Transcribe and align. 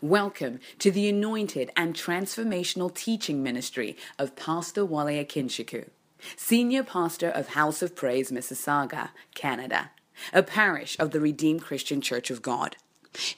Welcome 0.00 0.60
to 0.78 0.92
the 0.92 1.08
anointed 1.08 1.72
and 1.76 1.92
transformational 1.92 2.94
teaching 2.94 3.42
ministry 3.42 3.96
of 4.16 4.36
Pastor 4.36 4.84
Wale 4.84 5.24
Akinsiku, 5.24 5.88
Senior 6.36 6.84
Pastor 6.84 7.28
of 7.30 7.48
House 7.48 7.82
of 7.82 7.96
Praise, 7.96 8.30
Mississauga, 8.30 9.08
Canada, 9.34 9.90
a 10.32 10.44
parish 10.44 10.96
of 11.00 11.10
the 11.10 11.18
Redeemed 11.18 11.62
Christian 11.62 12.00
Church 12.00 12.30
of 12.30 12.42
God. 12.42 12.76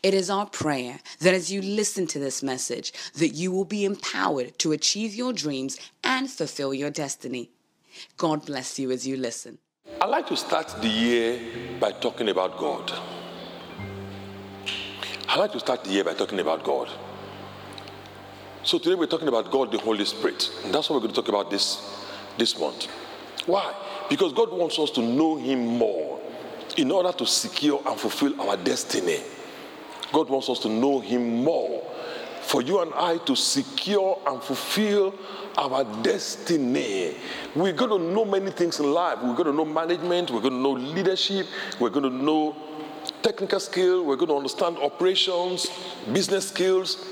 It 0.02 0.12
is 0.12 0.28
our 0.28 0.44
prayer 0.44 1.00
that 1.20 1.32
as 1.32 1.50
you 1.50 1.62
listen 1.62 2.06
to 2.08 2.18
this 2.18 2.42
message, 2.42 2.92
that 3.15 3.29
you 3.31 3.51
will 3.51 3.65
be 3.65 3.87
empowered 3.87 4.58
to 4.58 4.72
achieve 4.72 5.15
your 5.15 5.33
dreams 5.33 5.79
and 6.04 6.31
fulfill 6.31 6.74
your 6.74 6.90
destiny. 6.90 7.49
God 8.19 8.45
bless 8.45 8.79
you 8.79 8.90
as 8.90 9.06
you 9.06 9.17
listen. 9.17 9.56
I'd 9.99 10.11
like 10.11 10.27
to 10.27 10.37
start 10.37 10.69
the 10.83 10.88
year 10.88 11.40
by 11.81 11.92
talking 11.92 12.29
about 12.29 12.58
God. 12.58 12.92
I 15.31 15.37
like 15.37 15.53
to 15.53 15.60
start 15.60 15.85
the 15.85 15.90
year 15.90 16.02
by 16.02 16.15
talking 16.15 16.41
about 16.41 16.65
God. 16.65 16.91
So 18.64 18.80
today 18.80 18.96
we're 18.96 19.06
talking 19.06 19.28
about 19.28 19.52
God, 19.52 19.70
the 19.70 19.78
Holy 19.78 20.04
Spirit. 20.04 20.50
And 20.64 20.74
that's 20.74 20.91
what 20.91 20.96
we're 20.96 21.02
going 21.02 21.14
to 21.14 21.20
talk 21.23 21.28
about 21.28 21.52
this, 21.52 22.04
this 22.37 22.59
month. 22.59 22.87
Why? 23.46 23.73
Because 24.09 24.32
God 24.32 24.51
wants 24.51 24.77
us 24.80 24.90
to 24.90 25.01
know 25.01 25.37
Him 25.37 25.64
more 25.78 26.20
in 26.77 26.90
order 26.90 27.12
to 27.12 27.24
secure 27.27 27.80
and 27.87 27.96
fulfill 27.96 28.40
our 28.40 28.56
destiny. 28.56 29.20
God 30.12 30.28
wants 30.28 30.48
us 30.48 30.59
to 30.60 30.68
know 30.68 30.98
Him 30.98 31.45
more 31.45 31.80
for 32.42 32.60
you 32.60 32.80
and 32.80 32.92
I 32.95 33.18
to 33.18 33.37
secure 33.37 34.20
and 34.26 34.42
fulfill 34.42 35.15
our 35.56 35.84
destiny. 36.02 37.15
We're 37.54 37.73
going 37.73 37.90
to 37.90 38.12
know 38.12 38.24
many 38.24 38.51
things 38.51 38.80
in 38.80 38.92
life. 38.92 39.18
We're 39.23 39.37
going 39.37 39.46
to 39.46 39.52
know 39.52 39.65
management, 39.65 40.32
we're 40.32 40.40
going 40.40 40.54
to 40.54 40.59
know 40.59 40.73
leadership, 40.73 41.46
we're 41.78 41.90
going 41.90 42.10
to 42.10 42.24
know 42.24 42.56
technical 43.22 43.60
skill, 43.60 44.04
we're 44.04 44.16
going 44.16 44.28
to 44.28 44.36
understand 44.36 44.78
operations, 44.78 45.66
business 46.12 46.48
skills, 46.48 47.06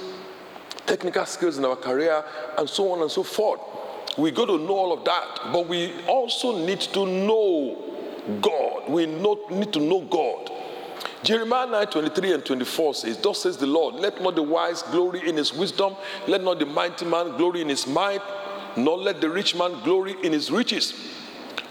technical 0.86 1.26
skills 1.26 1.58
in 1.58 1.64
our 1.64 1.76
career, 1.76 2.24
and 2.56 2.68
so 2.68 2.92
on 2.92 3.02
and 3.02 3.10
so 3.10 3.22
forth. 3.22 3.60
We 4.16 4.30
got 4.30 4.46
to 4.46 4.58
know 4.58 4.74
all 4.74 4.92
of 4.92 5.04
that, 5.04 5.52
but 5.52 5.68
we 5.68 5.92
also 6.06 6.64
need 6.66 6.80
to 6.80 7.06
know 7.06 7.84
God. 8.40 8.88
We 8.88 9.06
need 9.06 9.72
to 9.72 9.80
know 9.80 10.00
God. 10.02 10.50
Jeremiah 11.22 11.66
9 11.66 11.86
23 11.88 12.32
and 12.32 12.44
24 12.44 12.94
says, 12.94 13.18
Thus 13.18 13.42
says 13.42 13.56
the 13.56 13.66
Lord, 13.66 13.96
let 13.96 14.22
not 14.22 14.34
the 14.34 14.42
wise 14.42 14.82
glory 14.82 15.28
in 15.28 15.36
his 15.36 15.52
wisdom, 15.52 15.96
let 16.26 16.42
not 16.42 16.58
the 16.58 16.66
mighty 16.66 17.04
man 17.04 17.36
glory 17.36 17.60
in 17.60 17.68
his 17.68 17.86
might, 17.86 18.22
nor 18.76 18.96
let 18.96 19.20
the 19.20 19.28
rich 19.28 19.54
man 19.56 19.82
glory 19.82 20.16
in 20.22 20.32
his 20.32 20.50
riches. 20.50 20.94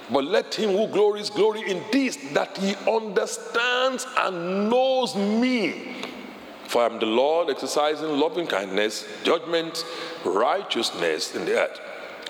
But 0.10 0.24
let 0.24 0.54
him 0.56 0.70
who 0.72 0.88
glories 0.88 1.30
glory 1.30 1.70
in 1.70 1.84
this, 1.92 2.16
that 2.34 2.58
he 2.58 2.76
understands 2.90 4.06
and 4.18 4.70
knows 4.70 5.16
me. 5.16 5.96
For 6.68 6.82
I 6.82 6.86
am 6.86 7.00
the 7.00 7.06
Lord 7.06 7.50
exercising 7.50 8.10
loving 8.10 8.48
kindness, 8.48 9.08
judgment, 9.24 9.86
righteousness 10.24 11.36
in 11.36 11.46
the 11.46 11.60
earth. 11.60 11.80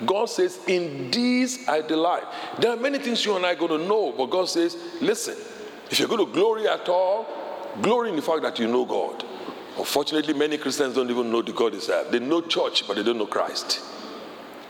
God 0.06 0.26
says, 0.30 0.60
In 0.68 1.10
these 1.12 1.68
I 1.68 1.82
delight. 1.82 2.24
There 2.60 2.72
are 2.72 2.78
many 2.78 3.00
things 3.00 3.26
you 3.26 3.36
and 3.36 3.46
I 3.46 3.54
are 3.54 3.56
going 3.56 3.80
to 3.80 3.88
know, 3.88 4.14
but 4.16 4.28
God 4.28 4.48
says, 4.48 4.78
Listen, 5.02 5.36
if 5.90 6.00
you're 6.00 6.08
going 6.08 6.26
to 6.26 6.32
glory 6.32 6.68
at 6.68 6.88
all, 6.88 7.26
glory 7.82 8.10
in 8.10 8.16
the 8.16 8.22
fact 8.22 8.44
that 8.44 8.60
you 8.60 8.68
know 8.68 8.86
God. 8.86 9.24
Unfortunately, 9.78 10.34
many 10.34 10.58
Christians 10.58 10.96
don't 10.96 11.10
even 11.10 11.32
know 11.32 11.42
the 11.42 11.52
God 11.52 11.74
they 11.74 11.80
serve. 11.80 12.12
They 12.12 12.20
know 12.20 12.42
church, 12.42 12.88
but 12.88 12.96
they 12.96 13.04
don't 13.04 13.18
know 13.18 13.28
Christ. 13.28 13.80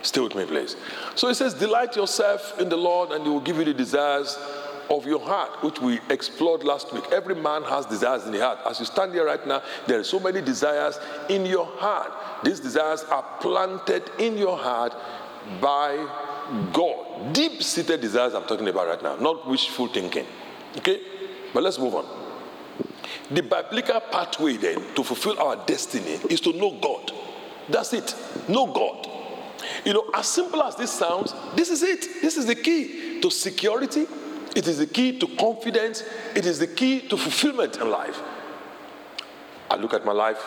Stay 0.01 0.21
with 0.21 0.35
me, 0.35 0.45
please. 0.45 0.75
So 1.15 1.27
it 1.29 1.35
says, 1.35 1.53
Delight 1.53 1.95
yourself 1.95 2.59
in 2.59 2.69
the 2.69 2.77
Lord, 2.77 3.11
and 3.11 3.23
He 3.23 3.29
will 3.29 3.39
give 3.39 3.57
you 3.57 3.65
the 3.65 3.73
desires 3.73 4.37
of 4.89 5.05
your 5.05 5.19
heart, 5.19 5.63
which 5.63 5.81
we 5.81 5.99
explored 6.09 6.63
last 6.63 6.93
week. 6.93 7.03
Every 7.11 7.35
man 7.35 7.63
has 7.63 7.85
desires 7.85 8.25
in 8.25 8.31
the 8.31 8.39
heart. 8.39 8.59
As 8.65 8.79
you 8.79 8.85
stand 8.85 9.13
here 9.13 9.25
right 9.25 9.45
now, 9.45 9.61
there 9.85 9.99
are 9.99 10.03
so 10.03 10.19
many 10.19 10.41
desires 10.41 10.99
in 11.29 11.45
your 11.45 11.65
heart. 11.65 12.11
These 12.43 12.59
desires 12.59 13.03
are 13.05 13.23
planted 13.41 14.09
in 14.19 14.37
your 14.37 14.57
heart 14.57 14.95
by 15.61 16.07
God. 16.71 17.33
Deep 17.33 17.61
seated 17.61 18.01
desires, 18.01 18.33
I'm 18.33 18.45
talking 18.45 18.67
about 18.67 18.87
right 18.87 19.03
now, 19.03 19.15
not 19.17 19.47
wishful 19.47 19.87
thinking. 19.87 20.25
Okay? 20.77 21.01
But 21.53 21.63
let's 21.63 21.79
move 21.79 21.95
on. 21.95 22.05
The 23.31 23.41
biblical 23.41 23.99
pathway 23.99 24.57
then 24.57 24.93
to 24.95 25.03
fulfill 25.03 25.39
our 25.39 25.57
destiny 25.65 26.19
is 26.29 26.39
to 26.41 26.53
know 26.53 26.79
God. 26.79 27.11
That's 27.69 27.91
it. 27.93 28.15
Know 28.47 28.67
God. 28.67 29.06
You 29.85 29.93
know, 29.93 30.09
as 30.13 30.27
simple 30.27 30.61
as 30.63 30.75
this 30.75 30.91
sounds, 30.91 31.33
this 31.55 31.69
is 31.69 31.83
it. 31.83 32.21
This 32.21 32.37
is 32.37 32.45
the 32.45 32.55
key 32.55 33.21
to 33.21 33.29
security. 33.29 34.05
It 34.55 34.67
is 34.67 34.79
the 34.79 34.87
key 34.87 35.19
to 35.19 35.27
confidence. 35.37 36.03
It 36.35 36.45
is 36.45 36.59
the 36.59 36.67
key 36.67 37.01
to 37.07 37.17
fulfillment 37.17 37.77
in 37.77 37.89
life. 37.89 38.21
I 39.69 39.75
look 39.75 39.93
at 39.93 40.05
my 40.05 40.13
life. 40.13 40.41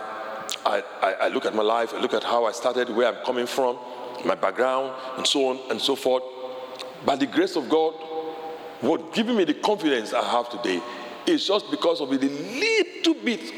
I, 0.65 0.83
I, 1.01 1.13
I 1.13 1.29
look 1.29 1.47
at 1.47 1.55
my 1.55 1.63
life. 1.63 1.95
I 1.95 2.01
look 2.01 2.15
at 2.15 2.25
how 2.25 2.45
I 2.45 2.53
started, 2.53 2.91
where 2.91 3.09
I'm 3.09 3.25
coming 3.25 3.47
from, 3.47 3.79
my 4.25 4.35
background, 4.35 4.95
and 5.17 5.27
so 5.27 5.49
on 5.49 5.61
and 5.71 5.81
so 5.81 5.95
forth. 5.95 6.23
By 7.05 7.17
the 7.17 7.27
grace 7.27 7.57
of 7.57 7.69
God, 7.69 7.95
what 8.81 9.13
giving 9.15 9.37
me 9.37 9.45
the 9.45 9.55
confidence 9.55 10.13
I 10.13 10.25
have 10.25 10.51
today 10.51 10.83
is 11.27 11.47
just 11.47 11.71
because 11.71 12.01
of 12.01 12.11
the 12.11 12.17
little 12.19 13.15
bit 13.23 13.53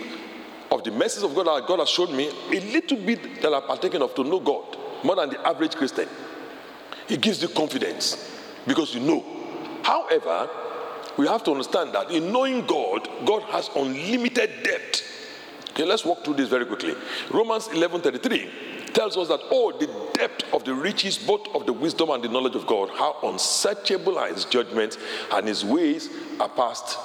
of 0.70 0.82
the 0.84 0.90
message 0.90 1.22
of 1.22 1.34
God 1.34 1.46
that 1.46 1.66
God 1.66 1.78
has 1.78 1.88
shown 1.88 2.14
me, 2.16 2.28
a 2.28 2.60
little 2.60 2.96
bit 2.98 3.40
that 3.42 3.52
I've 3.52 3.66
partaken 3.66 4.02
of 4.02 4.14
to 4.16 4.24
know 4.24 4.40
God 4.40 4.78
more 5.02 5.16
than 5.16 5.30
the 5.30 5.46
average 5.46 5.74
Christian. 5.74 6.08
It 7.08 7.20
gives 7.20 7.42
you 7.42 7.48
confidence 7.48 8.30
because 8.66 8.94
you 8.94 9.00
know. 9.00 9.24
However, 9.82 10.48
we 11.16 11.26
have 11.26 11.44
to 11.44 11.50
understand 11.50 11.94
that 11.94 12.10
in 12.10 12.32
knowing 12.32 12.66
God, 12.66 13.08
God 13.26 13.42
has 13.44 13.68
unlimited 13.76 14.62
depth. 14.62 15.02
Okay, 15.70 15.84
let's 15.84 16.04
walk 16.04 16.24
through 16.24 16.34
this 16.34 16.48
very 16.48 16.66
quickly. 16.66 16.94
Romans 17.30 17.68
11:33 17.68 18.92
tells 18.92 19.16
us 19.16 19.28
that 19.28 19.40
oh, 19.50 19.72
the 19.72 19.88
depth 20.18 20.44
of 20.52 20.64
the 20.64 20.74
riches, 20.74 21.18
both 21.18 21.48
of 21.54 21.66
the 21.66 21.72
wisdom 21.72 22.10
and 22.10 22.22
the 22.22 22.28
knowledge 22.28 22.54
of 22.54 22.66
God, 22.66 22.90
how 22.90 23.16
unsearchable 23.22 24.18
are 24.18 24.28
His 24.28 24.44
judgments 24.44 24.98
and 25.32 25.48
His 25.48 25.64
ways 25.64 26.10
are 26.38 26.48
past 26.48 26.98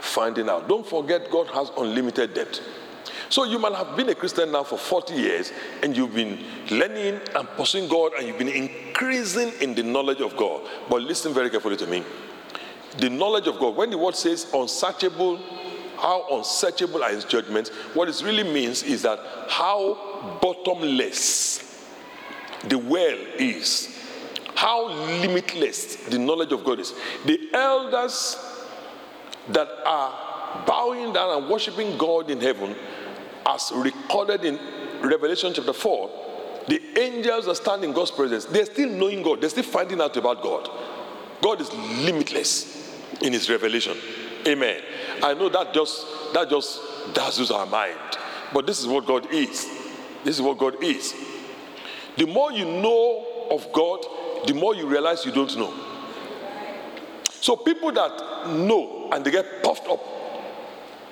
finding 0.00 0.48
out. 0.48 0.68
Don't 0.68 0.86
forget, 0.86 1.30
God 1.30 1.48
has 1.48 1.70
unlimited 1.76 2.34
depth. 2.34 2.60
So 3.30 3.44
you 3.44 3.58
might 3.58 3.74
have 3.74 3.96
been 3.96 4.08
a 4.08 4.14
Christian 4.14 4.52
now 4.52 4.62
for 4.62 4.78
40 4.78 5.14
years 5.14 5.52
and 5.82 5.96
you've 5.96 6.14
been 6.14 6.38
learning 6.70 7.20
and 7.34 7.48
pursuing 7.56 7.88
God 7.88 8.12
and 8.14 8.26
you've 8.26 8.38
been 8.38 8.48
increasing 8.48 9.52
in 9.60 9.74
the 9.74 9.82
knowledge 9.82 10.20
of 10.20 10.36
God. 10.36 10.66
But 10.88 11.02
listen 11.02 11.34
very 11.34 11.50
carefully 11.50 11.76
to 11.76 11.86
me. 11.86 12.04
The 12.98 13.10
knowledge 13.10 13.46
of 13.46 13.58
God, 13.58 13.76
when 13.76 13.90
the 13.90 13.98
word 13.98 14.16
says 14.16 14.50
unsearchable, 14.54 15.36
how 15.98 16.26
unsearchable 16.30 17.02
are 17.02 17.10
his 17.10 17.24
judgments, 17.24 17.70
what 17.92 18.08
it 18.08 18.22
really 18.24 18.44
means 18.44 18.82
is 18.82 19.02
that 19.02 19.18
how 19.48 20.38
bottomless 20.40 21.86
the 22.64 22.78
well 22.78 23.18
is, 23.38 23.94
how 24.54 24.88
limitless 24.88 25.96
the 26.06 26.18
knowledge 26.18 26.52
of 26.52 26.64
God 26.64 26.80
is. 26.80 26.94
The 27.26 27.50
elders 27.52 28.36
that 29.50 29.68
are 29.84 30.64
bowing 30.66 31.12
down 31.12 31.42
and 31.42 31.50
worshiping 31.50 31.96
God 31.98 32.30
in 32.30 32.40
heaven 32.40 32.74
as 33.48 33.72
recorded 33.74 34.44
in 34.44 34.58
Revelation 35.02 35.52
chapter 35.54 35.72
4, 35.72 36.10
the 36.68 36.82
angels 36.98 37.48
are 37.48 37.54
standing 37.54 37.90
in 37.90 37.96
God's 37.96 38.10
presence. 38.10 38.44
They're 38.44 38.66
still 38.66 38.90
knowing 38.90 39.22
God, 39.22 39.40
they're 39.40 39.50
still 39.50 39.64
finding 39.64 40.00
out 40.00 40.16
about 40.16 40.42
God. 40.42 40.68
God 41.40 41.60
is 41.60 41.72
limitless 42.04 42.94
in 43.22 43.32
his 43.32 43.48
revelation. 43.48 43.96
Amen. 44.46 44.82
I 45.22 45.34
know 45.34 45.48
that 45.48 45.72
just 45.72 46.06
that 46.34 46.50
just 46.50 46.80
dazzles 47.14 47.50
our 47.50 47.66
mind. 47.66 47.98
But 48.52 48.66
this 48.66 48.80
is 48.80 48.86
what 48.86 49.06
God 49.06 49.32
is. 49.32 49.66
This 50.24 50.36
is 50.36 50.42
what 50.42 50.58
God 50.58 50.82
is. 50.82 51.14
The 52.16 52.26
more 52.26 52.52
you 52.52 52.64
know 52.64 53.48
of 53.50 53.72
God, 53.72 54.04
the 54.46 54.54
more 54.54 54.74
you 54.74 54.86
realize 54.86 55.24
you 55.24 55.32
don't 55.32 55.56
know. 55.56 55.72
So 57.40 57.56
people 57.56 57.92
that 57.92 58.48
know 58.50 59.10
and 59.12 59.24
they 59.24 59.30
get 59.30 59.62
puffed 59.62 59.86
up, 59.86 60.00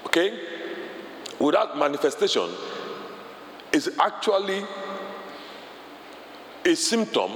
okay, 0.07 0.39
without 1.39 1.79
manifestation 1.79 2.49
is 3.72 3.91
actually 4.01 4.65
a 6.65 6.75
symptom 6.75 7.33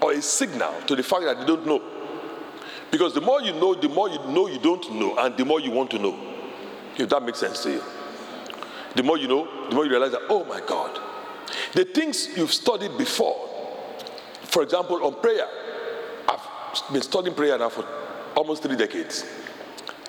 or 0.00 0.12
a 0.12 0.22
signal 0.22 0.72
to 0.86 0.96
the 0.96 1.02
fact 1.02 1.24
that 1.24 1.38
you 1.40 1.46
don't 1.46 1.66
know. 1.66 1.82
Because 2.90 3.14
the 3.14 3.20
more 3.20 3.40
you 3.42 3.52
know, 3.52 3.74
the 3.74 3.88
more 3.88 4.08
you 4.08 4.18
know 4.28 4.48
you 4.48 4.58
don't 4.58 4.92
know, 4.94 5.16
and 5.18 5.36
the 5.36 5.44
more 5.44 5.60
you 5.60 5.70
want 5.70 5.90
to 5.90 5.98
know. 5.98 6.18
If 6.96 7.08
that 7.08 7.22
makes 7.22 7.40
sense 7.40 7.62
to 7.64 7.72
you. 7.72 7.82
The 8.94 9.02
more 9.02 9.18
you 9.18 9.26
know, 9.26 9.68
the 9.68 9.74
more 9.74 9.84
you 9.84 9.90
realize 9.90 10.12
that, 10.12 10.22
oh 10.28 10.44
my 10.44 10.60
God. 10.60 11.00
The 11.72 11.84
things 11.84 12.28
you've 12.36 12.52
studied 12.52 12.96
before, 12.96 13.48
for 14.42 14.62
example, 14.62 15.04
on 15.04 15.20
prayer, 15.20 15.46
I've 16.28 16.92
been 16.92 17.02
studying 17.02 17.34
prayer 17.34 17.58
now 17.58 17.68
for 17.68 17.84
almost 18.36 18.62
three 18.62 18.76
decades 18.76 19.24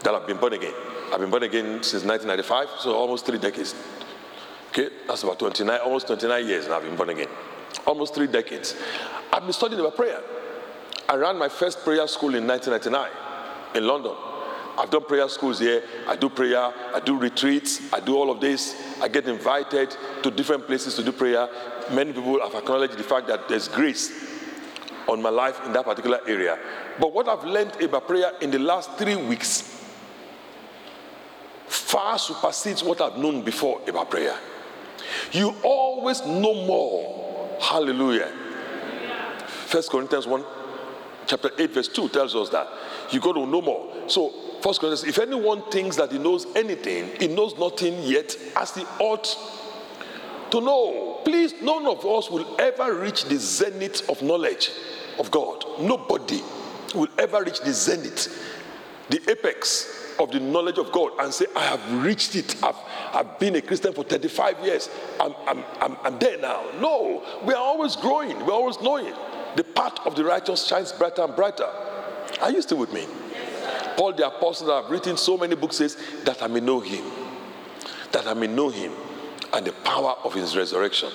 that 0.03 0.13
I've 0.13 0.27
been 0.27 0.37
born 0.37 0.53
again. 0.53 0.73
I've 1.11 1.19
been 1.19 1.29
born 1.29 1.43
again 1.43 1.83
since 1.83 2.03
1995, 2.03 2.81
so 2.81 2.95
almost 2.95 3.25
three 3.25 3.37
decades. 3.37 3.75
Okay, 4.69 4.89
that's 5.07 5.23
about 5.23 5.39
29, 5.39 5.79
almost 5.79 6.07
29 6.07 6.47
years 6.47 6.67
now 6.67 6.77
I've 6.77 6.83
been 6.83 6.95
born 6.95 7.09
again. 7.09 7.29
Almost 7.85 8.15
three 8.15 8.27
decades. 8.27 8.75
I've 9.31 9.43
been 9.43 9.53
studying 9.53 9.79
about 9.79 9.95
prayer. 9.95 10.21
I 11.07 11.15
ran 11.15 11.37
my 11.37 11.49
first 11.49 11.83
prayer 11.83 12.07
school 12.07 12.35
in 12.35 12.47
1999 12.47 13.11
in 13.75 13.87
London. 13.87 14.13
I've 14.77 14.89
done 14.89 15.05
prayer 15.05 15.29
schools 15.29 15.59
here. 15.59 15.83
I 16.07 16.15
do 16.15 16.29
prayer. 16.29 16.73
I 16.93 16.99
do 16.99 17.17
retreats. 17.17 17.93
I 17.93 17.99
do 17.99 18.17
all 18.17 18.29
of 18.29 18.41
this. 18.41 18.75
I 19.01 19.07
get 19.07 19.27
invited 19.27 19.95
to 20.23 20.31
different 20.31 20.67
places 20.67 20.95
to 20.95 21.03
do 21.03 21.11
prayer. 21.11 21.47
Many 21.91 22.11
people 22.11 22.41
have 22.41 22.55
acknowledged 22.55 22.97
the 22.97 23.03
fact 23.03 23.27
that 23.27 23.47
there's 23.47 23.67
grace 23.67 24.11
on 25.07 25.21
my 25.21 25.29
life 25.29 25.61
in 25.65 25.73
that 25.73 25.85
particular 25.85 26.19
area. 26.27 26.57
But 26.99 27.13
what 27.13 27.29
I've 27.29 27.43
learned 27.43 27.79
about 27.81 28.07
prayer 28.07 28.31
in 28.41 28.51
the 28.51 28.59
last 28.59 28.91
three 28.97 29.15
weeks 29.15 29.74
far 31.75 32.17
supersedes 32.17 32.83
what 32.83 33.01
I've 33.01 33.17
known 33.17 33.41
before 33.41 33.81
about 33.87 34.09
prayer. 34.09 34.37
You 35.31 35.55
always 35.63 36.25
know 36.25 36.53
more. 36.65 37.57
Hallelujah. 37.61 38.31
First 39.47 39.89
Corinthians 39.89 40.27
1, 40.27 40.43
chapter 41.27 41.51
8, 41.57 41.71
verse 41.73 41.87
2 41.87 42.09
tells 42.09 42.35
us 42.35 42.49
that 42.49 42.67
you 43.11 43.19
got 43.19 43.33
to 43.33 43.45
know 43.45 43.61
more. 43.61 43.91
So, 44.07 44.33
First 44.61 44.79
Corinthians, 44.79 45.03
if 45.03 45.19
anyone 45.19 45.63
thinks 45.69 45.95
that 45.97 46.11
he 46.11 46.17
knows 46.17 46.47
anything, 46.55 47.11
he 47.19 47.27
knows 47.27 47.57
nothing 47.57 48.01
yet 48.03 48.35
as 48.55 48.73
he 48.73 48.83
ought 48.99 49.35
to 50.51 50.61
know. 50.61 51.21
Please, 51.23 51.53
none 51.61 51.85
of 51.85 52.05
us 52.05 52.29
will 52.29 52.59
ever 52.59 52.93
reach 52.99 53.25
the 53.25 53.37
zenith 53.37 54.09
of 54.09 54.21
knowledge 54.21 54.71
of 55.19 55.31
God. 55.31 55.63
Nobody 55.79 56.41
will 56.93 57.07
ever 57.17 57.43
reach 57.43 57.61
the 57.61 57.73
zenith, 57.73 58.54
the 59.09 59.21
apex 59.29 60.15
of 60.19 60.31
the 60.31 60.39
knowledge 60.39 60.77
of 60.77 60.91
God 60.91 61.11
and 61.19 61.33
say, 61.33 61.45
I 61.55 61.63
have 61.63 62.03
reached 62.03 62.35
it. 62.35 62.55
I've, 62.63 62.75
I've 63.13 63.39
been 63.39 63.55
a 63.55 63.61
Christian 63.61 63.93
for 63.93 64.03
35 64.03 64.59
years. 64.65 64.89
I'm, 65.19 65.33
I'm, 65.47 65.63
I'm, 65.81 65.97
I'm 66.03 66.19
there 66.19 66.37
now. 66.37 66.63
No, 66.79 67.23
we 67.45 67.53
are 67.53 67.61
always 67.61 67.95
growing. 67.95 68.45
We're 68.45 68.53
always 68.53 68.79
knowing. 68.81 69.13
The 69.55 69.63
path 69.63 69.97
of 70.05 70.15
the 70.15 70.23
righteous 70.23 70.65
shines 70.65 70.91
brighter 70.91 71.23
and 71.23 71.35
brighter. 71.35 71.69
Are 72.41 72.51
you 72.51 72.61
still 72.61 72.77
with 72.77 72.93
me? 72.93 73.07
Paul 73.97 74.13
the 74.13 74.27
apostle 74.27 74.67
that 74.67 74.83
have 74.83 74.91
written 74.91 75.17
so 75.17 75.37
many 75.37 75.55
books 75.55 75.77
says 75.77 75.97
that 76.23 76.41
I 76.41 76.47
may 76.47 76.59
know 76.59 76.79
him. 76.79 77.05
That 78.11 78.27
I 78.27 78.33
may 78.33 78.47
know 78.47 78.69
him 78.69 78.91
and 79.53 79.65
the 79.65 79.71
power 79.71 80.15
of 80.23 80.33
his 80.33 80.55
resurrection. 80.55 81.09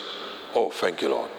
Oh, 0.54 0.70
thank 0.70 1.02
you, 1.02 1.10
Lord. 1.10 1.30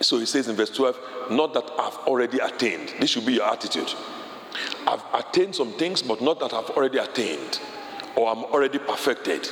So 0.00 0.18
he 0.18 0.26
says 0.26 0.48
in 0.48 0.56
verse 0.56 0.70
12, 0.70 1.30
not 1.30 1.54
that 1.54 1.70
I've 1.78 1.96
already 2.08 2.38
attained. 2.38 2.94
This 3.00 3.10
should 3.10 3.26
be 3.26 3.34
your 3.34 3.50
attitude. 3.50 3.92
I've 4.86 5.04
attained 5.14 5.54
some 5.54 5.72
things, 5.72 6.02
but 6.02 6.20
not 6.20 6.40
that 6.40 6.52
I've 6.52 6.70
already 6.70 6.98
attained 6.98 7.60
or 8.16 8.30
I'm 8.30 8.44
already 8.44 8.78
perfected. 8.78 9.48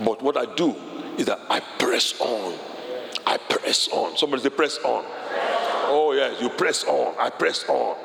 But 0.00 0.22
what 0.22 0.36
I 0.36 0.52
do 0.54 0.74
is 1.18 1.26
that 1.26 1.40
I 1.48 1.60
press 1.78 2.18
on. 2.20 2.58
I 3.26 3.36
press 3.36 3.88
on. 3.88 4.16
Somebody 4.16 4.42
say, 4.42 4.50
press 4.50 4.78
on. 4.78 5.04
Oh, 5.88 6.12
yes, 6.16 6.40
you 6.40 6.48
press 6.48 6.84
on. 6.84 7.14
I 7.18 7.30
press 7.30 7.68
on. 7.68 7.96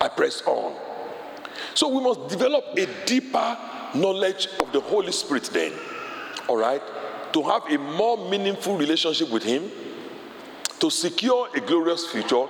I 0.00 0.08
press 0.08 0.42
on. 0.46 0.74
So 1.74 1.88
we 1.88 2.02
must 2.02 2.28
develop 2.28 2.64
a 2.76 2.86
deeper 3.06 3.58
knowledge 3.94 4.48
of 4.60 4.72
the 4.72 4.80
Holy 4.80 5.12
Spirit 5.12 5.44
then, 5.52 5.72
all 6.48 6.56
right, 6.56 6.82
to 7.32 7.42
have 7.42 7.62
a 7.70 7.78
more 7.78 8.28
meaningful 8.28 8.76
relationship 8.76 9.30
with 9.30 9.42
Him, 9.42 9.70
to 10.80 10.90
secure 10.90 11.48
a 11.54 11.60
glorious 11.60 12.06
future, 12.06 12.46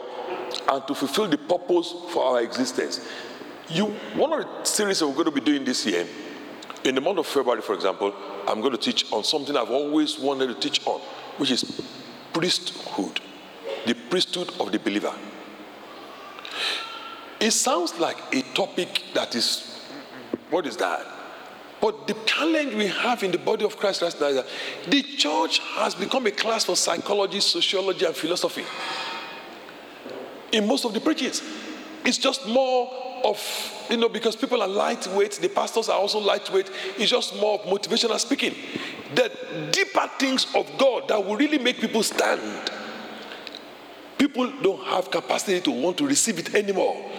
and 0.68 0.86
to 0.86 0.94
fulfill 0.94 1.28
the 1.28 1.38
purpose 1.38 1.94
for 2.10 2.24
our 2.24 2.42
existence. 2.42 3.06
You, 3.68 3.86
one 4.14 4.32
of 4.32 4.40
the 4.40 4.64
series 4.64 4.98
that 4.98 5.06
we're 5.06 5.14
going 5.14 5.26
to 5.26 5.30
be 5.30 5.40
doing 5.40 5.64
this 5.64 5.86
year, 5.86 6.06
in 6.84 6.94
the 6.94 7.00
month 7.00 7.18
of 7.18 7.26
February, 7.26 7.62
for 7.62 7.74
example, 7.74 8.14
I'm 8.46 8.60
going 8.60 8.72
to 8.72 8.78
teach 8.78 9.10
on 9.12 9.24
something 9.24 9.56
I've 9.56 9.70
always 9.70 10.18
wanted 10.18 10.48
to 10.48 10.54
teach 10.54 10.84
on, 10.86 11.00
which 11.36 11.50
is 11.50 11.80
priesthood, 12.32 13.20
the 13.86 13.94
priesthood 13.94 14.52
of 14.58 14.72
the 14.72 14.78
believer. 14.78 15.14
It 17.40 17.52
sounds 17.52 17.98
like 17.98 18.16
a 18.32 18.42
topic 18.54 19.02
that 19.14 19.34
is, 19.34 19.80
what 20.50 20.66
is 20.66 20.76
that? 20.78 21.06
But 21.80 22.06
the 22.06 22.14
challenge 22.26 22.74
we 22.74 22.86
have 22.86 23.24
in 23.24 23.32
the 23.32 23.38
body 23.38 23.64
of 23.64 23.76
Christ 23.76 24.02
right 24.02 24.14
now 24.20 24.26
is 24.26 24.36
that 24.36 24.46
the 24.88 25.02
church 25.02 25.58
has 25.76 25.94
become 25.96 26.26
a 26.26 26.30
class 26.30 26.64
for 26.64 26.76
psychology, 26.76 27.40
sociology, 27.40 28.04
and 28.04 28.14
philosophy 28.14 28.64
in 30.52 30.66
most 30.66 30.84
of 30.84 30.94
the 30.94 31.00
preachings. 31.00 31.42
It's 32.04 32.18
just 32.18 32.46
more 32.46 32.90
of, 33.24 33.86
you 33.88 33.96
know, 33.96 34.08
because 34.08 34.36
people 34.36 34.60
are 34.62 34.68
lightweight, 34.68 35.32
the 35.32 35.48
pastors 35.48 35.88
are 35.88 35.98
also 35.98 36.18
lightweight, 36.18 36.70
it's 36.98 37.10
just 37.10 37.34
more 37.36 37.60
of 37.60 37.66
motivational 37.66 38.18
speaking. 38.18 38.54
The 39.14 39.30
deeper 39.70 40.08
things 40.18 40.46
of 40.54 40.70
God 40.78 41.08
that 41.08 41.24
will 41.24 41.36
really 41.36 41.58
make 41.58 41.78
people 41.78 42.02
stand. 42.02 42.70
People 44.18 44.52
don't 44.62 44.84
have 44.84 45.10
capacity 45.10 45.60
to 45.60 45.70
want 45.70 45.98
to 45.98 46.06
receive 46.06 46.38
it 46.38 46.54
anymore. 46.54 47.10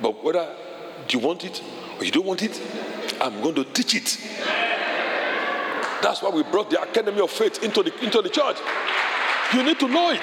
But 0.00 0.22
whether 0.22 0.54
you 1.08 1.18
want 1.18 1.44
it 1.44 1.62
or 1.98 2.04
you 2.04 2.10
don't 2.10 2.26
want 2.26 2.42
it, 2.42 2.60
I'm 3.20 3.40
going 3.42 3.54
to 3.56 3.64
teach 3.64 3.94
it. 3.94 4.18
That's 6.02 6.20
why 6.20 6.30
we 6.30 6.42
brought 6.42 6.70
the 6.70 6.82
Academy 6.82 7.20
of 7.20 7.30
Faith 7.30 7.62
into 7.62 7.82
the, 7.82 8.04
into 8.04 8.20
the 8.22 8.28
church. 8.28 8.56
You 9.54 9.62
need 9.62 9.78
to 9.80 9.88
know 9.88 10.10
it. 10.10 10.20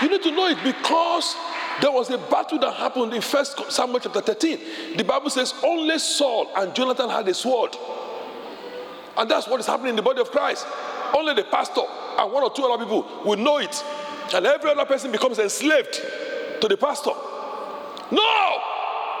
You 0.00 0.08
need 0.08 0.22
to 0.22 0.30
know 0.30 0.46
it 0.46 0.58
because 0.64 1.36
there 1.80 1.90
was 1.90 2.10
a 2.10 2.18
battle 2.18 2.58
that 2.58 2.74
happened 2.74 3.12
in 3.12 3.20
First 3.20 3.70
Samuel 3.70 4.00
chapter 4.00 4.20
13. 4.20 4.96
The 4.96 5.04
Bible 5.04 5.30
says 5.30 5.54
only 5.62 5.98
Saul 5.98 6.50
and 6.56 6.74
Jonathan 6.74 7.10
had 7.10 7.28
a 7.28 7.34
sword. 7.34 7.76
And 9.16 9.30
that's 9.30 9.46
what 9.46 9.60
is 9.60 9.66
happening 9.66 9.90
in 9.90 9.96
the 9.96 10.02
body 10.02 10.20
of 10.20 10.30
Christ. 10.30 10.66
Only 11.14 11.34
the 11.34 11.44
pastor 11.44 11.82
and 12.18 12.32
one 12.32 12.42
or 12.42 12.50
two 12.50 12.62
other 12.64 12.82
people 12.82 13.06
will 13.24 13.36
know 13.36 13.58
it. 13.58 13.84
And 14.34 14.46
every 14.46 14.70
other 14.70 14.84
person 14.84 15.12
becomes 15.12 15.38
enslaved 15.38 16.00
to 16.60 16.68
the 16.68 16.76
pastor. 16.76 17.10
No! 18.10 18.56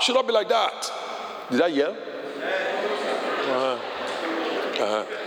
Should 0.00 0.14
not 0.14 0.26
be 0.26 0.32
like 0.32 0.48
that. 0.48 0.92
Did 1.50 1.60
I 1.60 1.66
yell? 1.66 1.90
Uh-huh. 3.50 3.78
Uh-huh. 4.82 5.19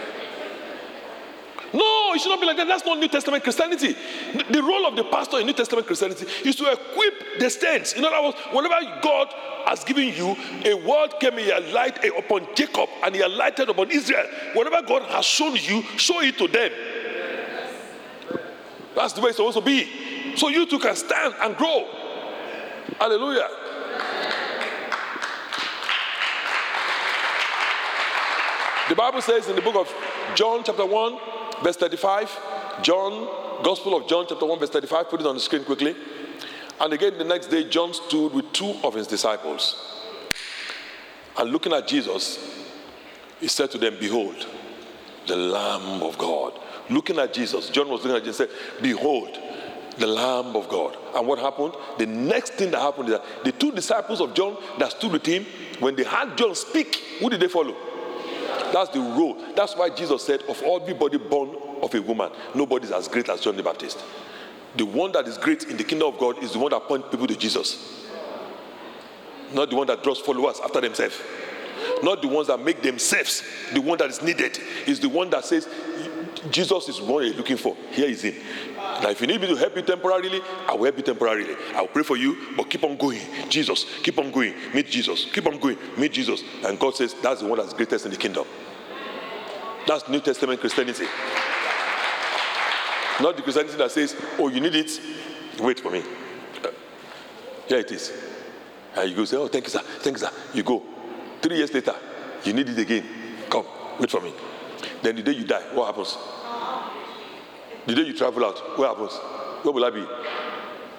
No, 1.74 2.14
it 2.14 2.22
should 2.22 2.30
not 2.30 2.40
be 2.40 2.46
like 2.46 2.58
that. 2.58 2.68
That's 2.68 2.86
not 2.86 3.00
New 3.00 3.08
Testament 3.08 3.44
Christianity. 3.44 3.96
The 4.52 4.62
role 4.62 4.86
of 4.86 4.96
the 4.96 5.04
pastor 5.06 5.40
in 5.40 5.48
New 5.48 5.54
Testament 5.54 5.88
Christianity 5.88 6.28
is 6.48 6.56
to 6.58 6.72
equip 6.72 7.40
the 7.40 7.50
saints. 7.50 7.94
In 7.94 8.06
other 8.06 8.22
words, 8.22 8.38
whenever 8.52 8.76
God 9.02 9.34
has 9.66 9.84
given 9.84 10.10
you, 10.10 10.36
a 10.66 10.76
word 10.76 11.20
came 11.20 11.40
in 11.40 11.74
light 11.74 12.04
eh, 12.06 12.12
upon 12.16 12.48
Jacob 12.54 12.90
and 13.04 13.16
he 13.16 13.26
lighted 13.26 13.70
upon 13.70 13.90
Israel. 13.90 14.26
Whatever 14.54 14.86
God 14.86 15.04
has 15.10 15.26
shown 15.26 15.56
you, 15.56 15.82
show 15.98 16.22
it 16.22 16.38
to 16.38 16.48
them. 16.48 16.72
That's 18.96 19.14
the 19.14 19.22
way 19.22 19.30
it's 19.30 19.38
supposed 19.38 19.58
to 19.58 19.64
be. 19.64 20.36
So 20.36 20.50
you 20.50 20.68
too 20.68 20.78
can 20.78 20.96
stand 20.96 21.34
and 21.42 21.58
grow. 21.58 21.88
Hallelujah. 23.00 23.48
The 28.90 28.96
Bible 28.96 29.22
says 29.22 29.48
in 29.48 29.56
the 29.56 29.62
book 29.62 29.76
of 29.76 29.92
John, 30.36 30.64
chapter 30.64 30.86
1, 30.86 31.18
verse 31.62 31.78
35. 31.78 32.40
John, 32.82 33.64
Gospel 33.64 33.96
of 33.96 34.08
John, 34.08 34.26
chapter 34.28 34.46
1, 34.46 34.60
verse 34.60 34.70
35. 34.70 35.10
Put 35.10 35.22
it 35.22 35.28
on 35.28 35.36
the 35.36 35.42
screen 35.42 35.64
quickly. 35.64 35.96
And 36.80 36.92
again, 36.94 37.18
the 37.18 37.24
next 37.24 37.48
day, 37.48 37.70
John 37.70 37.94
stood 37.94 38.34
with 38.34 38.52
two 38.52 38.76
of 38.84 38.94
his 38.94 39.08
disciples. 39.08 39.94
And 41.38 41.52
looking 41.52 41.74
at 41.74 41.88
Jesus, 41.88 42.40
he 43.40 43.48
said 43.48 43.72
to 43.72 43.78
them, 43.78 43.98
Behold, 44.00 44.48
the 45.28 45.36
Lamb 45.36 46.04
of 46.04 46.18
God. 46.18 46.60
Looking 46.90 47.20
at 47.20 47.34
Jesus, 47.34 47.70
John 47.70 47.90
was 47.90 48.04
looking 48.04 48.18
at 48.18 48.24
Jesus 48.24 48.40
and 48.42 48.50
said, 48.50 48.82
Behold, 48.82 49.38
the 49.98 50.08
Lamb 50.08 50.56
of 50.56 50.68
God. 50.70 50.98
And 51.16 51.28
what 51.28 51.40
happened? 51.40 51.76
The 51.98 52.06
next 52.06 52.54
thing 52.54 52.72
that 52.72 52.82
happened 52.82 53.10
is 53.10 53.16
that 53.16 53.44
the 53.44 53.52
two 53.52 53.72
disciples 53.72 54.20
of 54.22 54.34
John 54.34 54.58
that 54.80 54.92
stood 54.92 55.12
with 55.12 55.26
him, 55.26 55.46
when 55.80 55.96
they 55.96 56.04
heard 56.04 56.38
John 56.38 56.56
speak, 56.56 56.96
who 57.20 57.30
did 57.30 57.40
they 57.40 57.48
follow? 57.48 57.76
That's 58.74 58.90
the 58.90 59.00
role. 59.00 59.38
That's 59.56 59.76
why 59.76 59.92
Jesus 59.92 60.24
said, 60.24 60.42
Of 60.50 60.62
everybody 60.64 61.20
born 61.20 61.56
of 61.84 61.94
a 61.94 62.02
woman, 62.02 62.32
nobody 62.56 62.86
is 62.86 62.92
as 62.92 63.08
great 63.08 63.30
as 63.30 63.40
John 63.40 63.56
the 63.56 63.62
Baptist. 63.62 64.04
The 64.76 64.86
one 64.86 65.12
that 65.12 65.28
is 65.28 65.38
great 65.38 65.66
in 65.66 65.78
the 65.78 65.84
kingdom 65.84 66.08
of 66.08 66.20
God 66.20 66.44
is 66.44 66.54
the 66.54 66.60
one 66.60 66.72
that 66.72 66.82
points 66.88 67.08
people 67.12 67.28
to 67.28 67.38
Jesus, 67.38 68.08
not 69.54 69.70
the 69.70 69.76
one 69.76 69.86
that 69.86 70.02
draws 70.02 70.20
followers 70.20 70.60
after 70.64 70.82
themselves. 70.82 71.22
Not 72.02 72.22
the 72.22 72.28
ones 72.28 72.48
that 72.48 72.60
make 72.60 72.82
themselves 72.82 73.44
the 73.74 73.80
one 73.80 73.98
that 74.00 74.10
is 74.10 74.22
needed, 74.22 74.58
is 74.88 75.00
the 75.00 75.10
one 75.10 75.30
that 75.30 75.46
says, 75.46 75.68
Jesus 76.50 76.90
is 76.90 77.00
what 77.00 77.26
you're 77.26 77.36
looking 77.36 77.58
for. 77.58 77.78
Here 77.92 78.08
is 78.08 78.24
him. 78.24 78.36
Now, 79.02 79.10
if 79.10 79.22
you 79.22 79.28
need 79.28 79.42
me 79.42 79.48
to 79.48 79.56
help 79.56 79.76
you 79.76 79.82
temporarily, 79.82 80.42
I 80.68 80.76
will 80.76 80.84
help 80.84 80.98
you 80.98 81.04
temporarily. 81.04 81.56
I 81.76 81.82
will 81.82 81.88
pray 81.88 82.04
for 82.04 82.18
you, 82.18 82.38
but 82.56 82.70
keep 82.70 82.84
on 82.84 82.96
going. 82.98 83.22
Jesus, 83.50 83.86
keep 84.04 84.18
on 84.20 84.32
going. 84.32 84.54
Meet 84.74 84.88
Jesus. 84.88 85.26
Keep 85.26 85.48
on 85.48 85.60
going. 85.60 85.78
Meet 85.98 86.14
Jesus. 86.14 86.44
And 86.66 86.80
God 86.80 86.96
says 86.96 87.16
that's 87.22 87.42
the 87.42 87.48
one 87.48 87.60
that's 87.60 87.74
greatest 87.74 88.06
in 88.06 88.12
the 88.12 88.18
kingdom. 88.18 88.46
That's 89.88 90.08
New 90.08 90.22
Testament 90.22 90.60
Christianity. 90.60 91.06
Not 93.20 93.36
the 93.36 93.44
Christianity 93.44 93.78
that 93.78 93.92
says, 93.92 94.16
oh, 94.40 94.50
you 94.50 94.60
need 94.60 94.76
it, 94.76 95.00
wait 95.60 95.80
for 95.80 95.92
me. 95.92 96.02
Uh, 96.64 96.70
here 97.68 97.80
it 97.80 97.92
is. 97.92 98.12
And 98.96 99.10
you 99.10 99.16
go 99.16 99.26
say, 99.26 99.38
oh, 99.38 99.48
thank 99.48 99.66
you, 99.66 99.70
sir. 99.72 99.82
Thank 100.00 100.18
you, 100.18 100.26
sir. 100.26 100.32
You 100.54 100.64
go. 100.64 100.82
Three 101.42 101.58
years 101.58 101.74
later, 101.74 101.96
you 102.44 102.54
need 102.54 102.70
it 102.70 102.78
again. 102.78 103.06
Come, 103.50 103.66
wait 104.00 104.10
for 104.10 104.22
me. 104.22 104.34
Then 105.02 105.16
the 105.16 105.24
day 105.24 105.34
you 105.34 105.46
die, 105.46 105.62
what 105.74 105.88
happens? 105.88 106.18
The 107.86 107.96
day 107.96 108.02
you 108.04 108.14
travel 108.18 108.46
out, 108.46 108.78
what 108.78 108.90
happens? 108.90 109.14
Where 109.64 109.74
will 109.74 109.86
I 109.86 109.90
be? 109.90 110.06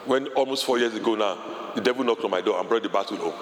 When 0.04 0.26
almost 0.28 0.64
four 0.64 0.78
years 0.78 0.94
ago 0.94 1.14
now, 1.14 1.72
the 1.74 1.80
devil 1.80 2.04
knocked 2.04 2.24
on 2.24 2.30
my 2.30 2.40
door 2.40 2.60
and 2.60 2.68
brought 2.68 2.82
the 2.82 2.88
battle 2.88 3.16
home. 3.16 3.34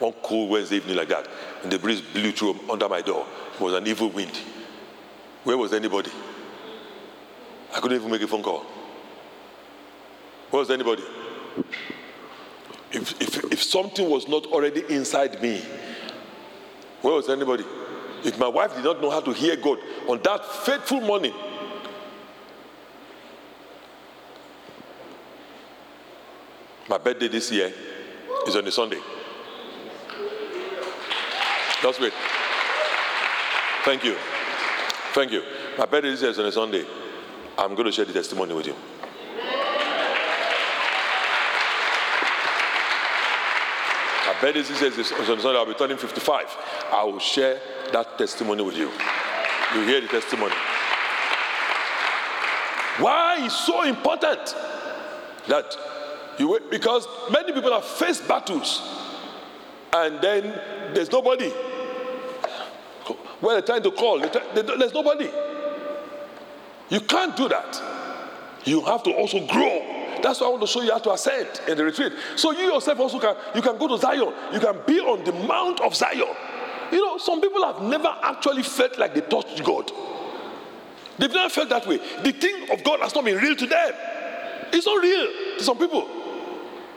one 0.00 0.12
cold 0.22 0.50
Wednesday 0.50 0.76
evening 0.76 0.96
like 0.96 1.08
that, 1.08 1.28
and 1.62 1.70
the 1.70 1.78
breeze 1.78 2.00
blew 2.00 2.32
through 2.32 2.58
under 2.68 2.88
my 2.88 3.02
door. 3.02 3.26
It 3.54 3.60
was 3.60 3.74
an 3.74 3.86
evil 3.86 4.10
wind. 4.10 4.36
Where 5.44 5.56
was 5.56 5.72
anybody? 5.72 6.10
I 7.74 7.80
couldn't 7.80 7.98
even 7.98 8.10
make 8.10 8.22
a 8.22 8.26
phone 8.26 8.42
call. 8.42 8.66
Where 10.50 10.60
was 10.60 10.70
anybody? 10.70 11.04
If, 12.90 13.20
if, 13.22 13.52
if 13.52 13.62
something 13.62 14.10
was 14.10 14.26
not 14.26 14.46
already 14.46 14.82
inside 14.88 15.40
me, 15.40 15.62
where 17.02 17.14
was 17.14 17.28
anybody? 17.28 17.64
If 18.24 18.38
my 18.38 18.48
wife 18.48 18.74
did 18.74 18.84
not 18.84 19.00
know 19.00 19.10
how 19.10 19.20
to 19.20 19.32
hear 19.32 19.54
God 19.56 19.78
on 20.08 20.20
that 20.24 20.44
fateful 20.44 21.00
morning, 21.00 21.32
my 26.90 26.98
birthday 26.98 27.28
this 27.28 27.52
year 27.52 27.72
is 28.48 28.56
on 28.56 28.66
a 28.66 28.72
Sunday. 28.72 28.98
Just 31.80 32.00
wait. 32.00 32.12
Thank 33.84 34.02
you. 34.02 34.16
Thank 35.12 35.30
you. 35.30 35.44
My 35.78 35.86
birthday 35.86 36.10
this 36.10 36.20
year 36.20 36.32
is 36.32 36.38
on 36.40 36.46
a 36.46 36.52
Sunday. 36.52 36.84
I'm 37.56 37.76
going 37.76 37.86
to 37.86 37.92
share 37.92 38.04
the 38.04 38.12
testimony 38.12 38.54
with 38.54 38.66
you. 38.66 38.74
My 44.26 44.36
birthday 44.40 44.62
this 44.62 44.80
year 44.80 44.90
is 44.90 45.12
on 45.12 45.38
a 45.38 45.42
Sunday. 45.42 45.58
I'll 45.58 45.66
be 45.66 45.74
turning 45.74 45.96
55. 45.96 46.56
I 46.90 47.04
will 47.04 47.20
share 47.20 47.60
that 47.92 48.18
testimony 48.18 48.64
with 48.64 48.76
you. 48.76 48.90
You 49.76 49.86
hear 49.86 50.00
the 50.00 50.08
testimony. 50.08 50.54
Why 52.98 53.46
is 53.46 53.52
so 53.52 53.84
important 53.84 54.56
that 55.46 55.76
you 56.40 56.58
because 56.70 57.06
many 57.30 57.52
people 57.52 57.70
have 57.70 57.84
faced 57.84 58.26
battles 58.26 58.82
and 59.92 60.20
then 60.20 60.42
there's 60.94 61.12
nobody. 61.12 61.50
When 63.40 63.54
they're 63.54 63.62
trying 63.62 63.82
to 63.82 63.90
call, 63.90 64.18
there's 64.20 64.94
nobody. 64.94 65.30
You 66.88 67.00
can't 67.00 67.36
do 67.36 67.48
that. 67.48 67.82
You 68.64 68.80
have 68.82 69.02
to 69.04 69.12
also 69.12 69.46
grow. 69.46 70.18
That's 70.22 70.40
why 70.40 70.46
I 70.46 70.50
want 70.50 70.62
to 70.62 70.66
show 70.66 70.82
you 70.82 70.92
how 70.92 70.98
to 70.98 71.12
ascend 71.12 71.60
in 71.68 71.76
the 71.76 71.84
retreat. 71.84 72.12
So 72.36 72.52
you 72.52 72.72
yourself 72.72 72.98
also 73.00 73.18
can 73.18 73.36
you 73.54 73.62
can 73.62 73.78
go 73.78 73.88
to 73.88 73.98
Zion. 73.98 74.32
You 74.52 74.60
can 74.60 74.80
be 74.86 75.00
on 75.00 75.24
the 75.24 75.32
Mount 75.32 75.80
of 75.80 75.94
Zion. 75.94 76.34
You 76.90 77.04
know, 77.04 77.18
some 77.18 77.40
people 77.40 77.64
have 77.64 77.82
never 77.82 78.14
actually 78.22 78.62
felt 78.62 78.98
like 78.98 79.14
they 79.14 79.20
touched 79.20 79.62
God. 79.62 79.90
They've 81.18 81.32
never 81.32 81.50
felt 81.50 81.68
that 81.68 81.86
way. 81.86 81.98
The 82.22 82.32
thing 82.32 82.70
of 82.70 82.82
God 82.82 83.00
has 83.00 83.14
not 83.14 83.24
been 83.24 83.36
real 83.36 83.56
to 83.56 83.66
them. 83.66 83.92
It's 84.72 84.86
not 84.86 85.02
real 85.02 85.26
to 85.58 85.64
some 85.64 85.78
people. 85.78 86.19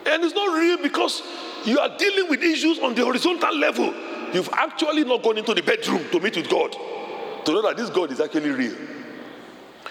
And 0.06 0.24
it's 0.24 0.34
not 0.34 0.58
real 0.58 0.78
because 0.82 1.22
you 1.64 1.78
are 1.78 1.96
dealing 1.96 2.28
with 2.28 2.42
issues 2.42 2.78
on 2.78 2.94
the 2.94 3.04
horizontal 3.04 3.56
level. 3.56 3.92
You've 4.32 4.50
actually 4.52 5.04
not 5.04 5.22
gone 5.22 5.38
into 5.38 5.54
the 5.54 5.62
bedroom 5.62 6.04
to 6.10 6.20
meet 6.20 6.36
with 6.36 6.50
God 6.50 6.76
to 7.44 7.52
know 7.52 7.62
that 7.62 7.76
this 7.76 7.90
God 7.90 8.10
is 8.10 8.20
actually 8.20 8.50
real. 8.50 8.76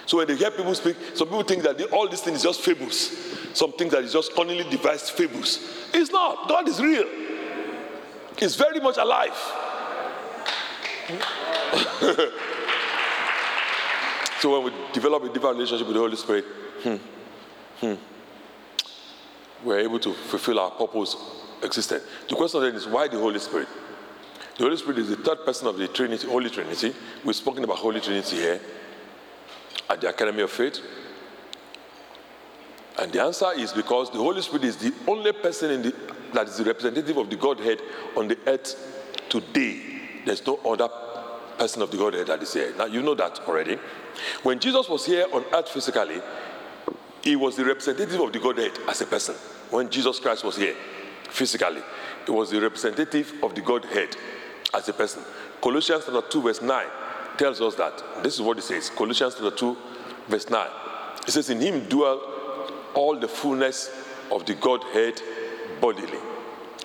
So 0.06 0.18
when 0.18 0.28
they 0.28 0.36
hear 0.36 0.52
people 0.52 0.76
speak, 0.76 0.98
some 1.14 1.28
people 1.28 1.44
think 1.44 1.64
that 1.64 1.82
all 1.92 2.10
these 2.10 2.22
things 2.22 2.38
is 2.38 2.44
just 2.44 2.62
fables. 2.62 3.18
Some 3.54 3.72
things 3.74 3.92
that 3.94 4.04
is 4.04 4.12
just 4.12 4.36
cunningly 4.36 4.70
devised 4.70 5.12
fables. 5.12 5.60
It's 5.94 6.12
not. 6.12 6.50
God 6.50 6.68
is 6.68 6.82
real. 6.82 7.08
He's 8.38 8.56
very 8.56 8.80
much 8.80 8.98
alive. 8.98 9.34
so 14.40 14.60
when 14.60 14.64
we 14.66 14.74
develop 14.92 15.24
a 15.24 15.34
deeper 15.34 15.50
relationship 15.50 15.88
with 15.88 15.96
the 15.96 16.02
Holy 16.02 16.18
Spirit, 16.18 16.46
hmm, 16.82 16.96
hmm, 17.80 17.94
we're 19.64 19.80
able 19.80 20.00
to 20.00 20.14
fulfill 20.14 20.60
our 20.60 20.72
purpose 20.72 21.16
existed. 21.62 22.02
The 22.30 22.36
question 22.36 22.62
then 22.62 22.76
is 22.76 22.88
why 22.88 23.08
the 23.08 23.18
Holy 23.18 23.40
Spirit? 23.40 23.68
The 24.58 24.64
Holy 24.64 24.78
Spirit 24.78 25.00
is 25.00 25.10
the 25.10 25.16
third 25.16 25.46
person 25.46 25.68
of 25.68 25.78
the 25.78 25.88
Trinity, 25.88 26.28
Holy 26.28 26.50
Trinity. 26.50 26.94
We've 27.24 27.36
spoken 27.36 27.64
about 27.64 27.78
Holy 27.78 28.00
Trinity 28.00 28.36
here 28.36 28.60
at 29.90 30.02
the 30.02 30.10
Academy 30.10 30.44
of 30.44 30.52
Faith. 30.52 30.80
And 33.00 33.12
the 33.12 33.22
answer 33.24 33.52
is 33.56 33.74
because 33.74 34.12
the 34.12 34.20
Holy 34.20 34.42
Spirit 34.42 34.66
is 34.66 34.78
the 34.78 34.94
only 35.08 35.32
person 35.32 35.82
the, 35.82 35.96
that 36.34 36.48
is 36.48 36.58
the 36.58 36.66
representative 36.66 37.18
of 37.18 37.30
the 37.30 37.36
Godhead 37.36 37.82
on 38.16 38.28
the 38.28 38.38
earth 38.46 39.26
today. 39.30 39.82
There's 40.26 40.46
no 40.46 40.58
other 40.58 40.90
person 41.58 41.82
of 41.82 41.90
the 41.90 41.98
Godhead 41.98 42.28
that 42.28 42.42
is 42.44 42.54
here. 42.54 42.74
Now, 42.78 42.86
you 42.86 43.02
know 43.02 43.16
that 43.16 43.40
already. 43.48 43.80
When 44.44 44.60
Jesus 44.60 44.88
was 44.88 45.06
here 45.06 45.26
on 45.34 45.44
earth 45.54 45.70
physically, 45.70 46.22
he 47.24 47.38
was 47.38 47.56
the 47.56 47.64
representative 47.64 48.20
of 48.20 48.34
the 48.34 48.40
Godhead 48.40 48.74
as 48.88 49.02
a 49.02 49.06
person. 49.06 49.34
When 49.70 49.90
Jesus 49.90 50.20
Christ 50.20 50.44
was 50.44 50.58
here 50.58 50.76
physically, 51.30 51.82
he 52.26 52.32
was 52.32 52.52
the 52.52 52.60
representative 52.60 53.34
of 53.42 53.56
the 53.56 53.62
Godhead 53.62 54.16
as 54.74 54.90
a 54.90 54.94
person. 54.94 55.24
Colossians 55.62 56.04
chapter 56.06 56.22
2, 56.22 56.42
verse 56.42 56.62
9 56.62 56.86
tells 57.38 57.62
us 57.62 57.76
that. 57.76 58.04
This 58.22 58.36
is 58.36 58.42
what 58.42 58.58
it 58.58 58.64
says 58.64 58.90
Colossians 58.90 59.36
chapter 59.36 59.56
2, 59.56 59.78
verse 60.28 60.50
9. 60.50 60.68
It 61.26 61.32
says, 61.32 61.50
In 61.50 61.62
him 61.62 61.88
dwell 61.88 62.22
all 62.94 63.18
the 63.18 63.28
fullness 63.28 63.90
of 64.30 64.46
the 64.46 64.56
Godhead 64.56 65.22
bodily. 65.80 66.20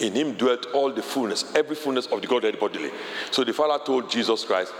In 0.00 0.12
him 0.12 0.35
dwelt 0.35 0.66
all 0.73 0.92
the 0.92 1.02
fullness, 1.02 1.52
every 1.57 1.75
fullness 1.75 2.07
of 2.07 2.23
the 2.23 2.28
Godhead 2.28 2.61
bodily. 2.61 2.92
So 3.33 3.42
the 3.42 3.52
Father 3.52 3.83
told 3.85 4.09
Jesus 4.09 4.45
Christ, 4.45 4.73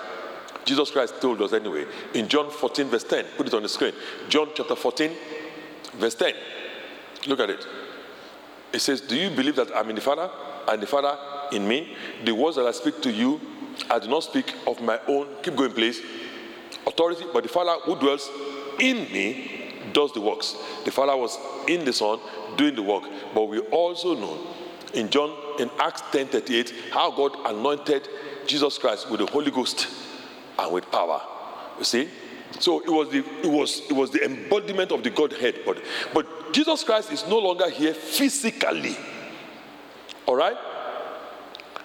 Jesus 0.65 0.91
Christ 0.91 1.21
told 1.21 1.41
us 1.43 1.53
anyway, 1.53 1.87
in 2.15 2.29
John 2.29 2.51
14, 2.51 2.89
verse 2.89 3.05
10, 3.05 3.25
put 3.37 3.47
it 3.47 3.55
on 3.55 3.63
the 3.63 3.69
screen. 3.69 3.95
John 4.29 4.51
chapter 4.55 4.77
14, 4.77 5.11
verse 5.95 6.15
10. 6.15 6.35
Look 7.27 7.41
at 7.41 7.51
it. 7.51 7.67
It 8.73 8.81
says, 8.81 9.01
Do 9.01 9.17
you 9.17 9.31
believe 9.31 9.57
that 9.57 9.75
I'm 9.75 9.89
in 9.89 9.97
the 9.97 10.01
Father 10.01 10.31
and 10.69 10.83
the 10.83 10.87
Father 10.87 11.17
in 11.53 11.67
me? 11.67 11.97
The 12.25 12.35
words 12.35 12.57
that 12.57 12.67
I 12.67 12.73
speak 12.73 13.01
to 13.03 13.11
you, 13.11 13.41
I 13.91 13.99
do 13.99 14.09
not 14.09 14.25
speak 14.25 14.55
of 14.67 14.81
my 14.83 14.99
own. 15.09 15.29
Keep 15.43 15.57
going, 15.57 15.73
please. 15.73 16.01
Authority, 16.87 17.25
but 17.33 17.43
the 17.43 17.49
Father 17.49 17.77
who 17.85 17.99
dwells 17.99 18.29
in 18.79 19.11
me 19.13 19.75
does 19.93 20.13
the 20.13 20.21
works. 20.21 20.57
The 20.85 20.91
Father 20.91 21.17
was 21.17 21.39
in 21.67 21.85
the 21.85 21.93
Son 21.93 22.19
doing 22.57 22.75
the 22.75 22.83
work. 22.83 23.05
But 23.35 23.45
we 23.45 23.61
also 23.61 24.15
know 24.15 24.39
in 24.95 25.11
John, 25.11 25.35
in 25.59 25.71
Acts 25.79 26.03
10 26.13 26.29
38, 26.29 26.75
how 26.93 27.11
God 27.11 27.37
anointed 27.47 28.09
Jesus 28.47 28.79
Christ 28.79 29.11
with 29.11 29.21
the 29.21 29.27
Holy 29.27 29.51
Ghost 29.51 29.89
and 30.59 30.73
with 30.73 30.91
power. 30.91 31.21
You 31.79 31.85
see? 31.85 32.09
So 32.61 32.81
it 32.81 32.91
was 32.91 33.11
the 33.11 33.19
it 33.43 33.51
was 33.51 33.83
it 33.89 33.93
was 33.93 34.11
the 34.11 34.25
embodiment 34.25 34.93
of 34.93 35.03
the 35.03 35.11
Godhead. 35.11 35.61
But, 35.65 35.83
but 36.15 36.53
Jesus 36.53 36.83
Christ 36.83 37.13
is 37.13 37.27
no 37.27 37.39
longer 37.39 37.69
here 37.71 37.95
physically. 37.95 38.97
All 40.27 40.37
right? 40.37 40.57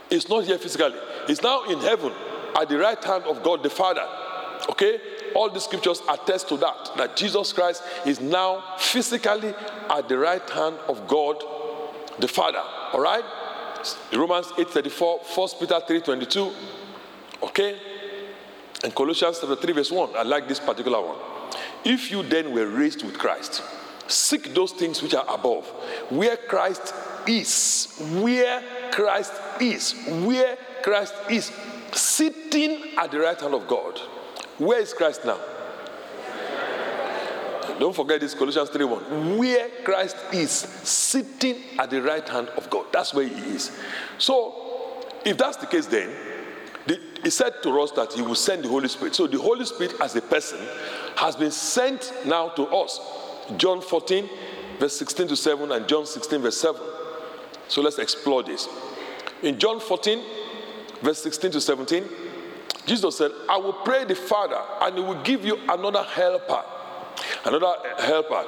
He's 0.09 0.29
not 0.29 0.45
here 0.45 0.57
physically. 0.57 0.99
He's 1.27 1.41
now 1.41 1.63
in 1.63 1.79
heaven 1.79 2.13
at 2.59 2.69
the 2.69 2.77
right 2.77 3.01
hand 3.03 3.23
of 3.25 3.43
God 3.43 3.63
the 3.63 3.69
Father. 3.69 4.05
Okay? 4.69 4.99
All 5.35 5.49
the 5.49 5.59
scriptures 5.59 6.01
attest 6.09 6.49
to 6.49 6.57
that. 6.57 6.91
That 6.97 7.15
Jesus 7.15 7.51
Christ 7.53 7.83
is 8.05 8.21
now 8.21 8.77
physically 8.77 9.53
at 9.89 10.07
the 10.07 10.17
right 10.17 10.47
hand 10.49 10.77
of 10.87 11.07
God 11.07 11.43
the 12.19 12.27
Father. 12.27 12.61
All 12.93 13.01
right? 13.01 13.23
Romans 14.13 14.47
8:34, 14.57 15.19
1 15.35 15.49
Peter 15.59 15.79
3:22. 15.79 16.53
Okay? 17.41 17.75
And 18.83 18.93
Colossians 18.93 19.39
chapter 19.39 19.55
3, 19.55 19.73
verse 19.73 19.91
1. 19.91 20.09
I 20.15 20.23
like 20.23 20.47
this 20.47 20.59
particular 20.59 21.01
one. 21.01 21.17
If 21.85 22.11
you 22.11 22.21
then 22.21 22.51
were 22.51 22.67
raised 22.67 23.03
with 23.03 23.17
Christ, 23.17 23.63
seek 24.07 24.53
those 24.53 24.73
things 24.73 25.01
which 25.01 25.13
are 25.13 25.25
above, 25.33 25.65
where 26.09 26.35
Christ 26.35 26.93
is, 27.25 27.95
where 28.19 28.61
Christ 28.91 29.33
is, 29.61 29.93
where 30.25 30.57
Christ 30.83 31.13
is, 31.29 31.51
sitting 31.93 32.97
at 32.97 33.11
the 33.11 33.19
right 33.19 33.39
hand 33.39 33.53
of 33.53 33.67
God. 33.67 33.99
Where 34.57 34.81
is 34.81 34.93
Christ 34.93 35.23
now? 35.25 35.39
Don't 37.79 37.95
forget 37.95 38.19
this 38.19 38.33
Colossians 38.33 38.69
3 38.69 38.85
1. 38.85 39.37
Where 39.37 39.69
Christ 39.83 40.17
is 40.33 40.51
sitting 40.51 41.57
at 41.79 41.89
the 41.89 42.01
right 42.01 42.27
hand 42.27 42.49
of 42.49 42.69
God. 42.69 42.87
That's 42.91 43.13
where 43.13 43.27
he 43.27 43.33
is. 43.33 43.71
So, 44.17 45.05
if 45.25 45.37
that's 45.37 45.57
the 45.57 45.67
case, 45.67 45.87
then 45.87 46.09
the, 46.09 46.32
he 47.23 47.29
said 47.29 47.63
to 47.63 47.81
us 47.81 47.91
that 47.91 48.13
he 48.13 48.21
will 48.21 48.35
send 48.35 48.63
the 48.63 48.69
Holy 48.69 48.87
Spirit. 48.87 49.15
So, 49.15 49.27
the 49.27 49.39
Holy 49.39 49.65
Spirit 49.65 49.95
as 50.01 50.15
a 50.15 50.21
person 50.21 50.59
has 51.15 51.35
been 51.35 51.51
sent 51.51 52.11
now 52.25 52.49
to 52.49 52.63
us. 52.67 52.99
John 53.57 53.81
14, 53.81 54.29
verse 54.79 54.95
16 54.97 55.29
to 55.29 55.35
7, 55.35 55.71
and 55.71 55.87
John 55.87 56.05
16, 56.05 56.41
verse 56.41 56.57
7. 56.57 56.81
So, 57.67 57.81
let's 57.81 57.99
explore 57.99 58.43
this. 58.43 58.67
In 59.41 59.59
John 59.59 59.79
14, 59.79 60.23
verse 61.01 61.21
16 61.23 61.51
to 61.51 61.61
17, 61.61 62.03
Jesus 62.85 63.17
said, 63.17 63.31
I 63.49 63.57
will 63.57 63.73
pray 63.73 64.03
the 64.03 64.15
Father, 64.15 64.61
and 64.81 64.97
he 64.97 65.01
will 65.01 65.21
give 65.23 65.45
you 65.45 65.57
another 65.69 66.03
helper 66.03 66.63
Another 67.45 67.73
eh, 67.85 68.05
helper, 68.05 68.45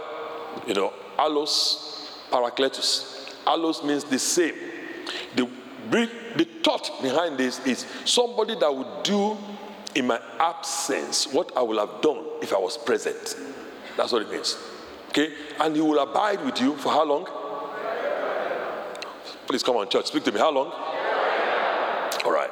you 0.67 0.73
know, 0.73 0.93
allos 1.17 2.09
parakletos. 2.31 3.33
Allos 3.45 3.83
means 3.83 4.03
the 4.03 4.19
same. 4.19 4.53
The, 5.89 6.47
thought 6.63 6.89
behind 7.01 7.37
this 7.37 7.65
is 7.65 7.85
somebody 8.05 8.55
that 8.55 8.73
would 8.73 9.03
do 9.03 9.37
in 9.93 10.07
my 10.07 10.19
absence 10.39 11.31
what 11.31 11.55
I 11.55 11.61
would 11.61 11.77
have 11.77 12.01
done 12.01 12.25
if 12.41 12.53
I 12.53 12.57
was 12.57 12.77
present. 12.77 13.35
That's 13.95 14.11
what 14.11 14.23
it 14.23 14.31
means. 14.31 14.57
Okay? 15.09 15.33
And 15.59 15.75
he 15.75 15.81
will 15.81 15.99
abide 15.99 16.43
with 16.43 16.59
you 16.59 16.75
for 16.77 16.89
how 16.89 17.05
long? 17.05 17.27
Please 19.47 19.63
come 19.63 19.77
on, 19.77 19.87
church. 19.89 20.07
Speak 20.07 20.23
to 20.23 20.31
me. 20.31 20.39
How 20.39 20.51
long? 20.51 20.71
All 22.25 22.31
right. 22.31 22.49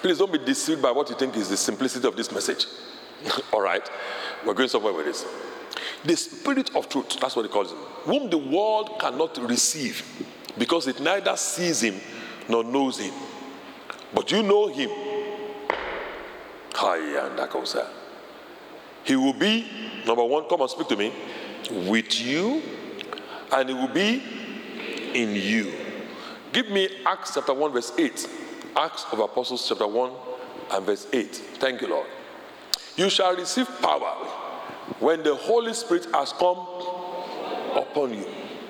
Please 0.00 0.18
don't 0.18 0.32
be 0.32 0.38
deceived 0.38 0.80
by 0.80 0.92
what 0.92 1.10
you 1.10 1.16
think 1.16 1.36
is 1.36 1.48
the 1.48 1.56
simplicity 1.56 2.06
of 2.06 2.16
this 2.16 2.30
message. 2.32 2.66
All 3.52 3.60
right. 3.60 3.88
We're 4.46 4.54
going 4.54 4.68
somewhere 4.68 4.92
with 4.92 5.06
this. 5.06 5.26
The 6.04 6.16
spirit 6.16 6.74
of 6.76 6.88
truth, 6.88 7.18
that's 7.20 7.34
what 7.34 7.44
he 7.44 7.48
calls 7.50 7.72
him, 7.72 7.78
whom 8.04 8.30
the 8.30 8.38
world 8.38 9.00
cannot 9.00 9.36
receive 9.48 10.04
because 10.56 10.86
it 10.86 11.00
neither 11.00 11.36
sees 11.36 11.82
him 11.82 12.00
nor 12.48 12.64
knows 12.64 12.98
him. 12.98 13.14
But 14.14 14.30
you 14.32 14.42
know 14.42 14.68
him. 14.68 14.90
He 19.04 19.16
will 19.16 19.32
be, 19.32 19.66
number 20.06 20.24
one, 20.24 20.48
come 20.48 20.60
and 20.60 20.70
speak 20.70 20.88
to 20.88 20.96
me, 20.96 21.12
with 21.88 22.20
you, 22.20 22.62
and 23.52 23.68
he 23.68 23.74
will 23.74 23.88
be 23.88 24.22
in 25.14 25.34
you. 25.34 25.72
Give 26.52 26.68
me 26.70 26.88
Acts 27.04 27.34
chapter 27.34 27.52
1, 27.54 27.72
verse 27.72 27.92
8. 27.98 28.28
Acts 28.76 29.06
of 29.12 29.18
Apostles, 29.18 29.66
chapter 29.68 29.86
1 29.86 30.12
and 30.72 30.86
verse 30.86 31.06
8. 31.12 31.26
Thank 31.34 31.80
you, 31.80 31.88
Lord. 31.88 32.06
You 32.96 33.10
shall 33.10 33.34
receive 33.36 33.68
power 33.80 34.14
when 35.00 35.22
the 35.22 35.34
Holy 35.34 35.72
Spirit 35.74 36.06
has 36.14 36.32
come 36.32 36.58
upon 37.74 38.14
you. 38.14 38.26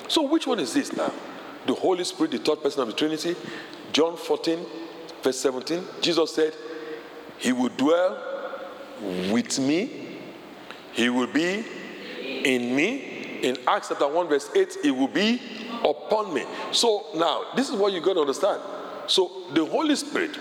So, 0.08 0.22
which 0.22 0.46
one 0.46 0.60
is 0.60 0.74
this 0.74 0.92
now? 0.92 1.12
The 1.68 1.74
Holy 1.74 2.02
Spirit, 2.02 2.32
the 2.32 2.38
third 2.38 2.62
person 2.62 2.80
of 2.82 2.88
the 2.88 2.94
Trinity? 2.94 3.36
John 3.92 4.16
14, 4.16 4.58
verse 5.22 5.38
17. 5.38 5.84
Jesus 6.00 6.34
said, 6.34 6.54
He 7.38 7.52
will 7.52 7.68
dwell 7.68 8.18
with 9.30 9.60
me, 9.60 10.18
He 10.92 11.08
will 11.08 11.28
be 11.28 11.64
in 12.44 12.74
me. 12.74 13.14
In 13.42 13.56
Acts 13.68 13.90
chapter 13.90 14.08
1, 14.08 14.28
verse 14.28 14.50
8, 14.52 14.78
He 14.82 14.90
will 14.90 15.06
be 15.06 15.40
upon 15.84 16.34
me. 16.34 16.44
So, 16.72 17.06
now, 17.14 17.44
this 17.54 17.68
is 17.68 17.76
what 17.76 17.92
you 17.92 18.00
got 18.00 18.14
to 18.14 18.20
understand. 18.22 18.60
So, 19.06 19.44
the 19.54 19.64
Holy 19.64 19.94
Spirit, 19.94 20.36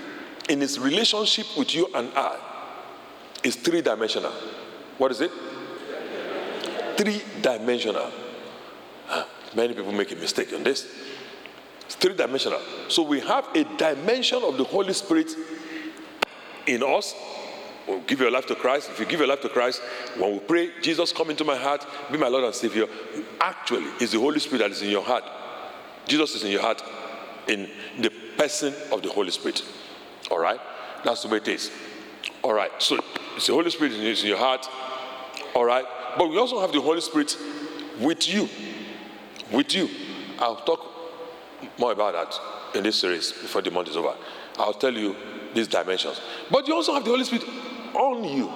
in 0.50 0.62
His 0.62 0.80
relationship 0.80 1.46
with 1.56 1.76
you 1.76 1.88
and 1.94 2.10
I, 2.16 2.40
is 3.44 3.56
three 3.56 3.84
dimensional. 3.84 4.32
What 4.98 5.12
is 5.12 5.22
it? 5.22 5.32
three 6.98 7.22
dimensional. 7.42 8.12
Many 9.56 9.74
people 9.74 9.92
make 9.92 10.12
a 10.12 10.16
mistake 10.16 10.52
on 10.54 10.64
this. 10.64 10.88
It's 11.88 11.96
three 11.96 12.14
dimensional. 12.14 12.60
So 12.90 13.02
we 13.02 13.20
have 13.22 13.48
a 13.56 13.64
dimension 13.78 14.44
of 14.44 14.58
the 14.58 14.64
Holy 14.64 14.94
Spirit 14.94 15.32
in 16.68 16.84
us. 16.84 17.16
We'll 17.88 18.02
give 18.02 18.20
your 18.20 18.30
life 18.30 18.46
to 18.48 18.56
Christ. 18.56 18.90
If 18.92 19.00
you 19.00 19.06
give 19.06 19.22
your 19.22 19.30
life 19.30 19.42
to 19.42 19.50
Christ, 19.50 19.82
when 20.18 20.34
we 20.34 20.40
pray, 20.40 20.72
Jesus, 20.82 21.14
come 21.14 21.30
into 21.30 21.46
my 21.46 21.56
heart, 21.56 21.88
be 22.12 22.18
my 22.18 22.28
Lord 22.28 22.44
and 22.44 22.54
Savior. 22.54 22.86
Actually, 23.40 23.86
it's 24.02 24.12
the 24.12 24.20
Holy 24.20 24.40
Spirit 24.40 24.60
that 24.60 24.72
is 24.72 24.82
in 24.82 24.90
your 24.90 25.04
heart. 25.04 25.24
Jesus 26.06 26.36
is 26.36 26.44
in 26.44 26.52
your 26.52 26.62
heart 26.62 26.84
in 27.48 27.70
the 28.00 28.12
person 28.38 28.74
of 28.92 29.02
the 29.02 29.10
Holy 29.10 29.32
Spirit. 29.32 29.64
All 30.30 30.40
right? 30.40 30.60
That's 31.06 31.24
the 31.24 31.30
way 31.30 31.38
it 31.38 31.48
is. 31.48 31.72
All 32.44 32.54
right. 32.54 32.72
So 32.80 33.00
it's 33.38 33.48
the 33.48 33.54
Holy 33.54 33.70
Spirit 33.70 33.94
in 33.94 34.28
your 34.28 34.38
heart. 34.38 34.68
All 35.56 35.64
right. 35.64 35.86
But 36.18 36.30
we 36.30 36.38
also 36.38 36.60
have 36.60 36.74
the 36.74 36.82
Holy 36.82 37.00
Spirit 37.00 37.38
with 38.02 38.28
you. 38.28 38.50
With 39.54 39.74
you. 39.74 39.90
I'll 40.40 40.58
talk 40.58 40.97
more 41.78 41.92
about 41.92 42.14
that 42.14 42.78
in 42.78 42.84
this 42.84 42.98
series 42.98 43.32
before 43.32 43.62
the 43.62 43.72
month 43.72 43.90
is 43.90 43.98
over. 43.98 44.14
I'll 44.58 44.74
tell 44.74 44.94
you 44.94 45.16
these 45.54 45.68
dimensions. 45.68 46.22
But 46.52 46.68
you 46.68 46.74
also 46.74 46.94
have 46.94 47.04
the 47.04 47.12
Holy 47.12 47.24
Spirit 47.24 47.46
on 47.94 48.24
you. 48.24 48.52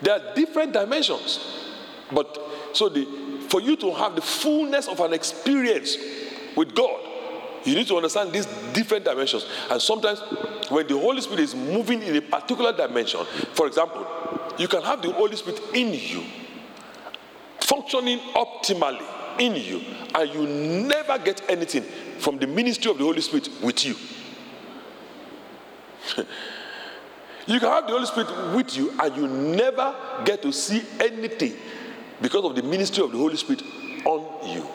There 0.00 0.14
are 0.14 0.34
different 0.34 0.72
dimensions. 0.72 1.40
But 2.12 2.38
so 2.72 2.88
the 2.88 3.06
for 3.48 3.60
you 3.60 3.76
to 3.76 3.92
have 3.92 4.16
the 4.16 4.22
fullness 4.22 4.88
of 4.88 5.00
an 5.00 5.12
experience 5.12 5.96
with 6.56 6.74
God, 6.74 7.00
you 7.64 7.74
need 7.74 7.86
to 7.88 7.96
understand 7.96 8.32
these 8.32 8.46
different 8.72 9.04
dimensions. 9.04 9.46
And 9.70 9.80
sometimes 9.80 10.20
when 10.68 10.86
the 10.88 10.98
Holy 10.98 11.20
Spirit 11.20 11.40
is 11.40 11.54
moving 11.54 12.02
in 12.02 12.16
a 12.16 12.20
particular 12.20 12.72
dimension, 12.72 13.24
for 13.54 13.66
example, 13.66 14.06
you 14.58 14.66
can 14.66 14.82
have 14.82 15.00
the 15.02 15.12
Holy 15.12 15.36
Spirit 15.36 15.60
in 15.74 15.94
you, 15.94 16.24
functioning 17.60 18.18
optimally 18.34 19.06
in 19.38 19.56
you, 19.56 19.82
and 20.14 20.32
you 20.32 20.46
never 20.86 21.18
get 21.18 21.42
anything 21.48 21.82
from 22.18 22.38
the 22.38 22.46
ministry 22.46 22.90
of 22.90 22.98
the 22.98 23.04
Holy 23.04 23.20
Spirit 23.20 23.48
with 23.62 23.84
you. 23.84 23.94
you 27.46 27.60
can 27.60 27.68
have 27.68 27.86
the 27.86 27.92
Holy 27.92 28.06
Spirit 28.06 28.54
with 28.54 28.76
you, 28.76 28.92
and 29.00 29.16
you 29.16 29.28
never 29.28 29.94
get 30.24 30.42
to 30.42 30.52
see 30.52 30.82
anything 31.00 31.54
because 32.20 32.44
of 32.44 32.54
the 32.54 32.62
ministry 32.62 33.04
of 33.04 33.12
the 33.12 33.18
Holy 33.18 33.36
Spirit 33.36 33.62
on 34.04 34.48
you. 34.48 34.66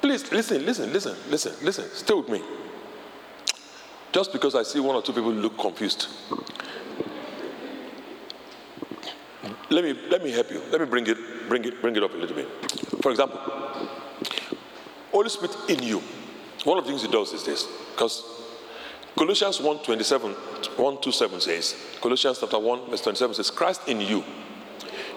Please 0.00 0.30
listen, 0.30 0.64
listen, 0.66 0.92
listen, 0.92 1.16
listen, 1.30 1.54
listen. 1.62 1.88
Stay 1.94 2.14
with 2.14 2.28
me. 2.28 2.42
Just 4.12 4.32
because 4.32 4.54
I 4.54 4.62
see 4.62 4.78
one 4.78 4.94
or 4.94 5.02
two 5.02 5.12
people 5.12 5.32
look 5.32 5.58
confused. 5.58 6.08
Let 9.70 9.84
me 9.84 9.98
let 10.10 10.22
me 10.22 10.30
help 10.30 10.50
you. 10.50 10.62
Let 10.70 10.80
me 10.80 10.86
bring 10.86 11.06
it 11.06 11.18
bring 11.48 11.64
it 11.64 11.80
bring 11.80 11.96
it 11.96 12.02
up 12.02 12.12
a 12.12 12.16
little 12.16 12.36
bit. 12.36 12.48
For 13.02 13.10
example, 13.10 13.38
Holy 15.10 15.28
Spirit 15.28 15.56
in 15.68 15.82
you. 15.82 16.02
One 16.64 16.78
of 16.78 16.84
the 16.84 16.90
things 16.90 17.02
he 17.02 17.08
does 17.08 17.32
is 17.32 17.44
this, 17.44 17.66
because 17.92 18.24
Colossians 19.16 19.60
1 19.60 19.84
27, 19.84 20.32
1 20.32 21.00
2 21.00 21.12
7 21.12 21.40
says, 21.40 21.76
Colossians 22.00 22.38
chapter 22.40 22.58
1, 22.58 22.90
verse 22.90 23.02
27 23.02 23.34
says, 23.34 23.50
Christ 23.50 23.82
in 23.86 24.00
you 24.00 24.24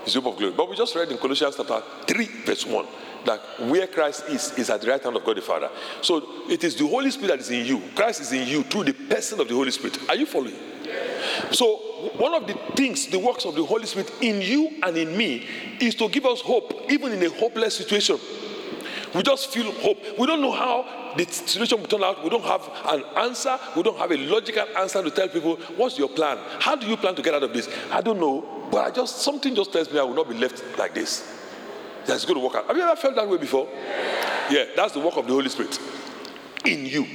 is 0.06 0.14
hope 0.14 0.28
of 0.28 0.38
glory. 0.38 0.54
But 0.56 0.70
we 0.70 0.76
just 0.76 0.96
read 0.96 1.10
in 1.10 1.18
Colossians 1.18 1.56
chapter 1.58 1.82
3, 2.06 2.26
verse 2.46 2.66
1, 2.66 2.86
that 3.26 3.40
where 3.62 3.88
Christ 3.88 4.26
is, 4.30 4.52
is 4.58 4.70
at 4.70 4.82
the 4.82 4.88
right 4.88 5.02
hand 5.02 5.16
of 5.16 5.24
God 5.24 5.38
the 5.38 5.42
Father. 5.42 5.70
So 6.02 6.22
it 6.50 6.64
is 6.64 6.76
the 6.76 6.86
Holy 6.86 7.10
Spirit 7.10 7.30
that 7.30 7.40
is 7.40 7.50
in 7.50 7.66
you. 7.66 7.82
Christ 7.96 8.22
is 8.22 8.32
in 8.34 8.48
you 8.48 8.64
through 8.64 8.84
the 8.84 8.94
person 8.94 9.40
of 9.40 9.48
the 9.48 9.56
Holy 9.56 9.72
Spirit. 9.72 9.98
Are 10.10 10.16
you 10.16 10.26
following? 10.26 10.56
So 11.52 11.87
one 12.18 12.34
of 12.34 12.48
the 12.48 12.54
things, 12.76 13.08
the 13.08 13.20
works 13.20 13.46
of 13.46 13.56
the 13.56 13.66
Holy 13.66 13.86
Spirit 13.86 14.12
in 14.22 14.42
you 14.42 14.72
and 14.84 14.96
in 14.98 15.16
me 15.18 15.48
is 15.80 15.96
to 15.96 16.10
give 16.10 16.26
us 16.26 16.42
hope, 16.42 16.90
even 16.90 17.12
in 17.12 17.24
a 17.24 17.30
hopeless 17.30 17.76
situation. 17.76 18.20
We 19.16 19.24
just 19.24 19.52
feel 19.52 19.72
hope. 19.72 19.98
We 20.20 20.28
don't 20.28 20.42
know 20.42 20.52
how 20.52 21.14
the 21.18 21.26
situation 21.26 21.80
will 21.80 21.88
turn 21.88 22.04
out. 22.04 22.24
We 22.24 22.30
don't 22.30 22.44
have 22.44 22.70
an 22.86 23.04
answer. 23.18 23.58
We 23.76 23.84
don't 23.84 23.98
have 23.98 24.12
a 24.12 24.18
logical 24.18 24.66
answer 24.78 25.02
to 25.02 25.10
tell 25.10 25.28
people, 25.30 25.56
what's 25.76 25.98
your 25.98 26.10
plan? 26.10 26.38
How 26.60 26.76
do 26.76 26.86
you 26.86 26.98
plan 26.98 27.16
to 27.16 27.22
get 27.22 27.34
out 27.34 27.44
of 27.44 27.54
this? 27.54 27.70
I 27.92 28.02
don't 28.02 28.20
know, 28.20 28.68
but 28.72 28.86
I 28.86 28.92
just 28.92 29.22
something 29.22 29.56
just 29.56 29.72
tells 29.72 29.92
me 29.92 30.00
I 30.00 30.04
will 30.04 30.14
not 30.14 30.30
be 30.30 30.36
left 30.36 30.64
like 30.78 30.94
this. 30.94 31.34
That's 32.06 32.26
going 32.26 32.40
to 32.40 32.46
work 32.46 32.56
out. 32.56 32.68
Have 32.68 32.78
you 32.78 32.84
ever 32.84 32.96
felt 32.96 33.16
that 33.16 33.28
way 33.28 33.38
before? 33.38 33.68
Yeah, 34.50 34.66
that's 34.76 34.94
the 34.94 35.00
work 35.00 35.18
of 35.18 35.26
the 35.28 35.34
Holy 35.34 35.50
Spirit 35.50 35.80
in 36.66 36.86
you. 36.86 37.06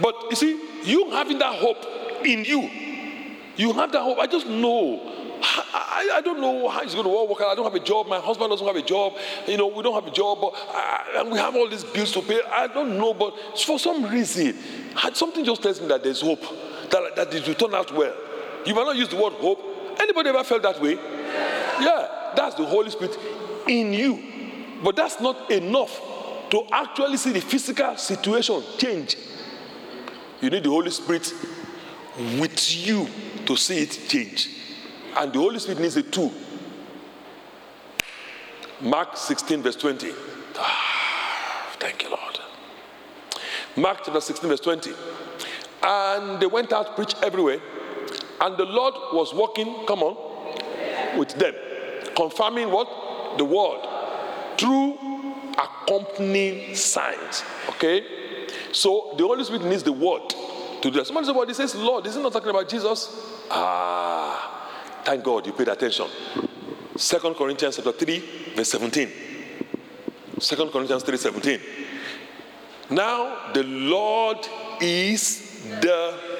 But 0.00 0.14
you 0.30 0.36
see, 0.36 0.60
you 0.84 1.10
having 1.10 1.38
that 1.38 1.54
hope 1.54 2.24
in 2.24 2.44
you 2.44 2.68
you 3.56 3.72
have 3.72 3.92
that 3.92 4.02
hope. 4.02 4.18
I 4.18 4.26
just 4.26 4.46
know. 4.46 5.00
I, 5.42 6.10
I 6.14 6.20
don't 6.20 6.40
know 6.40 6.68
how 6.68 6.82
it's 6.82 6.94
going 6.94 7.04
to 7.04 7.10
work 7.10 7.40
out. 7.40 7.48
I 7.48 7.54
don't 7.54 7.64
have 7.64 7.74
a 7.74 7.84
job. 7.84 8.06
My 8.06 8.18
husband 8.18 8.50
doesn't 8.50 8.66
have 8.66 8.76
a 8.76 8.82
job. 8.82 9.14
You 9.46 9.56
know, 9.58 9.66
we 9.66 9.82
don't 9.82 9.94
have 9.94 10.06
a 10.06 10.14
job. 10.14 10.38
I, 10.42 11.16
and 11.18 11.30
we 11.30 11.38
have 11.38 11.54
all 11.54 11.68
these 11.68 11.84
bills 11.84 12.12
to 12.12 12.22
pay. 12.22 12.40
I 12.50 12.66
don't 12.66 12.98
know. 12.98 13.14
But 13.14 13.58
for 13.58 13.78
some 13.78 14.04
reason, 14.04 14.56
something 15.12 15.44
just 15.44 15.62
tells 15.62 15.80
me 15.80 15.88
that 15.88 16.02
there's 16.02 16.20
hope. 16.20 16.42
That, 16.90 17.16
that 17.16 17.34
it 17.34 17.46
will 17.46 17.54
turn 17.54 17.74
out 17.74 17.94
well. 17.94 18.14
You 18.64 18.74
might 18.74 18.84
not 18.84 18.96
use 18.96 19.08
the 19.08 19.16
word 19.16 19.34
hope. 19.34 19.60
Anybody 20.00 20.30
ever 20.30 20.44
felt 20.44 20.62
that 20.62 20.80
way? 20.80 20.94
Yeah. 20.94 22.32
That's 22.34 22.56
the 22.56 22.64
Holy 22.64 22.90
Spirit 22.90 23.16
in 23.68 23.92
you. 23.92 24.22
But 24.82 24.96
that's 24.96 25.20
not 25.20 25.50
enough 25.50 26.00
to 26.50 26.64
actually 26.72 27.16
see 27.16 27.32
the 27.32 27.40
physical 27.40 27.96
situation 27.96 28.62
change. 28.76 29.16
You 30.40 30.50
need 30.50 30.64
the 30.64 30.70
Holy 30.70 30.90
Spirit 30.90 31.32
with 32.38 32.86
you 32.86 33.08
to 33.46 33.56
see 33.56 33.78
it 33.78 33.98
change. 34.08 34.48
And 35.16 35.32
the 35.32 35.38
Holy 35.38 35.58
Spirit 35.58 35.80
needs 35.80 35.96
a 35.96 36.02
tool. 36.02 36.32
Mark 38.80 39.16
16, 39.16 39.62
verse 39.62 39.76
20. 39.76 40.10
Ah, 40.56 41.74
thank 41.78 42.02
you, 42.02 42.10
Lord. 42.10 42.38
Mark 43.76 43.98
chapter 44.04 44.20
16, 44.20 44.48
verse 44.48 44.60
20. 44.60 44.92
And 45.82 46.40
they 46.40 46.46
went 46.46 46.72
out, 46.72 46.96
preach 46.96 47.14
everywhere. 47.22 47.60
And 48.40 48.56
the 48.56 48.64
Lord 48.64 48.94
was 49.12 49.32
walking, 49.32 49.86
come 49.86 50.02
on, 50.02 51.18
with 51.18 51.30
them, 51.34 51.54
confirming 52.16 52.70
what? 52.70 53.38
The 53.38 53.44
word. 53.44 53.86
Through 54.58 54.98
accompanying 55.58 56.74
signs. 56.74 57.44
Okay? 57.70 58.04
So 58.72 59.14
the 59.16 59.24
Holy 59.24 59.44
Spirit 59.44 59.64
needs 59.64 59.82
the 59.82 59.92
word 59.92 60.28
to 60.82 60.90
do 60.90 60.98
that. 60.98 61.06
Somebody 61.06 61.54
says 61.54 61.74
Lord. 61.74 62.04
This 62.04 62.16
is 62.16 62.22
not 62.22 62.32
talking 62.32 62.50
about 62.50 62.68
Jesus. 62.68 63.33
Ah, 63.50 65.02
thank 65.04 65.22
God 65.24 65.46
you 65.46 65.52
paid 65.52 65.68
attention. 65.68 66.06
Second 66.96 67.34
Corinthians 67.34 67.76
chapter 67.76 67.92
3, 67.92 68.54
verse 68.54 68.70
17. 68.70 69.10
Second 70.38 70.70
Corinthians 70.70 71.02
3, 71.02 71.16
17. 71.16 71.60
Now 72.90 73.52
the 73.52 73.62
Lord 73.64 74.38
is 74.80 75.64
the 75.80 76.34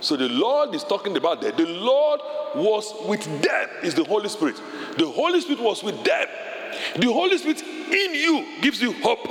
So 0.00 0.16
the 0.16 0.28
Lord 0.28 0.74
is 0.74 0.84
talking 0.84 1.16
about 1.16 1.40
that. 1.42 1.56
The 1.56 1.66
Lord 1.66 2.20
was 2.54 2.94
with 3.06 3.24
them, 3.42 3.68
is 3.82 3.94
the 3.94 4.04
Holy 4.04 4.28
Spirit. 4.28 4.56
The 4.96 5.06
Holy 5.06 5.40
Spirit 5.40 5.60
was 5.60 5.82
with 5.82 6.02
them. 6.04 6.26
The 6.96 7.12
Holy 7.12 7.36
Spirit 7.36 7.60
in 7.62 8.14
you 8.14 8.46
gives 8.60 8.80
you 8.80 8.92
hope. 8.92 9.26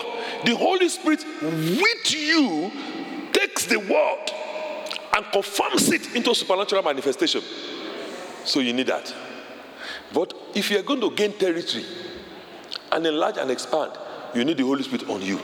The 0.46 0.56
Holy 0.56 0.90
Spirit 0.90 1.24
with 1.42 2.12
you 2.12 2.72
takes 3.47 3.65
the 3.65 3.79
word 3.79 4.31
and 5.15 5.25
confirms 5.31 5.91
it 5.91 6.15
into 6.15 6.33
supernatural 6.36 6.83
manifestation. 6.83 7.41
So 8.43 8.60
you 8.60 8.73
need 8.73 8.88
that. 8.88 9.13
But 10.13 10.33
if 10.53 10.71
you 10.71 10.79
are 10.79 10.83
going 10.83 11.01
to 11.01 11.12
gain 11.12 11.33
territory 11.33 11.86
and 12.91 13.05
enlarge 13.05 13.38
and 13.38 13.49
expand, 13.51 13.91
you 14.33 14.43
need 14.43 14.57
the 14.57 14.63
Holy 14.63 14.83
Spirit 14.83 15.10
on 15.10 15.21
you. 15.21 15.39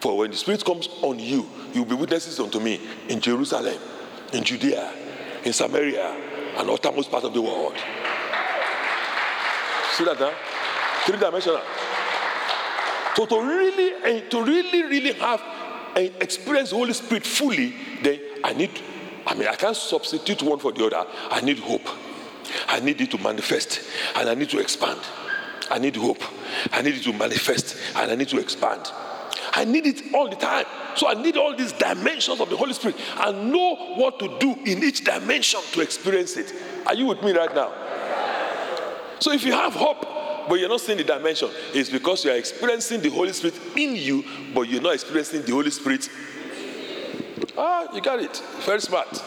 For 0.00 0.18
when 0.18 0.30
the 0.30 0.36
Spirit 0.36 0.64
comes 0.64 0.88
on 1.02 1.18
you, 1.18 1.48
you 1.72 1.82
will 1.82 1.90
be 1.90 1.94
witnesses 1.94 2.38
unto 2.40 2.60
me 2.60 2.80
in 3.08 3.20
Jerusalem, 3.20 3.78
in 4.32 4.44
Judea, 4.44 4.92
in 5.44 5.52
Samaria, 5.52 6.16
and 6.58 6.70
uttermost 6.70 7.10
part 7.10 7.24
of 7.24 7.32
the 7.32 7.40
world. 7.40 7.74
See 9.92 10.04
that 10.04 10.20
now? 10.20 10.32
Three 11.04 11.18
dimensional. 11.18 11.62
So 13.14 13.24
to 13.24 13.40
really, 13.40 13.92
eh, 14.04 14.20
to 14.28 14.42
really, 14.42 14.82
really 14.82 15.12
have 15.14 15.40
and 15.96 16.12
experience 16.20 16.70
the 16.70 16.76
Holy 16.76 16.92
Spirit 16.92 17.24
fully, 17.24 17.74
then 18.02 18.20
I 18.44 18.52
need, 18.52 18.70
I 19.26 19.34
mean, 19.34 19.48
I 19.48 19.54
can't 19.54 19.76
substitute 19.76 20.42
one 20.42 20.58
for 20.58 20.72
the 20.72 20.86
other. 20.86 21.08
I 21.30 21.40
need 21.40 21.58
hope. 21.58 21.88
I 22.68 22.80
need 22.80 23.00
it 23.00 23.10
to 23.12 23.18
manifest 23.18 23.80
and 24.14 24.28
I 24.28 24.34
need 24.34 24.50
to 24.50 24.58
expand. 24.58 25.00
I 25.70 25.78
need 25.78 25.96
hope. 25.96 26.22
I 26.72 26.82
need 26.82 26.94
it 26.94 27.02
to 27.04 27.12
manifest 27.12 27.76
and 27.96 28.10
I 28.10 28.14
need 28.14 28.28
to 28.28 28.38
expand. 28.38 28.82
I 29.52 29.64
need 29.64 29.86
it 29.86 30.14
all 30.14 30.28
the 30.28 30.36
time. 30.36 30.66
So 30.96 31.08
I 31.08 31.14
need 31.14 31.36
all 31.36 31.56
these 31.56 31.72
dimensions 31.72 32.40
of 32.40 32.50
the 32.50 32.56
Holy 32.56 32.74
Spirit 32.74 32.96
and 33.18 33.50
know 33.50 33.74
what 33.96 34.18
to 34.18 34.38
do 34.38 34.52
in 34.52 34.84
each 34.84 35.02
dimension 35.02 35.60
to 35.72 35.80
experience 35.80 36.36
it. 36.36 36.52
Are 36.86 36.94
you 36.94 37.06
with 37.06 37.22
me 37.22 37.32
right 37.32 37.54
now? 37.54 37.72
So 39.18 39.32
if 39.32 39.44
you 39.44 39.52
have 39.52 39.72
hope, 39.72 40.06
but 40.48 40.54
you're 40.54 40.68
not 40.68 40.80
seeing 40.80 40.98
the 40.98 41.04
dimension, 41.04 41.50
it's 41.74 41.90
because 41.90 42.24
you 42.24 42.30
are 42.30 42.36
experiencing 42.36 43.00
the 43.00 43.10
Holy 43.10 43.32
Spirit 43.32 43.58
in 43.76 43.96
you, 43.96 44.24
but 44.54 44.62
you're 44.62 44.82
not 44.82 44.94
experiencing 44.94 45.42
the 45.42 45.52
Holy 45.52 45.70
Spirit. 45.70 46.08
Ah, 47.56 47.86
you 47.94 48.00
got 48.00 48.20
it. 48.20 48.36
Very 48.64 48.80
smart. 48.80 49.22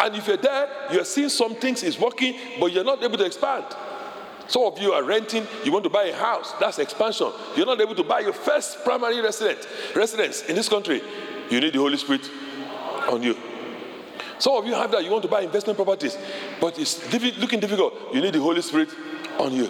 And 0.00 0.14
if 0.14 0.28
you're 0.28 0.36
there, 0.36 0.68
you're 0.92 1.04
seeing 1.04 1.28
some 1.28 1.54
things 1.56 1.82
is 1.82 1.98
working, 1.98 2.34
but 2.60 2.72
you're 2.72 2.84
not 2.84 3.02
able 3.02 3.18
to 3.18 3.24
expand. 3.24 3.64
Some 4.46 4.62
of 4.62 4.78
you 4.78 4.92
are 4.92 5.02
renting, 5.02 5.46
you 5.64 5.72
want 5.72 5.84
to 5.84 5.90
buy 5.90 6.04
a 6.04 6.14
house. 6.14 6.54
That's 6.58 6.78
expansion. 6.78 7.30
You're 7.56 7.66
not 7.66 7.80
able 7.80 7.94
to 7.94 8.04
buy 8.04 8.20
your 8.20 8.32
first 8.32 8.82
primary 8.84 9.20
residence. 9.20 9.66
residence 9.94 10.42
in 10.44 10.56
this 10.56 10.68
country. 10.68 11.02
You 11.50 11.60
need 11.60 11.74
the 11.74 11.78
Holy 11.78 11.96
Spirit 11.96 12.30
on 13.08 13.22
you. 13.22 13.36
Some 14.38 14.54
of 14.54 14.66
you 14.66 14.74
have 14.74 14.90
that, 14.92 15.04
you 15.04 15.10
want 15.10 15.22
to 15.22 15.28
buy 15.28 15.42
investment 15.42 15.76
properties, 15.76 16.16
but 16.60 16.78
it's 16.78 17.12
looking 17.38 17.60
difficult. 17.60 17.92
You 18.14 18.20
need 18.20 18.34
the 18.34 18.40
Holy 18.40 18.62
Spirit 18.62 18.88
on 19.38 19.52
you. 19.52 19.68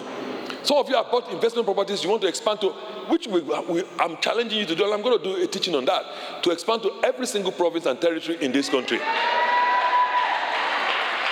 Some 0.63 0.77
of 0.77 0.89
you 0.89 0.95
have 0.95 1.09
bought 1.09 1.31
investment 1.31 1.65
properties, 1.65 2.03
you 2.03 2.09
want 2.09 2.21
to 2.23 2.27
expand 2.27 2.61
to, 2.61 2.69
which 3.07 3.27
we, 3.27 3.41
we, 3.41 3.83
I'm 3.99 4.17
challenging 4.17 4.59
you 4.59 4.65
to 4.65 4.75
do, 4.75 4.83
and 4.83 4.93
I'm 4.93 5.01
going 5.01 5.17
to 5.17 5.23
do 5.23 5.41
a 5.41 5.47
teaching 5.47 5.73
on 5.75 5.85
that, 5.85 6.03
to 6.43 6.51
expand 6.51 6.83
to 6.83 6.91
every 7.03 7.25
single 7.27 7.51
province 7.51 7.85
and 7.85 7.99
territory 7.99 8.37
in 8.41 8.51
this 8.51 8.69
country. 8.69 8.99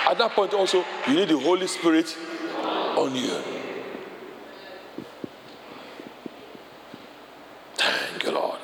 At 0.08 0.16
that 0.16 0.32
point, 0.32 0.54
also, 0.54 0.84
you 1.06 1.14
need 1.14 1.28
the 1.28 1.38
Holy 1.38 1.66
Spirit 1.66 2.16
on 2.96 3.14
you. 3.14 3.36
Thank 7.76 8.24
you, 8.24 8.30
Lord. 8.32 8.58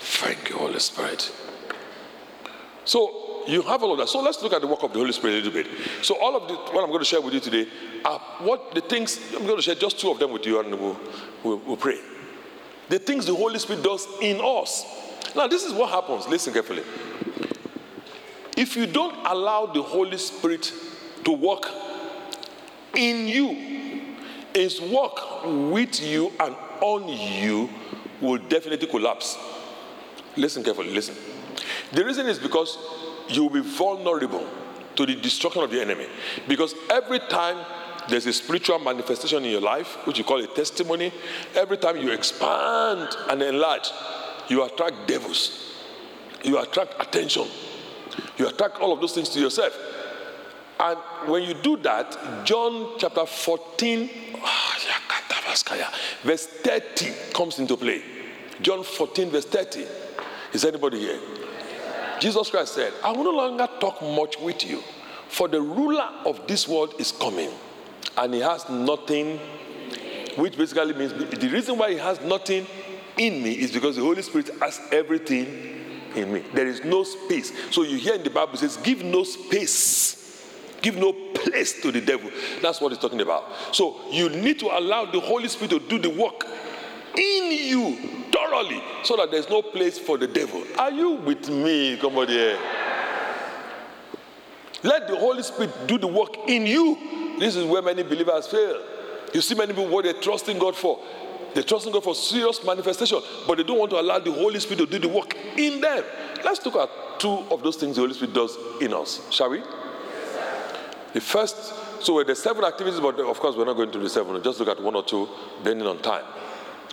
Thank 0.00 0.50
you, 0.50 0.56
Holy 0.56 0.80
Spirit. 0.80 1.32
So 2.84 3.21
you 3.46 3.62
have 3.62 3.82
all 3.82 3.92
of 3.92 3.98
that. 3.98 4.08
So 4.08 4.20
let's 4.20 4.42
look 4.42 4.52
at 4.52 4.60
the 4.60 4.66
work 4.66 4.82
of 4.82 4.92
the 4.92 4.98
Holy 4.98 5.12
Spirit 5.12 5.34
a 5.34 5.48
little 5.48 5.52
bit. 5.52 5.66
So 6.02 6.18
all 6.20 6.36
of 6.36 6.48
the, 6.48 6.54
what 6.54 6.82
I'm 6.82 6.88
going 6.88 7.00
to 7.00 7.04
share 7.04 7.20
with 7.20 7.34
you 7.34 7.40
today 7.40 7.66
are 8.04 8.18
what 8.40 8.74
the 8.74 8.80
things 8.80 9.18
I'm 9.34 9.44
going 9.44 9.56
to 9.56 9.62
share 9.62 9.74
just 9.74 10.00
two 10.00 10.10
of 10.10 10.18
them 10.18 10.32
with 10.32 10.46
you, 10.46 10.60
and 10.60 10.78
we'll, 10.78 10.98
we'll, 11.42 11.58
we'll 11.58 11.76
pray. 11.76 11.98
The 12.88 12.98
things 12.98 13.26
the 13.26 13.34
Holy 13.34 13.58
Spirit 13.58 13.82
does 13.82 14.06
in 14.20 14.40
us. 14.40 14.84
Now, 15.34 15.46
this 15.46 15.64
is 15.64 15.72
what 15.72 15.90
happens. 15.90 16.28
Listen 16.28 16.52
carefully. 16.52 16.82
If 18.56 18.76
you 18.76 18.86
don't 18.86 19.16
allow 19.26 19.66
the 19.66 19.82
Holy 19.82 20.18
Spirit 20.18 20.72
to 21.24 21.32
work 21.32 21.68
in 22.94 23.28
you, 23.28 24.04
His 24.54 24.80
work 24.80 25.44
with 25.44 26.02
you 26.02 26.32
and 26.38 26.54
on 26.80 27.08
you 27.08 27.70
will 28.20 28.38
definitely 28.38 28.86
collapse. 28.86 29.38
Listen 30.36 30.62
carefully, 30.62 30.90
listen. 30.90 31.14
The 31.92 32.04
reason 32.04 32.26
is 32.26 32.38
because 32.38 32.78
you 33.34 33.44
will 33.44 33.62
be 33.62 33.68
vulnerable 33.68 34.46
to 34.96 35.06
the 35.06 35.14
destruction 35.16 35.62
of 35.62 35.70
the 35.70 35.80
enemy. 35.80 36.06
Because 36.48 36.74
every 36.90 37.18
time 37.18 37.64
there's 38.08 38.26
a 38.26 38.32
spiritual 38.32 38.78
manifestation 38.78 39.44
in 39.44 39.50
your 39.50 39.60
life, 39.60 39.96
which 40.06 40.18
you 40.18 40.24
call 40.24 40.42
a 40.42 40.46
testimony, 40.46 41.12
every 41.54 41.76
time 41.76 41.96
you 41.96 42.10
expand 42.10 43.08
and 43.30 43.42
enlarge, 43.42 43.90
you 44.48 44.62
attract 44.64 45.06
devils, 45.06 45.74
you 46.42 46.58
attract 46.58 46.94
attention, 47.00 47.46
you 48.36 48.48
attract 48.48 48.80
all 48.80 48.92
of 48.92 49.00
those 49.00 49.12
things 49.14 49.28
to 49.30 49.40
yourself. 49.40 49.76
And 50.80 50.98
when 51.30 51.44
you 51.44 51.54
do 51.54 51.76
that, 51.78 52.44
John 52.44 52.98
chapter 52.98 53.24
14, 53.24 54.10
verse 56.24 56.46
30 56.46 57.12
comes 57.32 57.58
into 57.58 57.76
play. 57.76 58.02
John 58.60 58.82
14, 58.82 59.30
verse 59.30 59.44
30. 59.46 59.86
Is 60.52 60.64
anybody 60.64 60.98
here? 60.98 61.20
Jesus 62.22 62.50
Christ 62.50 62.74
said, 62.74 62.92
I 63.02 63.10
will 63.10 63.24
no 63.24 63.32
longer 63.32 63.68
talk 63.80 64.00
much 64.00 64.38
with 64.38 64.64
you, 64.64 64.80
for 65.26 65.48
the 65.48 65.60
ruler 65.60 66.08
of 66.24 66.46
this 66.46 66.68
world 66.68 66.94
is 67.00 67.10
coming, 67.10 67.50
and 68.16 68.32
he 68.32 68.38
has 68.38 68.68
nothing, 68.68 69.40
which 70.36 70.56
basically 70.56 70.94
means 70.94 71.12
the 71.12 71.48
reason 71.48 71.76
why 71.76 71.90
he 71.90 71.98
has 71.98 72.20
nothing 72.20 72.64
in 73.18 73.42
me 73.42 73.50
is 73.50 73.72
because 73.72 73.96
the 73.96 74.02
Holy 74.02 74.22
Spirit 74.22 74.50
has 74.60 74.80
everything 74.92 75.46
in 76.14 76.32
me. 76.32 76.44
There 76.54 76.68
is 76.68 76.84
no 76.84 77.02
space. 77.02 77.52
So 77.72 77.82
you 77.82 77.96
hear 77.96 78.14
in 78.14 78.22
the 78.22 78.30
Bible 78.30 78.56
says, 78.56 78.76
give 78.76 79.02
no 79.02 79.24
space. 79.24 80.46
Give 80.80 80.96
no 80.96 81.12
place 81.12 81.80
to 81.82 81.90
the 81.90 82.00
devil. 82.00 82.30
That's 82.60 82.80
what 82.80 82.92
he's 82.92 83.00
talking 83.00 83.20
about. 83.20 83.50
So 83.72 84.00
you 84.12 84.28
need 84.28 84.60
to 84.60 84.66
allow 84.66 85.06
the 85.06 85.18
Holy 85.18 85.48
Spirit 85.48 85.70
to 85.70 85.80
do 85.80 85.98
the 85.98 86.10
work 86.10 86.46
in 87.16 87.52
you 87.52 87.96
thoroughly 88.32 88.82
so 89.02 89.16
that 89.16 89.30
there's 89.30 89.48
no 89.48 89.62
place 89.62 89.98
for 89.98 90.18
the 90.18 90.26
devil. 90.26 90.64
Are 90.78 90.90
you 90.90 91.12
with 91.12 91.48
me? 91.48 91.96
Come 91.98 92.18
on 92.18 92.28
here. 92.28 92.58
Let 94.82 95.06
the 95.06 95.16
Holy 95.16 95.42
Spirit 95.42 95.86
do 95.86 95.98
the 95.98 96.08
work 96.08 96.36
in 96.48 96.66
you. 96.66 97.36
This 97.38 97.56
is 97.56 97.64
where 97.64 97.82
many 97.82 98.02
believers 98.02 98.46
fail. 98.48 98.82
You 99.32 99.40
see 99.40 99.54
many 99.54 99.72
people 99.72 99.88
what 99.88 100.04
they're 100.04 100.12
trusting 100.14 100.58
God 100.58 100.76
for. 100.76 101.00
They're 101.54 101.62
trusting 101.62 101.92
God 101.92 102.02
for 102.02 102.14
serious 102.14 102.64
manifestation, 102.64 103.20
but 103.46 103.58
they 103.58 103.62
don't 103.62 103.78
want 103.78 103.90
to 103.90 104.00
allow 104.00 104.18
the 104.18 104.32
Holy 104.32 104.58
Spirit 104.58 104.78
to 104.78 104.86
do 104.86 104.98
the 104.98 105.08
work 105.08 105.36
in 105.56 105.80
them. 105.80 106.04
Let's 106.44 106.64
look 106.64 106.76
at 106.76 107.20
two 107.20 107.44
of 107.50 107.62
those 107.62 107.76
things 107.76 107.96
the 107.96 108.02
Holy 108.02 108.14
Spirit 108.14 108.34
does 108.34 108.56
in 108.80 108.92
us, 108.94 109.20
shall 109.30 109.50
we? 109.50 109.62
The 111.12 111.20
first, 111.20 111.74
so 112.02 112.22
there's 112.24 112.42
seven 112.42 112.64
activities, 112.64 113.00
but 113.00 113.20
of 113.20 113.38
course 113.38 113.54
we're 113.54 113.66
not 113.66 113.76
going 113.76 113.92
to 113.92 114.00
do 114.00 114.08
seven. 114.08 114.32
We'll 114.32 114.42
just 114.42 114.58
look 114.58 114.68
at 114.68 114.82
one 114.82 114.94
or 114.94 115.04
two, 115.04 115.28
depending 115.58 115.86
on 115.86 115.98
time. 116.00 116.24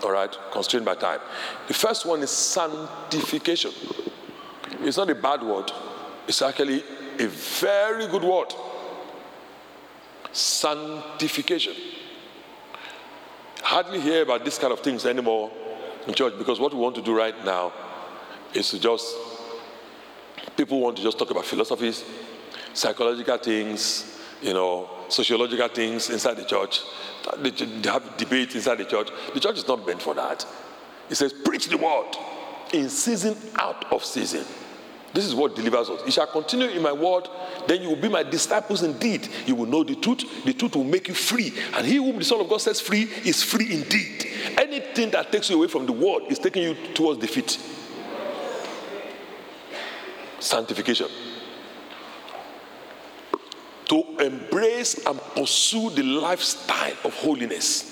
All 0.04 0.12
right, 0.12 0.36
constrained 0.52 0.86
by 0.86 0.96
time. 0.96 1.20
The 1.68 1.74
first 1.74 2.06
one 2.06 2.22
is 2.22 2.30
sanctification. 2.30 3.72
It's 4.82 4.98
not 4.98 5.10
a 5.10 5.16
bad 5.16 5.44
word, 5.44 5.72
it's 6.28 6.42
actually 6.42 6.84
a 7.20 7.28
very 7.28 8.08
good 8.08 8.24
word. 8.24 8.54
Sanctification. 10.32 11.74
Hardly 13.62 14.00
hear 14.00 14.24
about 14.24 14.46
this 14.46 14.58
kind 14.58 14.72
of 14.72 14.80
things 14.80 15.06
anymore 15.06 15.52
in 16.08 16.14
church 16.14 16.34
because 16.38 16.60
what 16.60 16.74
we 16.74 16.80
want 16.80 16.96
to 16.96 17.02
do 17.02 17.16
right 17.16 17.36
now 17.44 17.74
is 18.54 18.70
to 18.70 18.80
just, 18.80 19.16
people 20.56 20.80
want 20.80 20.96
to 20.98 21.04
just 21.04 21.20
talk 21.20 21.30
about 21.30 21.46
philosophies, 21.46 22.04
psychological 22.74 23.38
things, 23.38 24.20
you 24.42 24.54
know, 24.54 24.90
sociological 25.10 25.68
things 25.68 26.10
inside 26.10 26.36
the 26.36 26.46
church. 26.46 26.82
They 27.38 27.90
have 27.90 28.18
debates 28.18 28.56
inside 28.56 28.76
the 28.76 28.86
church. 28.86 29.10
The 29.34 29.40
church 29.40 29.58
is 29.58 29.68
not 29.68 29.86
meant 29.86 30.02
for 30.02 30.14
that. 30.16 30.46
It 31.10 31.16
says, 31.16 31.34
preach 31.34 31.68
the 31.68 31.78
word 31.78 32.16
in 32.72 32.90
season, 32.90 33.36
out 33.56 33.92
of 33.92 34.06
season. 34.06 34.46
This 35.12 35.26
is 35.26 35.34
what 35.34 35.56
delivers 35.56 35.90
us. 35.90 36.02
You 36.06 36.12
shall 36.12 36.28
continue 36.28 36.68
in 36.68 36.84
my 36.84 36.92
word, 36.92 37.28
then 37.68 37.82
you 37.82 37.90
will 37.90 37.96
be 37.96 38.10
my 38.10 38.22
disciples 38.22 38.84
indeed. 38.84 39.28
You 39.48 39.56
will 39.56 39.66
know 39.66 39.84
the 39.84 39.96
truth. 39.96 40.24
The 40.46 40.54
truth 40.54 40.76
will 40.76 40.84
make 40.84 41.08
you 41.08 41.16
free. 41.16 41.52
And 41.74 41.86
he 41.86 41.96
whom 41.96 42.20
the 42.20 42.26
Son 42.26 42.40
of 42.40 42.48
God 42.48 42.62
sets 42.62 42.80
free 42.80 43.10
is 43.26 43.44
free 43.44 43.74
indeed. 43.74 44.28
Anything 44.58 45.10
that 45.12 45.32
takes 45.32 45.50
you 45.50 45.58
away 45.58 45.68
from 45.68 45.88
the 45.88 45.94
word 45.94 46.24
is 46.30 46.38
taking 46.38 46.62
you 46.62 46.76
towards 46.94 47.20
defeat. 47.20 47.60
Sanctification 50.40 51.08
to 53.90 54.06
embrace 54.20 55.06
and 55.06 55.20
pursue 55.36 55.90
the 55.90 56.04
lifestyle 56.04 56.96
of 57.04 57.14
holiness. 57.16 57.84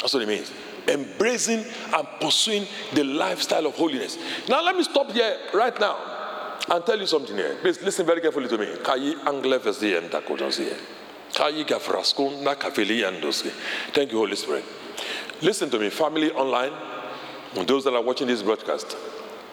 That's 0.00 0.14
what 0.14 0.22
it 0.22 0.28
means. 0.28 0.50
Embracing 0.88 1.64
and 1.94 2.08
pursuing 2.20 2.66
the 2.92 3.04
lifestyle 3.04 3.66
of 3.66 3.74
holiness. 3.74 4.18
Now, 4.48 4.62
let 4.62 4.76
me 4.76 4.82
stop 4.82 5.12
here 5.12 5.38
right 5.52 5.78
now 5.78 5.96
and 6.70 6.84
tell 6.84 6.98
you 6.98 7.06
something 7.06 7.36
here. 7.36 7.56
Please 7.60 7.80
listen 7.82 8.06
very 8.06 8.20
carefully 8.20 8.48
to 8.48 8.58
me. 8.58 8.66
Thank 13.92 14.12
you, 14.12 14.18
Holy 14.18 14.36
Spirit. 14.36 14.64
Listen 15.42 15.70
to 15.70 15.78
me, 15.78 15.90
family 15.90 16.30
online, 16.32 16.72
and 17.56 17.68
those 17.68 17.84
that 17.84 17.94
are 17.94 18.02
watching 18.02 18.26
this 18.28 18.42
broadcast. 18.42 18.96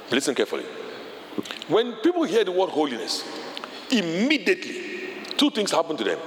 Listen 0.10 0.36
carefully. 0.36 0.66
When 1.68 1.94
people 2.04 2.24
hear 2.24 2.44
the 2.44 2.52
word 2.52 2.70
holiness, 2.70 3.24
immediately 3.90 4.91
two 5.42 5.50
things 5.50 5.72
happen 5.72 5.98
to 5.98 6.04
them. 6.04 6.20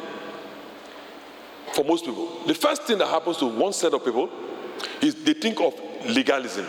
For 1.73 1.85
most 1.85 2.05
people, 2.05 2.45
the 2.47 2.55
first 2.55 2.83
thing 2.83 2.99
that 2.99 3.07
happens 3.07 3.37
to 3.37 3.47
one 3.47 3.73
set 3.73 3.95
of 3.95 4.05
people 4.05 4.29
is 5.01 5.15
they 5.23 5.35
think 5.35 5.61
of 5.61 5.73
legalism. 6.07 6.67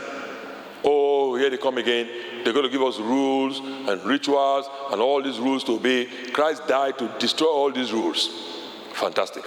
Oh, 0.83 1.35
here 1.35 1.49
they 1.49 1.57
come 1.57 1.79
again. 1.79 2.07
They're 2.43 2.53
going 2.53 2.67
to 2.67 2.71
give 2.71 2.83
us 2.83 2.99
rules 2.99 3.57
and 3.89 4.03
rituals 4.05 4.67
and 4.91 5.01
all 5.01 5.23
these 5.23 5.39
rules 5.39 5.63
to 5.63 5.71
obey. 5.71 6.05
Christ 6.33 6.67
died 6.67 6.99
to 6.99 7.11
destroy 7.17 7.47
all 7.47 7.71
these 7.71 7.91
rules. 7.91 8.29
Fantastic. 8.93 9.43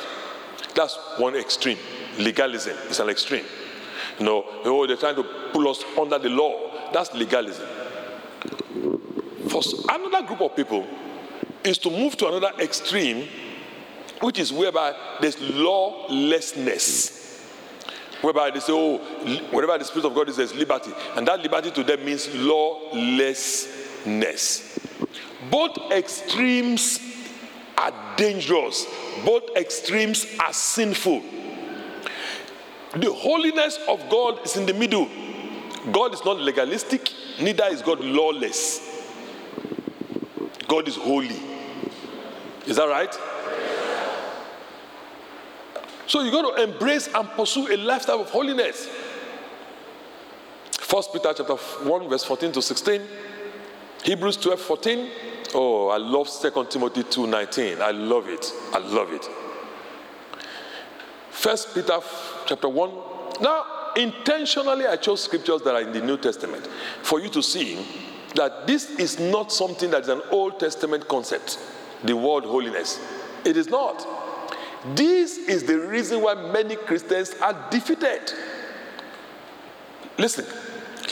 That's 0.75 0.99
one 1.19 1.37
extreme. 1.37 1.79
Legalism 2.19 2.77
is 2.91 2.99
an 2.99 3.11
extreme. 3.11 3.45
You 4.19 4.27
know, 4.27 4.45
oh, 4.65 4.89
they're 4.89 4.97
trying 4.97 5.15
to 5.15 5.23
pull 5.53 5.69
us 5.69 5.85
under 5.97 6.19
the 6.19 6.31
law. 6.31 6.91
That's 6.93 7.15
legalism. 7.15 7.67
For 9.49 9.63
another 9.89 10.27
group 10.27 10.41
of 10.41 10.57
people 10.57 10.85
is 11.65 11.79
to 11.79 11.91
move 11.91 12.17
to 12.19 12.29
another 12.29 12.53
extreme, 12.61 13.29
which 14.21 14.39
is 14.39 14.53
whereby 14.53 14.95
there's 15.21 15.41
lawlessness 15.41 17.19
whereby 18.21 18.51
they 18.51 18.61
say, 18.61 18.73
oh, 18.73 18.99
whatever 19.51 19.79
the 19.79 19.85
Spirit 19.85 20.07
of 20.07 20.15
God 20.15 20.29
is, 20.29 20.37
there's 20.37 20.55
liberty. 20.55 20.93
And 21.17 21.27
that 21.29 21.41
liberty 21.41 21.73
to 21.73 21.83
them 21.85 22.05
means 22.05 22.29
lawlessness. 22.35 23.69
Both 25.51 25.93
extremes 25.93 27.01
are 27.77 27.93
dangerous, 28.17 28.87
both 29.25 29.45
extremes 29.57 30.27
are 30.41 30.53
sinful. 30.53 31.23
The 32.97 33.13
holiness 33.13 33.79
of 33.89 34.09
God 34.11 34.45
is 34.45 34.57
in 34.57 34.67
the 34.67 34.75
middle. 34.75 35.09
God 35.93 36.13
is 36.13 36.25
not 36.25 36.39
legalistic, 36.39 37.13
neither 37.41 37.67
is 37.67 37.83
God 37.83 38.01
lawless. 38.01 38.88
God 40.69 40.87
is 40.87 40.97
holy. 40.97 41.41
Is 42.67 42.77
that 42.77 42.85
right? 42.85 43.13
So 46.07 46.23
you 46.23 46.31
got 46.31 46.57
to 46.57 46.63
embrace 46.63 47.09
and 47.15 47.29
pursue 47.31 47.73
a 47.73 47.77
lifestyle 47.77 48.21
of 48.21 48.31
holiness. 48.31 48.89
First 50.73 51.13
Peter 51.13 51.33
chapter 51.37 51.55
1, 51.55 52.09
verse 52.09 52.25
14 52.25 52.53
to 52.53 52.63
16. 52.63 53.03
Hebrews 54.05 54.37
12, 54.37 54.61
14. 54.61 55.11
Oh, 55.55 55.89
I 55.89 55.97
love 55.97 56.29
2 56.31 56.67
Timothy 56.71 57.03
2, 57.03 57.27
19. 57.27 57.83
I 57.83 57.91
love 57.91 58.29
it. 58.29 58.53
I 58.73 58.79
love 58.79 59.13
it. 59.13 59.27
First 61.31 61.75
Peter 61.75 61.99
chapter 62.47 62.69
1. 62.69 62.91
Now, 63.41 63.93
intentionally 63.97 64.87
I 64.87 64.97
chose 64.97 65.23
scriptures 65.23 65.63
that 65.63 65.75
are 65.75 65.83
in 65.83 65.93
the 65.93 66.01
New 66.01 66.17
Testament 66.17 66.67
for 67.03 67.21
you 67.21 67.29
to 67.31 67.43
see 67.43 67.87
that 68.35 68.67
this 68.67 68.91
is 68.91 69.19
not 69.19 69.53
something 69.53 69.91
that 69.91 70.03
is 70.03 70.09
an 70.09 70.23
Old 70.31 70.61
Testament 70.61 71.09
concept, 71.09 71.59
the 72.05 72.17
word 72.17 72.45
holiness. 72.45 73.01
It 73.45 73.57
is 73.57 73.69
not. 73.69 74.07
This 74.95 75.39
is 75.39 75.65
the 75.65 75.79
reason 75.79 76.21
why 76.21 76.35
many 76.35 76.77
Christians 76.77 77.35
are 77.41 77.69
defeated. 77.71 78.33
Listen, 80.17 80.45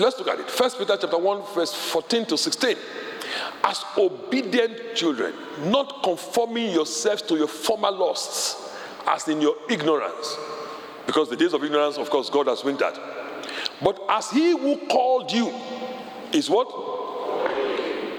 let's 0.00 0.18
look 0.18 0.28
at 0.28 0.40
it. 0.40 0.50
First 0.50 0.78
Peter 0.78 0.96
chapter 1.00 1.18
1, 1.18 1.54
verse 1.54 1.74
14 1.74 2.26
to 2.26 2.38
16. 2.38 2.76
As 3.64 3.84
obedient 3.98 4.94
children, 4.94 5.34
not 5.64 6.02
conforming 6.02 6.70
yourselves 6.70 7.22
to 7.22 7.36
your 7.36 7.48
former 7.48 7.90
lusts, 7.90 8.74
as 9.06 9.26
in 9.28 9.40
your 9.40 9.56
ignorance. 9.68 10.36
Because 11.06 11.28
the 11.28 11.36
days 11.36 11.52
of 11.52 11.62
ignorance, 11.62 11.98
of 11.98 12.10
course, 12.10 12.30
God 12.30 12.48
has 12.48 12.64
winked 12.64 12.82
at. 12.82 12.98
But 13.82 14.00
as 14.08 14.30
he 14.30 14.50
who 14.50 14.76
called 14.86 15.30
you 15.32 15.52
is 16.32 16.48
what? 16.50 16.95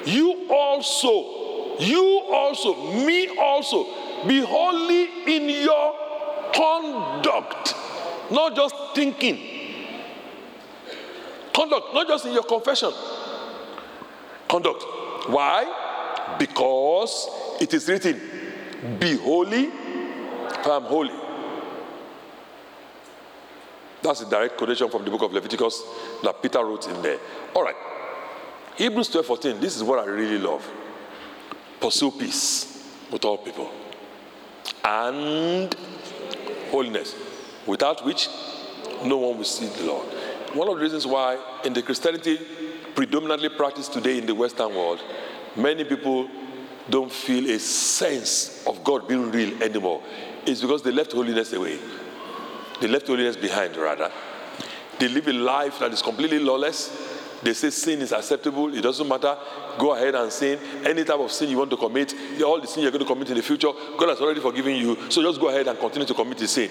You 0.08 0.48
also, 0.50 1.76
you 1.80 2.22
also, 2.32 2.94
me 3.06 3.28
also 3.38 3.86
be 4.26 4.40
holy 4.40 5.04
in 5.36 5.50
your 5.50 5.96
conduct, 6.56 7.76
not 8.32 8.56
just 8.56 8.74
thinking. 8.96 9.38
Conduct, 11.54 11.94
not 11.94 12.08
just 12.08 12.26
in 12.26 12.32
your 12.32 12.44
confession. 12.44 12.92
Conduct. 14.48 14.86
Why? 15.28 16.36
Because 16.40 17.28
it 17.60 17.74
is 17.74 17.90
written, 17.90 18.18
Be 19.00 19.18
holy, 19.18 19.68
I 19.68 20.76
am 20.78 20.84
holy. 20.84 21.14
That's 24.02 24.22
a 24.22 24.30
direct 24.30 24.56
quotation 24.56 24.90
from 24.90 25.04
the 25.04 25.12
book 25.12 25.24
of 25.24 25.34
Leviticus 25.34 25.84
that 26.24 26.42
Peter 26.42 26.64
wrote 26.64 26.88
in 26.88 27.02
there. 27.02 27.20
All 27.54 27.64
right. 27.64 27.76
Hebrews 28.78 29.10
12 29.10 29.26
14. 29.26 29.60
This 29.60 29.76
is 29.76 29.84
what 29.84 29.98
I 29.98 30.06
really 30.06 30.38
love. 30.38 30.70
Pursue 31.80 32.12
peace 32.12 32.94
with 33.12 33.26
all 33.26 33.38
people 33.38 33.72
and 34.84 35.76
holiness, 36.70 37.16
without 37.66 38.06
which 38.06 38.30
no 39.04 39.18
one 39.18 39.38
will 39.38 39.44
see 39.44 39.66
the 39.66 39.84
Lord. 39.86 40.08
One 40.54 40.70
of 40.70 40.76
the 40.76 40.82
reasons 40.82 41.08
why 41.08 41.38
in 41.66 41.74
the 41.74 41.82
Christianity 41.82 42.40
predominantly 42.96 43.50
practiced 43.50 43.94
today 43.94 44.20
in 44.20 44.28
the 44.28 44.36
Western 44.36 44.74
world, 44.76 45.02
many 45.56 45.84
people 45.84 46.30
don't 46.90 47.12
feel 47.12 47.50
a 47.50 47.60
sense 47.60 48.66
of 48.66 48.84
God 48.84 49.08
being 49.08 49.32
real 49.32 49.62
anymore 49.62 50.04
is 50.46 50.62
because 50.62 50.84
they 50.84 50.92
left 50.92 51.14
holiness 51.14 51.52
away. 51.52 51.80
They 52.80 52.88
left 52.88 53.08
holiness 53.08 53.36
behind, 53.36 53.76
rather. 53.76 54.12
They 55.00 55.08
live 55.08 55.28
a 55.28 55.34
life 55.34 55.80
that 55.80 55.92
is 55.92 56.02
completely 56.02 56.40
lawless 56.40 57.17
they 57.44 57.54
say 57.54 57.70
sin 57.70 58.02
is 58.02 58.12
acceptable, 58.12 58.74
it 58.74 58.82
doesn't 58.82 59.08
matter. 59.08 59.38
Go 59.78 59.94
ahead 59.94 60.16
and 60.16 60.32
sin. 60.32 60.60
Any 60.84 61.04
type 61.04 61.20
of 61.20 61.32
sin 61.32 61.50
you 61.50 61.58
want 61.58 61.70
to 61.70 61.78
commit, 61.78 62.14
all 62.44 62.60
the 62.60 62.68
sin 62.68 62.84
you're 62.84 62.92
going 62.92 63.04
to 63.04 63.08
commit 63.08 63.30
in 63.30 63.36
the 63.36 63.44
future, 63.44 63.72
God 63.98 64.10
has 64.10 64.20
already 64.20 64.40
forgiven 64.40 64.76
you. 64.76 64.98
So 65.12 65.22
just 65.22 65.40
go 65.40 65.50
ahead 65.50 65.68
and 65.68 65.78
continue 65.78 66.08
to 66.08 66.14
commit 66.14 66.40
the 66.40 66.48
sin. 66.48 66.70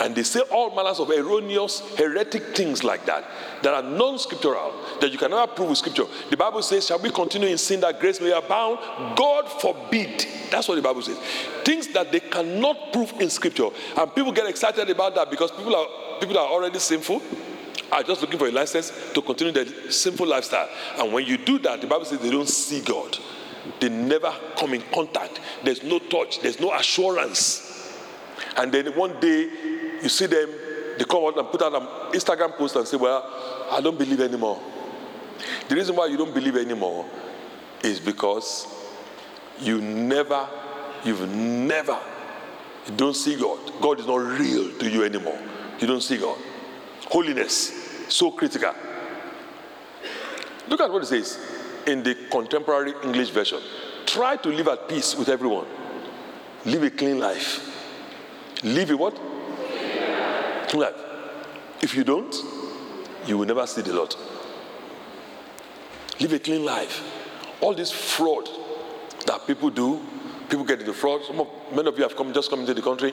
And 0.00 0.14
they 0.14 0.22
say 0.22 0.40
all 0.50 0.74
manners 0.74 0.98
of 0.98 1.10
erroneous, 1.10 1.80
heretic 1.96 2.56
things 2.56 2.82
like 2.82 3.06
that, 3.06 3.24
that 3.62 3.74
are 3.74 3.82
non 3.82 4.18
scriptural, 4.18 4.74
that 5.00 5.12
you 5.12 5.18
can 5.18 5.30
never 5.30 5.46
prove 5.46 5.68
with 5.68 5.78
scripture. 5.78 6.04
The 6.30 6.36
Bible 6.36 6.62
says, 6.62 6.86
Shall 6.86 6.98
we 6.98 7.10
continue 7.10 7.48
in 7.48 7.58
sin 7.58 7.80
that 7.80 8.00
grace 8.00 8.20
may 8.20 8.32
abound? 8.32 8.78
God 9.16 9.48
forbid. 9.60 10.26
That's 10.50 10.66
what 10.66 10.76
the 10.76 10.82
Bible 10.82 11.02
says. 11.02 11.18
Things 11.64 11.88
that 11.88 12.10
they 12.10 12.20
cannot 12.20 12.92
prove 12.92 13.12
in 13.20 13.30
scripture. 13.30 13.68
And 13.96 14.14
people 14.14 14.32
get 14.32 14.46
excited 14.48 14.88
about 14.90 15.14
that 15.14 15.30
because 15.30 15.50
people 15.52 15.74
are, 15.74 15.86
people 16.20 16.38
are 16.38 16.48
already 16.48 16.78
sinful 16.78 17.22
are 17.90 18.02
just 18.02 18.20
looking 18.20 18.38
for 18.38 18.48
a 18.48 18.52
license 18.52 18.92
to 19.14 19.22
continue 19.22 19.52
their 19.52 19.90
sinful 19.90 20.26
lifestyle. 20.26 20.68
And 20.98 21.12
when 21.12 21.26
you 21.26 21.36
do 21.36 21.58
that, 21.60 21.80
the 21.80 21.86
Bible 21.86 22.04
says 22.04 22.20
they 22.20 22.30
don't 22.30 22.48
see 22.48 22.80
God. 22.80 23.18
They 23.80 23.88
never 23.88 24.32
come 24.58 24.74
in 24.74 24.82
contact. 24.92 25.40
There's 25.62 25.82
no 25.82 25.98
touch, 25.98 26.40
there's 26.40 26.60
no 26.60 26.72
assurance. 26.72 27.70
And 28.56 28.72
then 28.72 28.86
one 28.96 29.18
day 29.20 29.48
you 30.02 30.08
see 30.08 30.26
them, 30.26 30.50
they 30.98 31.04
come 31.04 31.24
out 31.24 31.38
and 31.38 31.48
put 31.48 31.62
out 31.62 31.74
an 31.74 32.12
Instagram 32.12 32.56
post 32.56 32.76
and 32.76 32.86
say, 32.86 32.96
Well, 32.96 33.66
I 33.70 33.80
don't 33.80 33.98
believe 33.98 34.20
anymore. 34.20 34.60
The 35.68 35.74
reason 35.74 35.96
why 35.96 36.06
you 36.06 36.16
don't 36.16 36.34
believe 36.34 36.56
anymore 36.56 37.06
is 37.82 38.00
because 38.00 38.66
you 39.60 39.80
never, 39.80 40.48
you've 41.04 41.28
never, 41.28 41.98
you 42.86 42.96
don't 42.96 43.14
see 43.14 43.36
God. 43.36 43.58
God 43.80 44.00
is 44.00 44.06
not 44.06 44.16
real 44.16 44.72
to 44.78 44.88
you 44.90 45.04
anymore. 45.04 45.38
You 45.80 45.86
don't 45.86 46.02
see 46.02 46.18
God. 46.18 46.38
Holiness 47.06 47.84
so 48.08 48.30
critical. 48.30 48.74
Look 50.68 50.80
at 50.80 50.90
what 50.90 51.02
it 51.02 51.06
says 51.06 51.38
in 51.86 52.02
the 52.02 52.14
contemporary 52.30 52.94
English 53.02 53.30
version. 53.30 53.60
Try 54.06 54.36
to 54.36 54.48
live 54.48 54.68
at 54.68 54.88
peace 54.88 55.16
with 55.16 55.28
everyone. 55.28 55.66
Live 56.64 56.82
a 56.82 56.90
clean 56.90 57.18
life. 57.18 57.70
Live 58.62 58.90
a 58.90 58.96
what? 58.96 59.14
Clean 60.68 60.82
life. 60.82 60.94
If 61.82 61.94
you 61.94 62.04
don't, 62.04 62.34
you 63.26 63.36
will 63.36 63.46
never 63.46 63.66
see 63.66 63.82
the 63.82 63.92
Lord. 63.92 64.14
Live 66.20 66.32
a 66.32 66.38
clean 66.38 66.64
life. 66.64 67.02
All 67.60 67.74
this 67.74 67.90
fraud 67.90 68.48
that 69.26 69.46
people 69.46 69.70
do, 69.70 70.00
people 70.48 70.64
get 70.64 70.80
into 70.80 70.92
fraud. 70.94 71.24
Some 71.24 71.40
of, 71.40 71.48
many 71.74 71.88
of 71.88 71.96
you 71.96 72.04
have 72.04 72.16
come 72.16 72.32
just 72.32 72.50
come 72.50 72.60
into 72.60 72.74
the 72.74 72.82
country 72.82 73.12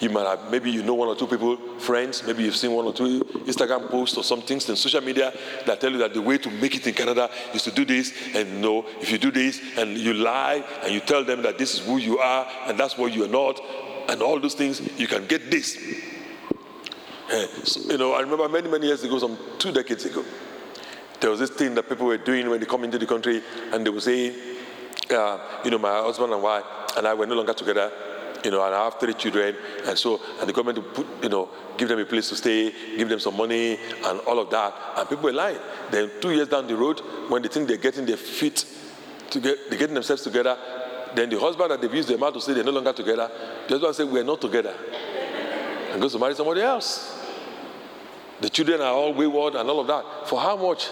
you 0.00 0.10
might 0.10 0.26
have, 0.26 0.50
maybe 0.50 0.70
you 0.70 0.82
know 0.82 0.94
one 0.94 1.08
or 1.08 1.16
two 1.16 1.26
people, 1.26 1.56
friends, 1.78 2.22
maybe 2.26 2.44
you've 2.44 2.56
seen 2.56 2.72
one 2.72 2.84
or 2.84 2.92
two 2.92 3.20
Instagram 3.46 3.90
posts 3.90 4.16
or 4.16 4.24
some 4.24 4.42
things 4.42 4.68
in 4.68 4.76
social 4.76 5.00
media 5.00 5.32
that 5.66 5.80
tell 5.80 5.90
you 5.90 5.98
that 5.98 6.14
the 6.14 6.22
way 6.22 6.38
to 6.38 6.50
make 6.50 6.74
it 6.74 6.86
in 6.86 6.94
Canada 6.94 7.30
is 7.54 7.62
to 7.62 7.70
do 7.70 7.84
this. 7.84 8.12
And 8.34 8.60
no, 8.60 8.86
if 9.00 9.10
you 9.10 9.18
do 9.18 9.30
this 9.30 9.60
and 9.76 9.96
you 9.96 10.14
lie 10.14 10.64
and 10.82 10.92
you 10.92 11.00
tell 11.00 11.24
them 11.24 11.42
that 11.42 11.58
this 11.58 11.74
is 11.74 11.80
who 11.80 11.98
you 11.98 12.18
are 12.18 12.46
and 12.66 12.78
that's 12.78 12.96
what 12.96 13.12
you 13.12 13.24
are 13.24 13.28
not, 13.28 13.60
and 14.08 14.22
all 14.22 14.38
those 14.38 14.54
things, 14.54 14.80
you 14.98 15.06
can 15.06 15.26
get 15.26 15.50
this. 15.50 15.76
Uh, 17.32 17.46
so, 17.64 17.90
you 17.90 17.98
know, 17.98 18.12
I 18.12 18.20
remember 18.20 18.48
many, 18.48 18.68
many 18.68 18.86
years 18.86 19.02
ago, 19.02 19.18
some 19.18 19.36
two 19.58 19.72
decades 19.72 20.04
ago, 20.04 20.24
there 21.20 21.30
was 21.30 21.40
this 21.40 21.50
thing 21.50 21.74
that 21.74 21.88
people 21.88 22.06
were 22.06 22.18
doing 22.18 22.48
when 22.48 22.60
they 22.60 22.66
come 22.66 22.84
into 22.84 22.98
the 22.98 23.06
country 23.06 23.42
and 23.72 23.84
they 23.84 23.90
would 23.90 24.02
say, 24.02 24.34
uh, 25.10 25.38
you 25.64 25.70
know, 25.70 25.78
my 25.78 25.98
husband 25.98 26.32
and 26.32 26.42
wife 26.42 26.64
and 26.96 27.06
I 27.06 27.14
were 27.14 27.26
no 27.26 27.34
longer 27.34 27.54
together 27.54 27.90
you 28.46 28.52
know, 28.52 28.64
and 28.64 28.72
I 28.72 28.84
have 28.84 29.00
three 29.00 29.12
children, 29.14 29.56
and 29.86 29.98
so, 29.98 30.20
and 30.38 30.48
the 30.48 30.52
government 30.52 30.78
will 30.78 30.92
put, 30.94 31.06
you 31.20 31.28
know, 31.28 31.48
give 31.76 31.88
them 31.88 31.98
a 31.98 32.04
place 32.04 32.28
to 32.28 32.36
stay, 32.36 32.72
give 32.96 33.08
them 33.08 33.18
some 33.18 33.36
money, 33.36 33.76
and 34.04 34.20
all 34.20 34.38
of 34.38 34.50
that, 34.50 34.72
and 34.96 35.08
people 35.08 35.28
are 35.28 35.32
lying. 35.32 35.58
Then 35.90 36.12
two 36.20 36.30
years 36.30 36.46
down 36.46 36.68
the 36.68 36.76
road, 36.76 37.00
when 37.28 37.42
they 37.42 37.48
think 37.48 37.66
they're 37.66 37.76
getting 37.76 38.06
their 38.06 38.16
feet, 38.16 38.64
to 39.30 39.40
they're 39.40 39.56
getting 39.70 39.94
themselves 39.94 40.22
together, 40.22 40.56
then 41.16 41.28
the 41.28 41.40
husband 41.40 41.72
that 41.72 41.80
they've 41.80 41.92
used 41.92 42.08
their 42.08 42.18
mouth 42.18 42.34
to 42.34 42.40
say 42.40 42.52
they're 42.54 42.62
no 42.62 42.70
longer 42.70 42.92
together, 42.92 43.28
the 43.66 43.74
husband 43.74 43.96
say 43.96 44.04
we're 44.04 44.22
not 44.22 44.40
together, 44.40 44.74
and 45.90 46.00
goes 46.00 46.12
to 46.12 46.18
marry 46.20 46.36
somebody 46.36 46.60
else. 46.60 47.20
The 48.40 48.48
children 48.48 48.80
are 48.80 48.92
all 48.92 49.12
wayward 49.12 49.56
and 49.56 49.68
all 49.68 49.80
of 49.80 49.88
that. 49.88 50.28
For 50.28 50.38
how 50.38 50.56
much? 50.56 50.86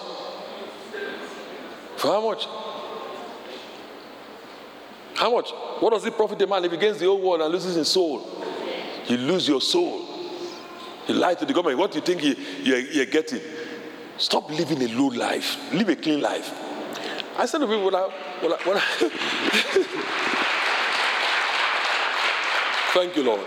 For 1.99 2.09
how 2.09 2.29
much? 2.29 2.49
How 5.15 5.35
much? 5.35 5.51
What 5.81 5.93
does 5.93 6.05
it 6.05 6.17
profit 6.17 6.41
a 6.43 6.47
man 6.47 6.65
if 6.65 6.73
he 6.73 6.79
gains 6.79 6.99
the 6.99 7.07
whole 7.07 7.21
world 7.21 7.41
and 7.41 7.53
loses 7.53 7.77
his 7.77 7.89
soul? 7.89 8.27
You 9.07 9.17
lose 9.17 9.47
your 9.49 9.61
soul. 9.61 10.05
You 11.07 11.15
lie 11.15 11.35
to 11.35 11.45
the 11.45 11.53
government. 11.53 11.79
What 11.79 11.93
do 11.93 11.99
you 11.99 12.05
think 12.05 12.23
you, 12.25 12.35
you're, 12.63 12.79
you're 12.79 13.07
getting? 13.07 13.41
Stop 14.17 14.51
living 14.51 14.83
a 14.83 14.89
low 14.89 15.09
life. 15.09 15.57
Live 15.73 15.89
a 15.89 15.97
clean 15.97 16.21
life. 16.21 16.53
I 17.37 17.47
said 17.47 17.59
to 17.59 17.67
people 17.67 17.85
when 17.85 17.95
I, 17.95 18.09
when 18.41 18.53
I, 18.53 18.57
when 18.65 18.77
I 18.77 18.81
Thank 22.95 23.17
you, 23.17 23.25
Lord. 23.25 23.41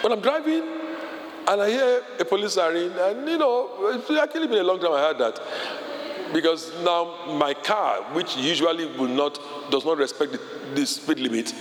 When 0.00 0.12
I'm 0.12 0.20
driving 0.20 0.62
and 1.48 1.60
I 1.60 1.68
hear 1.68 2.02
a 2.18 2.24
police 2.24 2.54
siren, 2.54 2.92
and 2.92 3.28
you 3.28 3.36
know, 3.38 3.68
it's 3.92 4.10
actually 4.10 4.48
been 4.48 4.58
a 4.58 4.62
long 4.62 4.80
time 4.80 4.92
I 4.92 5.00
heard 5.00 5.18
that. 5.18 5.38
Because 6.32 6.72
now 6.82 7.14
my 7.26 7.54
car, 7.54 8.02
which 8.12 8.36
usually 8.36 8.86
will 8.86 9.08
not, 9.08 9.38
does 9.70 9.84
not 9.84 9.98
respect 9.98 10.32
the, 10.32 10.40
the 10.74 10.86
speed 10.86 11.20
limit, 11.20 11.52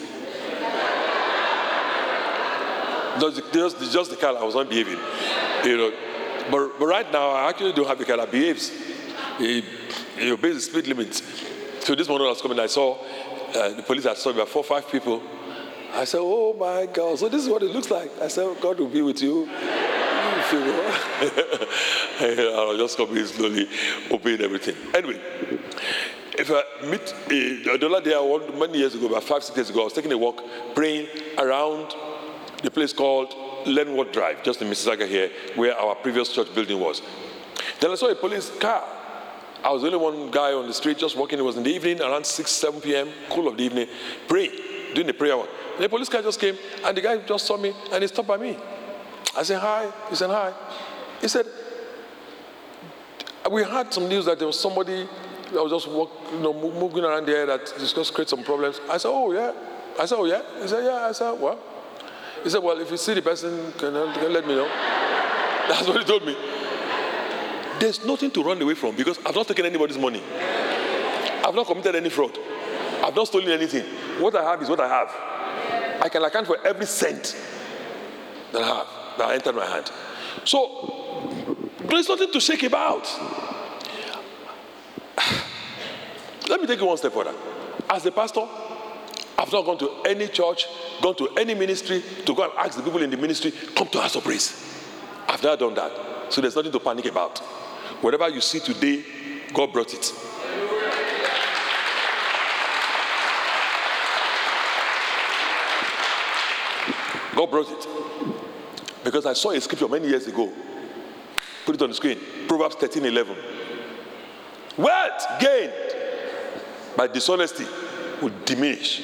just, 3.20 3.92
just, 3.92 4.10
the 4.10 4.18
car 4.20 4.38
I 4.38 4.44
was 4.44 4.56
not 4.56 4.70
behaving. 4.70 5.00
You 5.64 5.78
know. 5.78 5.94
But, 6.52 6.80
but 6.80 6.86
right 6.86 7.12
now, 7.12 7.30
I 7.30 7.50
actually 7.50 7.74
don't 7.74 7.88
have 7.88 8.00
a 8.00 8.06
car 8.06 8.18
that 8.18 8.32
behaves. 8.32 8.72
It, 9.40 9.66
it 10.18 10.32
obeys 10.32 10.56
the 10.56 10.62
speed 10.62 10.88
limit. 10.88 11.16
So 11.80 11.96
this 11.96 12.08
morning 12.08 12.28
I 12.28 12.30
was 12.32 12.42
coming, 12.42 12.60
I 12.60 12.68
saw 12.68 12.98
uh, 13.56 13.70
the 13.70 13.84
police 13.84 14.04
had 14.04 14.18
saw 14.18 14.30
about 14.30 14.50
four, 14.50 14.64
five 14.64 14.90
people. 14.90 15.22
I 15.94 16.04
said, 16.06 16.20
"Oh 16.22 16.54
my 16.54 16.86
God!" 16.86 17.18
So 17.18 17.30
this 17.30 17.42
is 17.44 17.50
what 17.50 17.64
it 17.64 17.72
looks 17.72 17.90
like. 17.90 18.12
I 18.22 18.28
said, 18.28 18.60
"God 18.62 18.80
will 18.80 18.90
be 18.90 19.02
with 19.02 19.22
you." 19.22 19.48
I 22.20 22.66
was 22.68 22.78
just 22.80 22.98
coming 22.98 23.24
slowly, 23.28 23.68
obeying 24.10 24.42
everything. 24.42 24.76
Anyway, 24.96 25.20
if 26.38 26.50
I 26.50 26.64
meet 26.88 27.14
uh, 27.14 27.78
the 27.78 27.86
other 27.86 28.02
day, 28.02 28.16
I 28.16 28.20
went, 28.20 28.58
many 28.58 28.80
years 28.80 28.96
ago, 28.96 29.06
about 29.06 29.24
five, 29.24 29.44
six 29.44 29.56
years 29.56 29.70
ago, 29.70 29.82
I 29.82 29.84
was 29.84 29.94
taking 29.94 30.12
a 30.12 30.18
walk, 30.18 30.42
praying 30.74 31.08
around 31.38 31.94
the 32.64 32.72
place 32.72 32.92
called 32.92 33.36
Lenwood 33.68 34.12
Drive, 34.12 34.42
just 34.44 34.64
in 34.64 34.68
Mississauga 34.68 35.08
here, 35.08 35.30
where 35.56 35.78
our 35.78 35.94
previous 35.94 36.34
church 36.34 36.54
building 36.56 36.80
was. 36.80 37.04
Then 37.80 37.92
I 37.92 37.96
saw 37.96 38.08
a 38.08 38.16
police 38.16 38.50
car. 38.58 38.84
I 39.64 39.72
was 39.72 39.84
the 39.84 39.90
only 39.90 40.00
one 40.00 40.32
guy 40.32 40.54
on 40.54 40.66
the 40.66 40.74
street 40.74 40.98
just 40.98 41.16
walking. 41.16 41.38
It 41.38 41.44
was 41.44 41.58
in 41.58 41.64
the 41.64 41.72
evening, 41.72 42.02
around 42.02 42.26
6, 42.26 42.50
7 42.50 42.82
p.m., 42.82 43.10
cool 43.30 43.48
of 43.48 43.58
the 43.58 43.64
evening, 43.64 43.90
praying, 44.28 44.54
doing 44.96 45.06
the 45.06 45.14
prayer 45.14 45.38
walk. 45.38 45.50
And 45.76 45.84
the 45.84 45.90
police 45.90 46.10
car 46.10 46.24
just 46.24 46.40
came, 46.40 46.58
and 46.84 46.98
the 46.98 47.02
guy 47.02 47.18
just 47.18 47.46
saw 47.46 47.58
me, 47.58 47.76
and 47.92 48.02
he 48.02 48.08
stopped 48.08 48.28
by 48.28 48.38
me. 48.38 48.58
I 49.36 49.44
said, 49.44 49.60
hi. 49.60 49.92
He 50.10 50.16
said, 50.16 50.32
hi. 50.32 50.52
He 51.22 51.28
said, 51.28 51.46
we 53.52 53.64
had 53.64 53.94
some 53.94 54.08
news 54.08 54.26
that 54.26 54.38
there 54.38 54.48
was 54.48 54.60
somebody 54.60 55.08
that 55.54 55.64
was 55.64 55.72
just 55.72 55.88
walk, 55.88 56.12
you 56.32 56.40
know, 56.40 56.54
moving 56.54 57.04
around 57.04 57.26
there 57.26 57.46
that 57.46 57.74
just 57.80 58.14
create 58.14 58.30
some 58.30 58.44
problems. 58.44 58.80
I 58.90 58.98
said, 58.98 59.10
oh, 59.10 59.32
yeah. 59.32 59.54
I 60.00 60.06
said, 60.06 60.18
oh, 60.18 60.26
yeah. 60.26 60.42
He 60.62 60.68
said, 60.68 60.84
yeah. 60.84 61.08
I 61.08 61.12
said, 61.12 61.32
well. 61.34 61.60
He 62.44 62.50
said, 62.50 62.64
well, 62.64 62.80
if 62.80 62.92
you 62.92 62.98
see 62.98 63.14
the 63.14 63.22
person, 63.22 63.74
can 63.74 63.96
uh, 63.96 64.14
can 64.14 64.32
let 64.32 64.46
me 64.46 64.56
know? 64.56 64.68
That's 65.68 65.88
what 65.88 65.98
he 65.98 66.04
told 66.04 66.26
me. 66.26 66.36
There's 67.80 68.06
nothing 68.06 68.32
to 68.32 68.44
run 68.44 68.62
away 68.62 68.74
from 68.74 68.96
because 68.96 69.20
I've 69.26 69.36
not 69.36 69.48
taken 69.48 69.66
anybody's 69.66 69.98
money. 69.98 70.22
I've 71.46 71.56
not 71.56 71.68
committed 71.68 71.96
any 71.96 72.10
fraud. 72.10 72.38
I've 73.04 73.16
not 73.16 73.28
stolen 73.28 73.50
anything. 73.50 73.86
What 74.22 74.36
I 74.36 74.44
have 74.44 74.62
is 74.62 74.70
what 74.70 74.80
I 74.80 74.88
have. 74.88 76.02
I 76.02 76.10
can 76.10 76.24
account 76.24 76.48
for 76.48 76.58
every 76.66 76.86
cent 76.86 77.36
that 78.52 78.62
I 78.62 78.68
have, 78.68 78.88
that 79.18 79.32
entered 79.32 79.56
my 79.56 79.66
hand. 79.66 79.92
So, 80.44 80.97
there's 81.96 82.10
nothing 82.10 82.32
to 82.32 82.40
shake 82.40 82.64
about. 82.64 83.08
Let 86.50 86.62
me 86.62 86.68
take 86.68 86.80
you 86.80 86.86
one 86.86 86.98
step 86.98 87.14
further. 87.14 87.34
As 87.90 88.06
a 88.06 88.12
pastor, 88.12 88.48
I've 89.38 89.52
not 89.52 89.66
gone 89.66 89.78
to 89.80 89.90
any 90.06 90.28
church, 90.28 90.66
gone 91.02 91.16
to 91.16 91.30
any 91.38 91.54
ministry 91.54 92.02
to 92.26 92.34
go 92.36 92.44
and 92.44 92.54
ask 92.58 92.78
the 92.78 92.84
people 92.84 93.02
in 93.04 93.10
the 93.10 93.18
ministry, 93.18 93.52
come 93.76 93.88
to 93.90 94.02
House 94.02 94.16
of 94.16 94.24
Praise. 94.24 94.84
I've 95.28 95.44
never 95.44 95.58
done 95.58 95.74
that. 95.76 96.34
So 96.34 96.42
there's 96.42 96.56
nothing 96.56 96.72
to 96.72 96.80
panic 96.80 97.06
about. 97.06 97.40
Whatever 98.02 98.30
you 98.30 98.42
see 98.42 98.60
today, 98.60 99.04
God 99.54 99.72
brought 99.74 99.94
it. 99.94 100.14
God 107.36 107.52
brought 107.52 107.72
it. 107.72 107.88
Because 109.04 109.26
I 109.26 109.34
saw 109.34 109.52
a 109.52 109.62
scripture 109.62 109.88
many 109.88 110.08
years 110.08 110.26
ago. 110.28 110.52
Put 111.68 111.76
it 111.76 111.82
on 111.82 111.90
the 111.90 111.96
screen. 111.96 112.18
Proverbs 112.48 112.76
13 112.76 113.04
11. 113.04 113.36
Wealth 114.78 115.26
gained 115.38 115.74
by 116.96 117.08
dishonesty 117.08 117.66
will 118.22 118.32
diminish. 118.46 119.00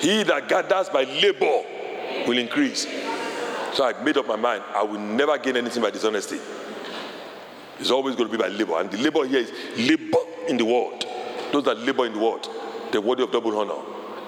He 0.00 0.24
that 0.24 0.48
gathers 0.48 0.88
by 0.88 1.04
labor 1.04 1.62
will 2.26 2.36
increase. 2.36 2.82
So 3.74 3.84
I 3.84 3.92
made 4.02 4.16
up 4.16 4.26
my 4.26 4.34
mind 4.34 4.64
I 4.74 4.82
will 4.82 4.98
never 4.98 5.38
gain 5.38 5.56
anything 5.56 5.80
by 5.80 5.90
dishonesty. 5.90 6.40
It's 7.78 7.92
always 7.92 8.16
going 8.16 8.28
to 8.28 8.36
be 8.36 8.42
by 8.42 8.48
labor. 8.48 8.80
And 8.80 8.90
the 8.90 8.98
labor 8.98 9.24
here 9.24 9.38
is 9.38 9.52
labor 9.78 10.18
in 10.48 10.56
the 10.56 10.64
world. 10.64 11.04
Those 11.52 11.62
that 11.66 11.78
labor 11.78 12.06
in 12.06 12.14
the 12.14 12.18
world, 12.18 12.48
they're 12.90 13.00
worthy 13.00 13.22
of 13.22 13.30
double 13.30 13.56
honor. 13.56 13.80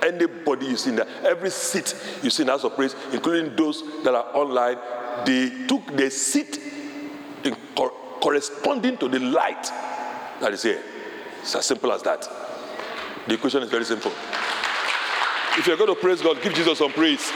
Anybody 0.07 0.67
you 0.67 0.77
see 0.77 0.91
in 0.91 0.97
there, 0.97 1.09
every 1.25 1.51
seat 1.51 1.97
you 2.23 2.31
see 2.31 2.45
in 2.45 2.49
House 2.49 2.63
of 2.63 2.77
Praise, 2.77 2.95
including 3.13 3.57
those 3.57 3.83
that 4.05 4.15
are 4.15 4.37
online, 4.37 4.79
they 5.27 5.67
took 5.67 5.85
their 5.97 6.11
seat 6.11 6.61
in 7.47 7.57
cor- 7.77 7.93
corresponding 8.21 8.97
to 8.99 9.09
the 9.09 9.19
light 9.19 9.65
that 10.41 10.53
is 10.53 10.63
here. 10.63 10.83
It's 11.41 11.55
as 11.55 11.67
simple 11.67 11.93
as 11.93 12.03
that. 12.03 12.29
The 13.27 13.35
equation 13.35 13.63
is 13.63 13.71
very 13.71 13.85
simple. 13.85 14.13
If 15.59 15.67
you're 15.67 15.77
going 15.77 15.95
to 15.95 16.01
praise 16.01 16.23
God, 16.23 16.41
give 16.43 16.55
Jesus 16.55 16.79
some 16.79 16.93
praise. 16.93 17.31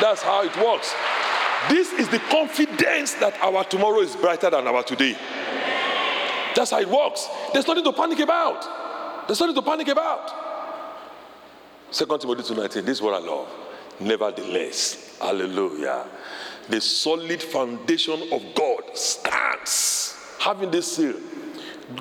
That's 0.00 0.22
how 0.22 0.42
it 0.44 0.56
works. 0.56 0.94
This 1.68 1.92
is 1.94 2.08
the 2.08 2.18
confidence 2.18 3.14
that 3.14 3.34
our 3.40 3.64
tomorrow 3.64 4.00
is 4.00 4.14
brighter 4.14 4.50
than 4.50 4.66
our 4.66 4.82
today. 4.82 5.16
That's 6.54 6.70
how 6.70 6.80
it 6.80 6.88
works. 6.88 7.28
There's 7.52 7.66
nothing 7.66 7.84
to 7.84 7.92
panic 7.92 8.18
about. 8.20 9.26
There's 9.26 9.40
nothing 9.40 9.56
to 9.56 9.62
panic 9.62 9.88
about. 9.88 10.30
Second 11.90 12.20
Timothy 12.20 12.42
2:19. 12.42 12.84
This 12.84 12.98
is 12.98 13.02
what 13.02 13.14
I 13.14 13.26
love. 13.26 13.48
Nevertheless, 14.00 15.18
hallelujah. 15.20 16.04
The 16.68 16.80
solid 16.80 17.42
foundation 17.42 18.32
of 18.32 18.42
God 18.54 18.96
stands, 18.96 20.16
having 20.38 20.70
this 20.70 20.96
seal. 20.96 21.14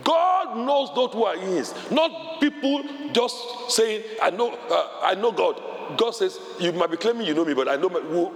God 0.04 0.58
knows 0.58 0.90
not 0.96 1.14
who 1.14 1.26
are 1.26 1.38
his, 1.38 1.74
not 1.92 2.40
people 2.40 2.84
just 3.14 3.36
saying, 3.70 4.04
"I 4.22 4.32
know, 4.32 4.58
uh, 4.70 4.88
I 5.04 5.14
know 5.14 5.32
God." 5.32 5.62
God 5.98 6.12
says, 6.12 6.40
"You 6.60 6.72
might 6.72 6.90
be 6.90 6.98
claiming 6.98 7.28
you 7.28 7.36
know 7.36 7.46
me, 7.46 7.54
but 7.54 7.68
I 7.68 7.76
know 7.76 7.90
my, 7.90 8.00
who, 8.00 8.32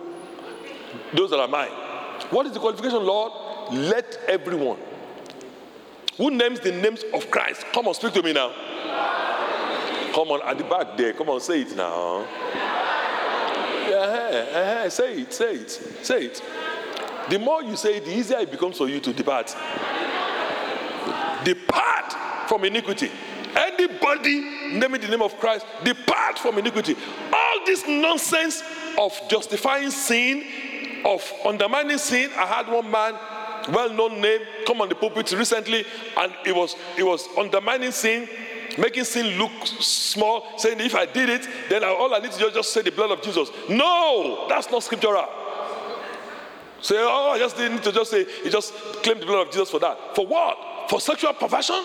those 1.13 1.31
that 1.31 1.39
are 1.39 1.47
mine." 1.47 1.71
What 2.29 2.45
is 2.45 2.51
the 2.51 2.59
qualification, 2.59 3.03
Lord? 3.03 3.31
Let 3.71 4.19
everyone 4.27 4.77
who 6.17 6.29
names 6.29 6.59
the 6.59 6.71
names 6.71 7.03
of 7.13 7.31
Christ 7.31 7.65
come 7.73 7.87
on, 7.87 7.95
speak 7.95 8.13
to 8.13 8.21
me 8.21 8.33
now. 8.33 8.51
Come 10.13 10.29
on, 10.31 10.41
at 10.43 10.57
the 10.57 10.63
back 10.65 10.97
there. 10.97 11.13
Come 11.13 11.29
on, 11.29 11.39
say 11.39 11.61
it 11.61 11.75
now. 11.75 12.27
Yeah, 13.99 14.83
uh, 14.85 14.89
say 14.89 15.21
it, 15.21 15.33
say 15.33 15.55
it, 15.55 15.69
say 15.69 16.25
it. 16.25 16.41
The 17.29 17.37
more 17.37 17.61
you 17.63 17.75
say 17.75 17.97
it, 17.97 18.05
the 18.05 18.17
easier 18.17 18.37
it 18.39 18.49
becomes 18.49 18.77
for 18.77 18.87
you 18.87 18.99
to 19.01 19.11
depart. 19.13 19.47
Depart 21.43 22.13
from 22.47 22.63
iniquity. 22.63 23.11
Anybody 23.55 24.39
naming 24.71 25.01
the 25.01 25.07
name 25.09 25.21
of 25.21 25.37
Christ, 25.37 25.65
depart 25.83 26.39
from 26.39 26.57
iniquity. 26.59 26.95
All 27.33 27.65
this 27.65 27.83
nonsense 27.87 28.63
of 28.97 29.19
justifying 29.29 29.91
sin, 29.91 30.45
of 31.05 31.29
undermining 31.45 31.97
sin. 31.97 32.29
I 32.37 32.45
had 32.45 32.67
one 32.67 32.89
man, 32.89 33.15
well-known 33.73 34.21
name, 34.21 34.41
come 34.65 34.81
on 34.81 34.89
the 34.89 34.95
pulpit 34.95 35.31
recently, 35.33 35.85
and 36.17 36.33
it 36.45 36.55
was 36.55 36.75
it 36.97 37.03
was 37.03 37.27
undermining 37.37 37.91
sin, 37.91 38.29
making 38.77 39.03
sin 39.03 39.37
look 39.37 39.51
small, 39.63 40.57
saying 40.57 40.79
if 40.79 40.95
I 40.95 41.05
did 41.05 41.29
it, 41.29 41.47
then 41.69 41.83
all 41.83 42.13
I 42.13 42.19
need 42.19 42.31
to 42.31 42.39
do 42.39 42.47
is 42.47 42.53
just 42.53 42.73
say 42.73 42.81
the 42.81 42.91
blood 42.91 43.11
of 43.11 43.21
Jesus. 43.21 43.49
No, 43.69 44.45
that's 44.49 44.69
not 44.69 44.83
scriptural. 44.83 45.27
Say, 46.81 46.95
oh, 46.97 47.31
I 47.33 47.39
just 47.39 47.57
didn't 47.57 47.75
need 47.75 47.83
to 47.83 47.91
just 47.91 48.11
say, 48.11 48.25
you 48.43 48.49
just 48.49 48.73
claim 48.73 49.19
the 49.19 49.25
blood 49.25 49.47
of 49.47 49.51
Jesus 49.51 49.69
for 49.69 49.79
that. 49.79 50.15
For 50.15 50.25
what? 50.25 50.89
For 50.89 51.01
sexual 51.01 51.33
perversion? 51.33 51.83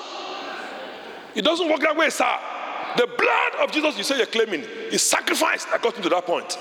It 1.35 1.43
doesn't 1.43 1.68
work 1.68 1.80
that 1.80 1.97
way, 1.97 2.11
sir. 2.11 2.32
The 2.97 3.07
blood 3.07 3.64
of 3.64 3.72
Jesus 3.72 3.99
you 3.99 4.05
say 4.05 4.18
you're 4.18 4.26
claiming 4.26 4.61
is 4.93 5.03
sacrificed 5.03 5.66
according 5.74 6.03
to 6.03 6.09
that 6.11 6.24
point. 6.26 6.57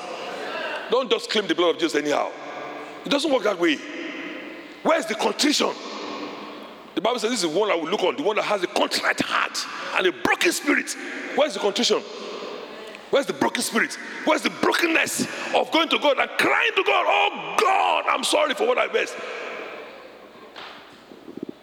Don't 0.89 1.09
just 1.11 1.29
claim 1.29 1.47
the 1.47 1.53
blood 1.53 1.75
of 1.75 1.81
Jesus 1.81 1.95
anyhow. 1.95 2.31
It 3.05 3.09
doesn't 3.09 3.31
work 3.31 3.43
that 3.43 3.59
way. 3.59 3.77
Where's 4.81 5.05
the 5.05 5.15
contrition? 5.15 5.69
The 6.95 7.01
Bible 7.01 7.19
says 7.19 7.31
this 7.31 7.43
is 7.43 7.51
the 7.51 7.59
one 7.59 7.71
I 7.71 7.75
will 7.75 7.89
look 7.89 8.03
on, 8.03 8.15
the 8.15 8.23
one 8.23 8.35
that 8.35 8.43
has 8.43 8.61
a 8.63 8.67
contrite 8.67 9.19
heart 9.21 9.57
and 9.97 10.07
a 10.07 10.11
broken 10.11 10.51
spirit. 10.51 10.95
Where's 11.35 11.55
the 11.55 11.59
contrition? 11.59 12.01
Where's 13.09 13.25
the 13.25 13.33
broken 13.33 13.61
spirit? 13.61 13.97
Where's 14.25 14.41
the 14.41 14.49
brokenness 14.49 15.27
of 15.55 15.71
going 15.71 15.89
to 15.89 15.99
God 15.99 16.17
and 16.19 16.29
crying 16.31 16.71
to 16.75 16.83
God, 16.83 17.05
Oh 17.07 17.55
God, 17.59 18.05
I'm 18.07 18.23
sorry 18.23 18.53
for 18.53 18.67
what 18.67 18.77
I 18.77 18.91
missed. 18.91 19.15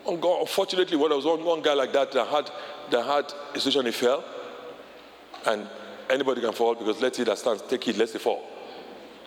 Oh 0.06 0.40
unfortunately, 0.40 0.96
when 0.96 1.10
there 1.10 1.16
was 1.16 1.26
one, 1.26 1.44
one 1.44 1.62
guy 1.62 1.74
like 1.74 1.92
that 1.92 2.10
that 2.12 2.26
had, 2.26 2.50
that 2.90 3.04
had 3.04 3.32
a 3.54 3.60
situation, 3.60 3.86
he 3.86 3.92
fell. 3.92 4.24
And 5.46 5.68
anybody 6.08 6.40
can 6.40 6.52
fall 6.52 6.74
because 6.74 7.00
let's 7.00 7.16
see 7.16 7.24
that 7.24 7.38
stands, 7.38 7.62
take 7.62 7.86
it, 7.88 7.96
let's 7.96 8.12
say 8.12 8.18
fall. 8.18 8.42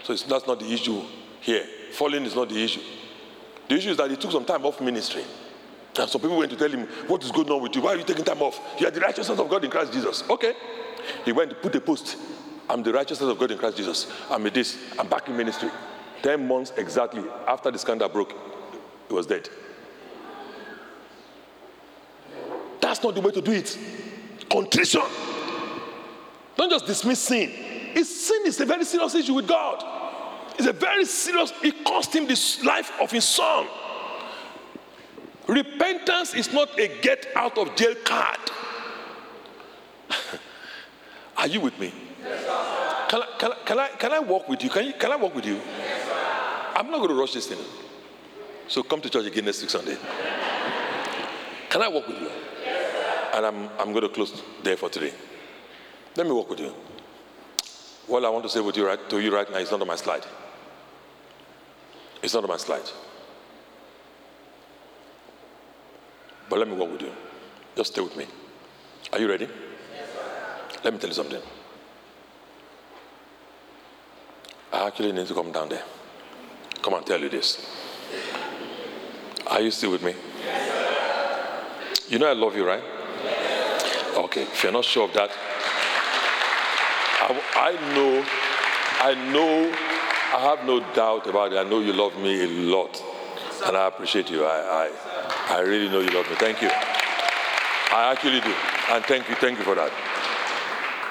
So 0.04 0.14
that's 0.16 0.48
not 0.48 0.60
the 0.60 0.72
issue 0.72 1.02
here. 1.40 1.66
Falling 1.92 2.26
is 2.26 2.36
not 2.36 2.50
the 2.50 2.62
issue. 2.62 2.82
The 3.70 3.76
issue 3.76 3.92
is 3.92 3.98
that 3.98 4.10
he 4.10 4.18
took 4.18 4.32
some 4.32 4.46
time 4.46 4.66
off 4.66 4.82
ministry. 4.82 5.24
And 6.00 6.10
some 6.10 6.22
people 6.22 6.38
went 6.38 6.52
to 6.52 6.58
tell 6.58 6.70
him, 6.70 6.88
What 7.08 7.24
is 7.24 7.32
going 7.32 7.50
on 7.50 7.62
with 7.62 7.76
you? 7.76 7.82
Why 7.82 7.94
are 7.94 7.98
you 7.98 8.04
taking 8.04 8.26
time 8.26 8.42
off? 8.42 8.60
You 8.80 8.88
are 8.88 8.92
the 8.92 9.00
righteousness 9.00 9.38
of 9.38 9.50
God 9.50 9.64
in 9.64 9.70
Christ 9.70 9.94
Jesus. 9.94 10.24
Okay. 10.30 10.54
He 11.26 11.32
went 11.32 11.52
to 11.52 11.56
put 11.56 11.76
a 11.76 11.82
post. 11.82 12.18
I'm 12.70 12.82
the 12.82 12.94
righteousness 12.94 13.30
of 13.30 13.38
God 13.38 13.52
in 13.52 13.58
Christ 13.58 13.78
Jesus. 13.78 14.12
I'm 14.30 14.44
this. 14.44 14.78
I'm 14.98 15.08
back 15.08 15.28
in 15.28 15.38
ministry. 15.38 15.70
Ten 16.22 16.48
months 16.48 16.72
exactly 16.78 17.24
after 17.48 17.70
the 17.70 17.78
scandal 17.78 18.10
broke, 18.10 18.34
he 19.08 19.14
was 19.14 19.28
dead. 19.28 19.50
That's 22.80 23.04
not 23.04 23.16
the 23.16 23.22
way 23.22 23.32
to 23.32 23.42
do 23.42 23.52
it. 23.52 23.78
Contrition. 24.50 25.02
Don't 26.56 26.70
just 26.70 26.86
dismiss 26.86 27.20
sin. 27.20 27.52
It's, 27.96 28.28
sin 28.28 28.44
is 28.46 28.60
a 28.62 28.66
very 28.66 28.86
serious 28.86 29.14
issue 29.16 29.34
with 29.34 29.48
God. 29.48 29.84
It's 30.58 30.68
a 30.68 30.74
very 30.74 31.06
serious, 31.06 31.52
it 31.64 31.84
cost 31.84 32.16
him 32.16 32.28
the 32.28 32.62
life 32.64 32.92
of 33.02 33.12
his 33.12 33.26
son. 33.26 33.68
Repentance 35.48 36.34
is 36.34 36.54
not 36.54 36.80
a 36.80 36.88
get 37.02 37.28
out 37.36 37.58
of 37.58 37.76
jail 37.76 37.96
card. 38.04 38.40
Are 41.38 41.48
you 41.48 41.60
with 41.60 41.78
me? 41.80 41.94
Yes, 42.22 43.10
can, 43.10 43.22
I, 43.22 43.28
can, 43.38 43.52
I, 43.52 43.56
can, 43.66 43.80
I, 43.80 43.88
can 43.90 44.12
I 44.14 44.20
walk 44.20 44.48
with 44.48 44.64
you? 44.64 44.70
Can, 44.70 44.86
you, 44.86 44.94
can 44.94 45.12
I 45.12 45.18
walk 45.18 45.36
with 45.36 45.46
you? 45.46 45.56
Yes, 45.56 46.74
I'm 46.76 46.90
not 46.90 46.98
going 46.98 47.10
to 47.10 47.16
rush 47.16 47.34
this 47.34 47.48
thing. 47.48 47.60
So 48.68 48.84
come 48.84 49.02
to 49.02 49.10
church 49.10 49.26
again 49.26 49.46
next 49.46 49.62
week 49.62 49.70
Sunday. 49.70 49.98
Can 51.70 51.82
I 51.82 51.90
walk 51.90 52.08
with 52.08 52.22
you? 52.22 52.30
Yes, 52.64 53.36
and 53.36 53.46
I'm, 53.46 53.70
I'm 53.80 53.92
going 53.92 54.04
to 54.04 54.10
close 54.10 54.42
there 54.64 54.78
for 54.78 54.90
today. 54.90 55.14
Let 56.16 56.26
me 56.26 56.32
walk 56.32 56.50
with 56.50 56.60
you. 56.62 56.74
What 58.08 58.24
I 58.24 58.30
want 58.30 58.44
to 58.44 58.50
say 58.50 58.60
with 58.62 58.78
you 58.78 58.86
right, 58.88 59.10
to 59.10 59.20
you 59.20 59.34
right 59.34 59.50
now 59.50 59.58
is 59.58 59.72
not 59.72 59.82
on 59.82 59.88
my 59.88 59.96
slide. 59.96 60.26
It's 62.22 62.34
not 62.34 62.44
on 62.44 62.50
my 62.50 62.58
slide. 62.58 62.90
But 66.54 66.60
let 66.60 66.68
me 66.68 66.76
walk 66.76 66.92
with 66.92 67.02
you. 67.02 67.12
Just 67.76 67.94
stay 67.94 68.02
with 68.02 68.16
me. 68.16 68.28
Are 69.12 69.20
you 69.20 69.28
ready? 69.28 69.48
Let 70.84 70.94
me 70.94 71.00
tell 71.00 71.10
you 71.10 71.16
something. 71.16 71.42
I 74.72 74.86
actually 74.86 75.14
need 75.14 75.26
to 75.26 75.34
come 75.34 75.52
down 75.52 75.70
there. 75.70 75.82
Come 76.84 76.94
and 76.94 77.04
tell 77.08 77.20
you 77.20 77.30
this. 77.30 77.58
Are 79.48 79.62
you 79.62 79.72
still 79.72 79.94
with 79.94 80.04
me? 80.04 80.14
Yes, 80.46 82.12
you 82.12 82.20
know 82.20 82.30
I 82.30 82.34
love 82.34 82.56
you, 82.56 82.68
right? 82.68 82.84
Yes. 83.24 84.16
Okay, 84.18 84.44
if 84.44 84.62
you're 84.62 84.72
not 84.72 84.86
sure 84.86 85.06
of 85.06 85.14
that, 85.16 85.32
I, 87.20 87.42
I 87.56 87.96
know, 87.96 88.24
I 89.02 89.32
know, 89.32 89.72
I 90.38 90.56
have 90.56 90.68
no 90.68 90.82
doubt 90.94 91.26
about 91.26 91.52
it. 91.52 91.58
I 91.58 91.68
know 91.68 91.80
you 91.80 91.94
love 91.94 92.16
me 92.20 92.44
a 92.44 92.48
lot, 92.48 93.04
and 93.66 93.76
I 93.76 93.88
appreciate 93.88 94.30
you. 94.30 94.46
I, 94.46 94.86
I, 94.86 95.13
I 95.50 95.60
really 95.62 95.90
know 95.90 96.00
you 96.00 96.10
love 96.10 96.30
me. 96.30 96.36
Thank 96.36 96.62
you. 96.62 96.70
I 96.70 98.12
actually 98.12 98.42
do, 98.42 98.54
and 98.90 99.04
thank 99.06 99.30
you, 99.30 99.36
thank 99.36 99.60
you 99.60 99.64
for 99.64 99.76
that. 99.76 99.92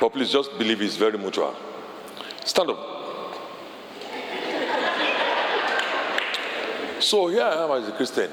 But 0.01 0.13
please 0.13 0.31
just 0.31 0.59
believe 0.59 0.83
it's 0.83 0.97
very 0.97 1.17
mutual. 1.17 1.55
Stand 2.45 2.71
up. 2.71 2.79
so 6.99 7.29
here 7.29 7.43
I 7.43 7.65
am 7.65 7.71
as 7.83 7.89
a 7.89 7.93
Christian. 7.93 8.31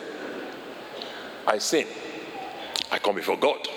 I 1.45 1.59
sin. 1.59 1.85
I 2.91 2.97
come 2.97 3.15
before 3.15 3.37
God. 3.37 3.67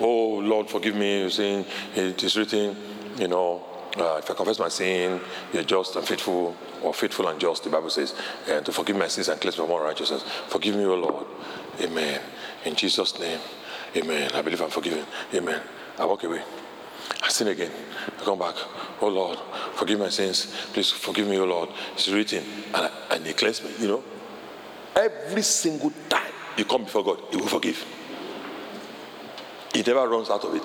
Oh 0.00 0.38
Lord, 0.38 0.68
forgive 0.68 0.96
me. 0.96 1.20
You 1.22 1.30
sin. 1.30 1.64
It 1.94 2.22
is 2.22 2.36
written, 2.36 2.76
you 3.16 3.28
know, 3.28 3.64
uh, 3.96 4.16
if 4.18 4.30
I 4.30 4.34
confess 4.34 4.58
my 4.58 4.68
sin, 4.68 5.20
you're 5.52 5.64
just 5.64 5.96
and 5.96 6.06
faithful, 6.06 6.56
or 6.82 6.92
faithful 6.92 7.28
and 7.28 7.40
just, 7.40 7.64
the 7.64 7.70
Bible 7.70 7.90
says, 7.90 8.14
and 8.48 8.64
to 8.66 8.72
forgive 8.72 8.96
my 8.96 9.08
sins 9.08 9.28
and 9.28 9.40
cleanse 9.40 9.58
me 9.58 9.64
from 9.64 9.72
all 9.72 9.80
righteousness. 9.80 10.22
Forgive 10.48 10.76
me, 10.76 10.84
O 10.84 10.94
Lord. 10.94 11.26
Amen. 11.80 12.20
In 12.64 12.74
Jesus' 12.74 13.18
name, 13.18 13.40
amen. 13.96 14.30
I 14.34 14.42
believe 14.42 14.60
I'm 14.60 14.70
forgiven. 14.70 15.04
Amen. 15.32 15.60
I 15.98 16.04
walk 16.04 16.24
away. 16.24 16.42
I 17.22 17.28
sin 17.28 17.48
again. 17.48 17.72
I 18.20 18.24
come 18.24 18.38
back. 18.38 18.54
Oh 19.00 19.08
Lord, 19.08 19.38
forgive 19.74 19.98
my 19.98 20.08
sins. 20.08 20.54
Please 20.72 20.90
forgive 20.90 21.26
me, 21.26 21.38
oh 21.38 21.44
Lord. 21.44 21.70
It's 21.94 22.08
written. 22.08 22.44
And, 22.74 22.90
and 23.10 23.26
he 23.26 23.32
cleansed 23.32 23.64
me, 23.64 23.70
you 23.80 23.88
know. 23.88 24.04
Every 24.94 25.42
single 25.42 25.92
time 26.08 26.32
you 26.56 26.64
come 26.64 26.84
before 26.84 27.04
God, 27.04 27.22
he 27.30 27.36
will 27.36 27.46
forgive. 27.46 27.84
He 29.72 29.82
never 29.82 30.08
runs 30.08 30.30
out 30.30 30.44
of 30.44 30.54
it. 30.54 30.62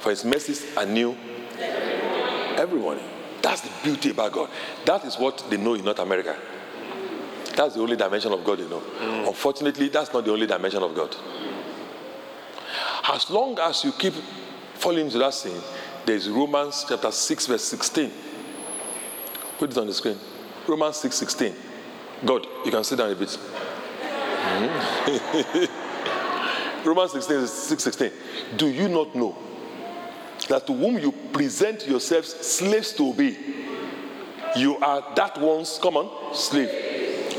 For 0.00 0.10
his 0.10 0.24
mercies 0.24 0.76
are 0.76 0.86
new 0.86 1.16
every 2.56 2.80
morning. 2.80 3.04
That's 3.42 3.60
the 3.60 3.70
beauty 3.82 4.10
about 4.10 4.32
God. 4.32 4.50
That 4.84 5.04
is 5.04 5.16
what 5.16 5.44
they 5.48 5.56
know 5.56 5.74
in 5.74 5.84
North 5.84 5.98
America. 5.98 6.36
That's 7.54 7.74
the 7.74 7.80
only 7.80 7.96
dimension 7.96 8.32
of 8.32 8.44
God, 8.44 8.58
you 8.58 8.68
know. 8.68 8.80
Mm. 8.80 9.28
Unfortunately, 9.28 9.88
that's 9.88 10.12
not 10.12 10.24
the 10.24 10.32
only 10.32 10.46
dimension 10.46 10.82
of 10.82 10.94
God. 10.94 11.14
As 13.08 13.30
long 13.30 13.58
as 13.60 13.84
you 13.84 13.92
keep 13.92 14.14
falling 14.74 15.06
into 15.06 15.18
that 15.18 15.32
sin, 15.32 15.60
there's 16.04 16.28
Romans 16.28 16.84
chapter 16.88 17.10
6, 17.10 17.46
verse 17.46 17.64
16. 17.64 18.10
Put 19.58 19.70
it 19.70 19.78
on 19.78 19.86
the 19.86 19.94
screen. 19.94 20.18
Romans 20.66 20.96
6, 20.96 21.16
16. 21.16 21.54
God, 22.24 22.46
you 22.64 22.70
can 22.70 22.84
sit 22.84 22.98
down 22.98 23.10
a 23.10 23.14
bit. 23.14 23.28
Mm-hmm. 24.46 25.66
Romans 26.88 27.12
16, 27.12 27.46
6, 27.46 27.82
16. 27.82 28.10
Do 28.56 28.68
you 28.68 28.88
not 28.88 29.14
know 29.14 29.36
that 30.48 30.66
to 30.66 30.72
whom 30.72 30.98
you 30.98 31.12
present 31.32 31.86
yourselves 31.86 32.28
slaves 32.46 32.92
to 32.92 33.08
obey, 33.08 33.36
you 34.56 34.76
are 34.78 35.14
that 35.14 35.38
one's, 35.38 35.78
come 35.78 35.96
on, 35.96 36.34
slave, 36.34 36.70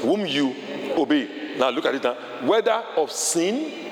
whom 0.02 0.26
you 0.26 0.56
obey. 0.96 1.56
Now 1.58 1.70
look 1.70 1.86
at 1.86 1.96
it 1.96 2.04
now. 2.04 2.16
Whether 2.46 2.84
of 2.96 3.12
sin 3.12 3.92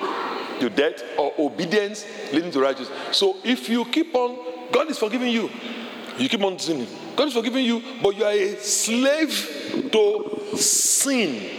to 0.59 0.69
death 0.69 1.03
or 1.17 1.33
obedience 1.39 2.05
leading 2.31 2.51
to 2.51 2.59
righteousness. 2.59 2.97
So 3.11 3.37
if 3.43 3.67
you 3.69 3.85
keep 3.85 4.13
on, 4.15 4.71
God 4.71 4.89
is 4.89 4.97
forgiving 4.97 5.31
you. 5.31 5.49
You 6.17 6.29
keep 6.29 6.43
on 6.43 6.57
sinning. 6.59 6.87
God 7.15 7.27
is 7.27 7.33
forgiving 7.33 7.65
you, 7.65 7.81
but 8.01 8.15
you 8.15 8.23
are 8.23 8.31
a 8.31 8.55
slave 8.57 9.89
to 9.91 10.57
sin. 10.57 11.49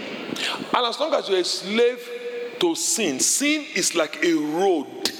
And 0.74 0.86
as 0.86 0.98
long 0.98 1.14
as 1.14 1.28
you're 1.28 1.40
a 1.40 1.44
slave 1.44 2.56
to 2.60 2.74
sin, 2.74 3.20
sin 3.20 3.66
is 3.74 3.94
like 3.94 4.22
a 4.22 4.34
road 4.34 5.10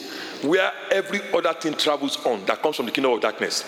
where 0.43 0.73
every 0.91 1.21
other 1.33 1.53
thing 1.55 1.75
travels 1.75 2.25
on 2.27 2.45
that 2.47 2.63
comes 2.63 2.77
from 2.77 2.87
the 2.87 2.93
kingdom 2.93 3.13
of 3.13 3.21
darkness. 3.21 3.65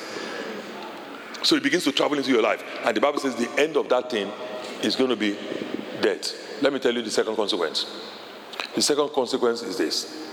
So 1.43 1.57
it 1.57 1.63
begins 1.63 1.85
to 1.85 1.93
travel 1.93 2.19
into 2.19 2.31
your 2.31 2.43
life. 2.43 2.65
And 2.85 2.97
the 2.97 3.01
Bible 3.01 3.21
says 3.21 3.37
the 3.37 3.51
end 3.61 3.77
of 3.77 3.89
that 3.89 4.11
thing 4.11 4.31
is 4.83 4.97
going 4.97 5.11
to 5.11 5.17
be 5.17 5.37
death. 6.01 6.35
Let 6.63 6.73
me 6.73 6.79
tell 6.79 6.93
you 6.93 7.03
the 7.03 7.11
second 7.11 7.37
consequence. 7.37 7.87
The 8.75 8.83
second 8.83 9.11
consequence 9.11 9.63
is 9.63 9.79
this. 9.79 10.29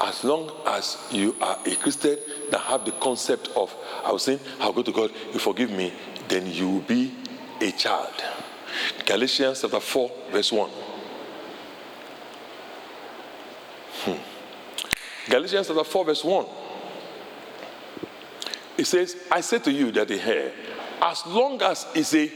As 0.00 0.24
long 0.24 0.50
as 0.66 0.98
you 1.12 1.36
are 1.40 1.58
a 1.64 1.76
Christian 1.76 2.18
that 2.50 2.60
have 2.60 2.84
the 2.84 2.92
concept 2.92 3.50
of, 3.54 3.72
I 4.04 4.10
was 4.10 4.24
saying, 4.24 4.40
I'll 4.58 4.72
go 4.72 4.82
to 4.82 4.92
God, 4.92 5.12
you 5.32 5.38
forgive 5.38 5.70
me, 5.70 5.92
then 6.28 6.46
you 6.46 6.68
will 6.68 6.80
be 6.80 7.14
a 7.60 7.70
child. 7.70 8.12
Galatians 9.06 9.60
chapter 9.60 9.78
4, 9.78 10.10
verse 10.32 10.50
1. 10.50 10.70
Hmm. 14.04 14.31
Galatians 15.28 15.68
chapter 15.68 15.84
4, 15.84 16.04
verse 16.04 16.24
1. 16.24 16.46
It 18.78 18.86
says, 18.86 19.16
I 19.30 19.40
say 19.40 19.58
to 19.60 19.70
you 19.70 19.92
that 19.92 20.08
the 20.08 20.20
heir, 20.20 20.52
as 21.00 21.24
long 21.26 21.60
as 21.62 21.86
it's 21.94 22.14
a 22.14 22.30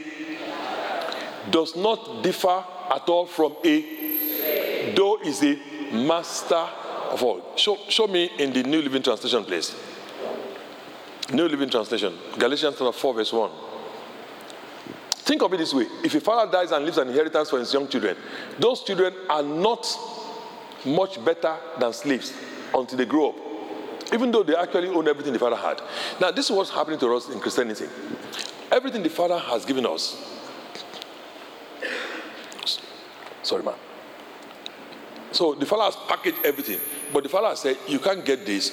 does 1.51 1.76
not 1.76 2.22
differ 2.22 2.64
at 2.91 3.09
all 3.09 3.26
from 3.26 3.57
a 3.64 4.93
though 4.95 5.20
is 5.22 5.41
the 5.41 5.59
master 5.93 6.55
of 7.11 7.22
all. 7.22 7.57
Show, 7.57 7.78
show 7.89 8.07
me 8.07 8.30
in 8.39 8.53
the 8.53 8.62
New 8.62 8.82
Living 8.82 9.03
Translation, 9.03 9.45
please. 9.45 9.74
New 11.32 11.49
Living 11.49 11.70
Translation, 11.70 12.14
Galatians 12.39 12.76
chapter 12.78 12.93
4, 12.93 13.14
verse 13.14 13.32
1. 13.32 13.51
Think 15.11 15.43
of 15.43 15.53
it 15.53 15.57
this 15.57 15.74
way 15.74 15.87
if 16.05 16.14
a 16.14 16.20
father 16.20 16.51
dies 16.51 16.70
and 16.70 16.84
leaves 16.84 16.99
an 16.99 17.09
inheritance 17.09 17.51
for 17.51 17.59
his 17.59 17.72
young 17.72 17.89
children, 17.89 18.16
those 18.59 18.84
children 18.84 19.12
are 19.28 19.43
not 19.43 19.87
much 20.84 21.24
better 21.24 21.57
than 21.80 21.93
slaves 21.93 22.32
until 22.75 22.99
they 22.99 23.07
grow 23.07 23.31
up. 23.31 23.37
even 24.12 24.31
though 24.31 24.43
they 24.43 24.55
actually 24.55 24.89
own 24.89 25.09
everything 25.09 25.33
the 25.33 25.39
Father 25.39 25.57
had. 25.57 25.81
Now, 26.21 26.31
this 26.31 26.47
is 26.47 26.53
what's 26.53 26.71
happening 26.71 26.99
to 27.01 27.14
us 27.17 27.29
in 27.29 27.41
Christianity. 27.41 27.87
Everything 28.71 29.03
the 29.03 29.11
Father 29.11 29.39
has 29.39 29.64
given 29.64 29.87
us. 29.87 30.17
Sorry, 33.43 33.62
man. 33.62 33.75
So 35.33 35.55
the 35.55 35.67
Father 35.67 35.85
has 35.85 35.97
packaged 36.09 36.39
everything, 36.45 36.81
but 37.12 37.23
the 37.23 37.29
Father 37.29 37.49
has 37.49 37.61
said, 37.61 37.77
You 37.87 37.99
can't 37.99 38.25
get 38.25 38.47
this 38.47 38.71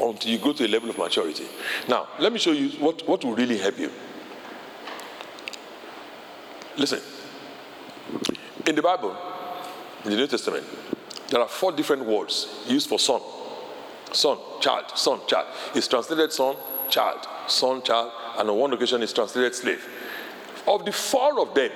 until 0.00 0.30
you 0.30 0.38
go 0.38 0.52
to 0.52 0.66
a 0.66 0.68
level 0.68 0.90
of 0.90 0.98
maturity. 0.98 1.46
Now, 1.88 2.08
let 2.18 2.32
me 2.32 2.38
show 2.38 2.52
you 2.52 2.70
what, 2.78 3.06
what 3.06 3.24
will 3.24 3.34
really 3.34 3.58
help 3.58 3.78
you. 3.78 3.90
Listen, 6.76 7.00
in 8.66 8.74
the 8.74 8.82
Bible, 8.82 9.16
in 10.04 10.10
the 10.10 10.16
New 10.16 10.26
Testament, 10.26 10.64
there 11.28 11.40
are 11.40 11.48
four 11.48 11.72
different 11.72 12.04
words 12.04 12.64
used 12.66 12.88
for 12.88 12.98
son. 12.98 13.20
Son, 14.12 14.38
child, 14.60 14.84
son, 14.94 15.20
child. 15.26 15.46
It's 15.74 15.88
translated 15.88 16.32
son, 16.32 16.56
child, 16.88 17.26
son, 17.46 17.82
child, 17.82 18.12
and 18.38 18.48
on 18.48 18.56
one 18.56 18.72
occasion 18.72 19.02
it's 19.02 19.12
translated 19.12 19.54
slave. 19.54 19.86
Of 20.66 20.84
the 20.84 20.92
four 20.92 21.40
of 21.40 21.54
them, 21.54 21.70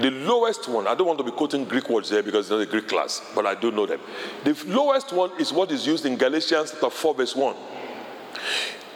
the 0.00 0.10
lowest 0.10 0.68
one, 0.68 0.86
I 0.86 0.94
don't 0.94 1.06
want 1.06 1.18
to 1.18 1.24
be 1.24 1.32
quoting 1.32 1.64
Greek 1.64 1.88
words 1.88 2.10
here 2.10 2.22
because 2.22 2.46
it's 2.46 2.50
not 2.50 2.60
a 2.60 2.66
Greek 2.66 2.88
class, 2.88 3.20
but 3.34 3.46
I 3.46 3.54
do 3.54 3.70
know 3.70 3.86
them. 3.86 4.00
The 4.44 4.56
lowest 4.66 5.12
one 5.12 5.32
is 5.40 5.52
what 5.52 5.72
is 5.72 5.86
used 5.86 6.06
in 6.06 6.16
Galatians 6.16 6.70
chapter 6.70 6.90
4, 6.90 7.14
verse 7.14 7.34
1. 7.34 7.56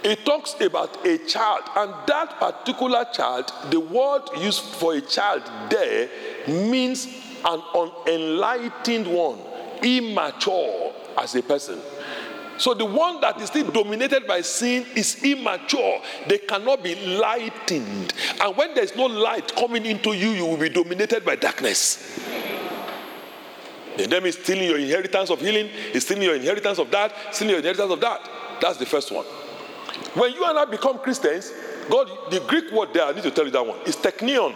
It 0.04 0.24
talks 0.24 0.54
about 0.60 1.04
a 1.06 1.18
child, 1.18 1.62
and 1.76 1.92
that 2.06 2.38
particular 2.38 3.04
child, 3.12 3.52
the 3.70 3.80
word 3.80 4.22
used 4.38 4.60
for 4.60 4.94
a 4.94 5.00
child 5.00 5.42
there 5.70 6.08
means 6.48 7.06
an 7.44 7.62
unenlightened 7.74 9.06
one, 9.06 9.38
immature 9.82 10.92
as 11.18 11.34
a 11.34 11.42
person. 11.42 11.80
So 12.58 12.74
the 12.74 12.84
one 12.84 13.20
that 13.20 13.40
is 13.40 13.48
still 13.48 13.70
dominated 13.70 14.26
by 14.26 14.40
sin 14.42 14.86
is 14.94 15.22
immature. 15.24 16.00
They 16.28 16.38
cannot 16.38 16.82
be 16.82 16.94
lightened. 16.94 18.12
And 18.40 18.56
when 18.56 18.74
there's 18.74 18.94
no 18.94 19.06
light 19.06 19.54
coming 19.56 19.86
into 19.86 20.12
you, 20.12 20.30
you 20.30 20.46
will 20.46 20.56
be 20.56 20.68
dominated 20.68 21.24
by 21.24 21.36
darkness. 21.36 22.20
The 23.96 24.04
enemy 24.04 24.30
is 24.30 24.36
stealing 24.36 24.68
your 24.68 24.78
inheritance 24.78 25.30
of 25.30 25.40
healing, 25.40 25.68
is 25.92 26.04
stealing 26.04 26.22
your 26.22 26.34
inheritance 26.34 26.78
of 26.78 26.90
that, 26.90 27.14
stealing 27.30 27.50
your 27.50 27.58
inheritance 27.58 27.90
of 27.90 28.00
that. 28.00 28.30
That's 28.60 28.78
the 28.78 28.86
first 28.86 29.12
one. 29.12 29.24
When 30.14 30.32
you 30.32 30.44
and 30.46 30.58
I 30.58 30.64
become 30.64 30.98
Christians, 30.98 31.52
God, 31.90 32.08
the 32.30 32.40
Greek 32.40 32.70
word 32.70 32.94
there, 32.94 33.04
I 33.04 33.12
need 33.12 33.24
to 33.24 33.30
tell 33.30 33.44
you 33.44 33.50
that 33.50 33.66
one, 33.66 33.80
is 33.86 33.96
teknion. 33.96 34.54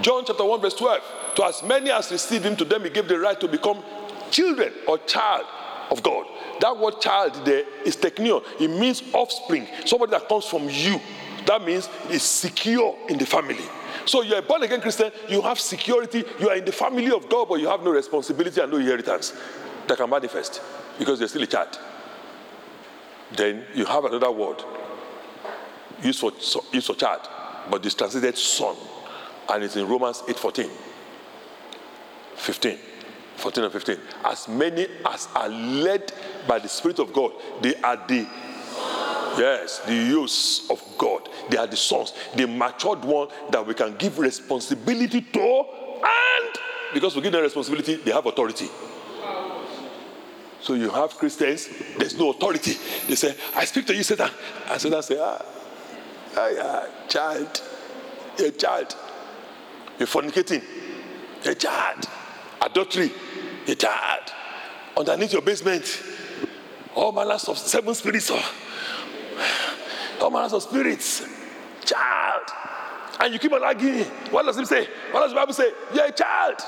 John 0.00 0.24
chapter 0.26 0.44
1, 0.44 0.60
verse 0.60 0.74
12. 0.74 1.02
To 1.36 1.44
as 1.44 1.62
many 1.62 1.90
as 1.90 2.10
received 2.10 2.44
him, 2.44 2.56
to 2.56 2.64
them 2.64 2.84
he 2.84 2.90
gave 2.90 3.08
the 3.08 3.18
right 3.18 3.38
to 3.40 3.48
become 3.48 3.82
children 4.30 4.72
or 4.86 4.98
child 4.98 5.46
of 5.94 6.02
God. 6.02 6.26
That 6.60 6.76
word 6.76 7.00
child 7.00 7.44
there 7.44 7.64
is 7.84 7.96
teknion. 7.96 8.44
It 8.60 8.68
means 8.68 9.02
offspring, 9.14 9.66
somebody 9.86 10.10
that 10.10 10.28
comes 10.28 10.44
from 10.44 10.68
you. 10.68 11.00
That 11.46 11.64
means 11.64 11.88
is 12.10 12.22
secure 12.22 12.96
in 13.08 13.18
the 13.18 13.26
family. 13.26 13.64
So 14.06 14.22
you're 14.22 14.42
born 14.42 14.62
again 14.62 14.80
Christian, 14.80 15.10
you 15.28 15.40
have 15.42 15.58
security, 15.58 16.24
you 16.38 16.50
are 16.50 16.56
in 16.56 16.64
the 16.64 16.72
family 16.72 17.10
of 17.10 17.28
God, 17.28 17.48
but 17.48 17.60
you 17.60 17.68
have 17.68 17.82
no 17.82 17.90
responsibility 17.90 18.60
and 18.60 18.70
no 18.70 18.78
inheritance 18.78 19.32
that 19.86 19.96
can 19.96 20.10
manifest 20.10 20.60
because 20.98 21.20
you're 21.20 21.28
still 21.28 21.42
a 21.42 21.46
child. 21.46 21.78
Then 23.32 23.64
you 23.74 23.84
have 23.86 24.04
another 24.04 24.30
word 24.30 24.62
used 26.02 26.20
for, 26.20 26.32
used 26.72 26.86
for 26.86 26.94
child, 26.94 27.20
but 27.70 27.84
it's 27.84 27.94
translated 27.94 28.36
son, 28.36 28.76
and 29.48 29.64
it's 29.64 29.76
in 29.76 29.86
Romans 29.86 30.22
8 30.28 30.38
14. 30.38 30.70
15. 32.36 32.78
14 33.36 33.64
and 33.64 33.72
15. 33.72 33.96
As 34.24 34.48
many 34.48 34.86
as 35.06 35.28
are 35.34 35.48
led 35.48 36.12
by 36.46 36.58
the 36.58 36.68
Spirit 36.68 36.98
of 36.98 37.12
God, 37.12 37.32
they 37.60 37.74
are 37.76 37.96
the 38.06 38.26
Yes, 39.36 39.80
the 39.80 39.92
huios 39.92 40.70
of 40.70 40.80
God. 40.96 41.28
They 41.50 41.56
are 41.56 41.66
the 41.66 41.76
sons, 41.76 42.12
the 42.36 42.46
matured 42.46 43.04
one 43.04 43.28
that 43.50 43.66
we 43.66 43.74
can 43.74 43.96
give 43.96 44.18
responsibility 44.18 45.22
to, 45.22 45.40
and 45.40 46.54
because 46.92 47.16
we 47.16 47.22
give 47.22 47.32
them 47.32 47.42
responsibility, 47.42 47.96
they 47.96 48.12
have 48.12 48.26
authority. 48.26 48.68
So 50.60 50.74
you 50.74 50.88
have 50.88 51.10
Christians, 51.16 51.68
there's 51.98 52.16
no 52.16 52.30
authority. 52.30 52.74
They 53.06 53.16
say, 53.16 53.36
I 53.54 53.64
speak 53.64 53.86
to 53.86 53.94
you, 53.94 54.02
Satan. 54.02 54.30
And 54.70 54.80
Satan 54.80 55.02
say, 55.02 55.18
ah, 55.20 55.44
ah 56.36 56.48
yeah, 56.48 56.86
child, 57.08 57.62
a 58.38 58.50
child. 58.52 58.96
You're 59.98 60.08
fornicating. 60.08 60.62
A 61.44 61.54
child. 61.54 62.08
Adultery. 62.64 63.12
A 63.66 63.74
child. 63.74 64.32
Underneath 64.96 65.32
your 65.32 65.42
basement, 65.42 66.02
all 66.94 67.10
manners 67.12 67.48
of 67.48 67.58
seven 67.58 67.94
spirits. 67.94 68.30
All 70.20 70.30
manners 70.30 70.52
of 70.52 70.62
spirits. 70.62 71.26
Child. 71.84 72.42
And 73.20 73.32
you 73.32 73.38
keep 73.38 73.52
on 73.52 73.64
arguing. 73.64 74.04
What 74.30 74.44
does 74.46 74.58
it 74.58 74.68
say? 74.68 74.86
What 75.10 75.20
does 75.20 75.30
the 75.30 75.36
Bible 75.36 75.52
say? 75.52 75.72
You're 75.94 76.06
a 76.06 76.12
child. 76.12 76.60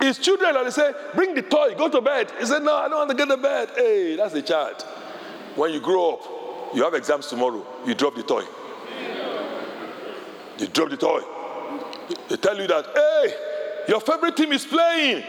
His 0.00 0.18
children 0.18 0.54
and 0.56 0.66
they 0.66 0.70
say, 0.70 0.92
bring 1.14 1.34
the 1.34 1.42
toy, 1.42 1.74
go 1.76 1.88
to 1.88 2.00
bed. 2.00 2.30
He 2.38 2.44
said, 2.44 2.62
no, 2.62 2.74
I 2.74 2.88
don't 2.88 2.98
want 2.98 3.10
to 3.10 3.16
get 3.16 3.28
to 3.28 3.36
bed. 3.36 3.70
Hey, 3.74 4.16
that's 4.16 4.34
a 4.34 4.42
child. 4.42 4.82
When 5.54 5.72
you 5.72 5.80
grow 5.80 6.14
up, 6.14 6.74
you 6.74 6.82
have 6.82 6.94
exams 6.94 7.28
tomorrow, 7.28 7.64
you 7.86 7.94
drop 7.94 8.16
the 8.16 8.22
toy. 8.22 8.42
You 10.58 10.66
drop 10.66 10.90
the 10.90 10.96
toy. 10.96 11.20
They 12.28 12.36
tell 12.36 12.58
you 12.58 12.66
that, 12.66 12.86
hey, 12.94 13.34
your 13.88 14.00
favorite 14.00 14.36
team 14.36 14.52
is 14.52 14.66
playing. 14.66 15.24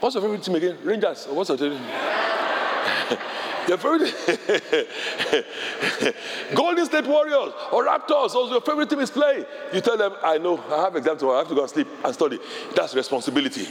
What's 0.00 0.14
your 0.14 0.22
favorite 0.22 0.42
team 0.42 0.54
again? 0.56 0.78
Rangers. 0.84 1.26
What's 1.30 1.48
your 1.48 1.58
favorite? 1.58 1.80
your 3.68 3.78
favorite 3.78 4.14
Golden 6.54 6.84
State 6.84 7.06
Warriors 7.06 7.52
or 7.72 7.86
Raptors, 7.86 8.34
or 8.34 8.48
your 8.48 8.60
favorite 8.60 8.90
team 8.90 9.00
is 9.00 9.10
playing. 9.10 9.44
You 9.72 9.80
tell 9.80 9.96
them, 9.96 10.12
I 10.22 10.38
know, 10.38 10.62
I 10.70 10.82
have 10.82 10.96
exam 10.96 11.18
tomorrow, 11.18 11.36
I 11.36 11.40
have 11.40 11.48
to 11.48 11.54
go 11.54 11.62
and 11.62 11.70
sleep 11.70 11.88
and 12.04 12.14
study. 12.14 12.38
That's 12.74 12.94
responsibility. 12.94 13.66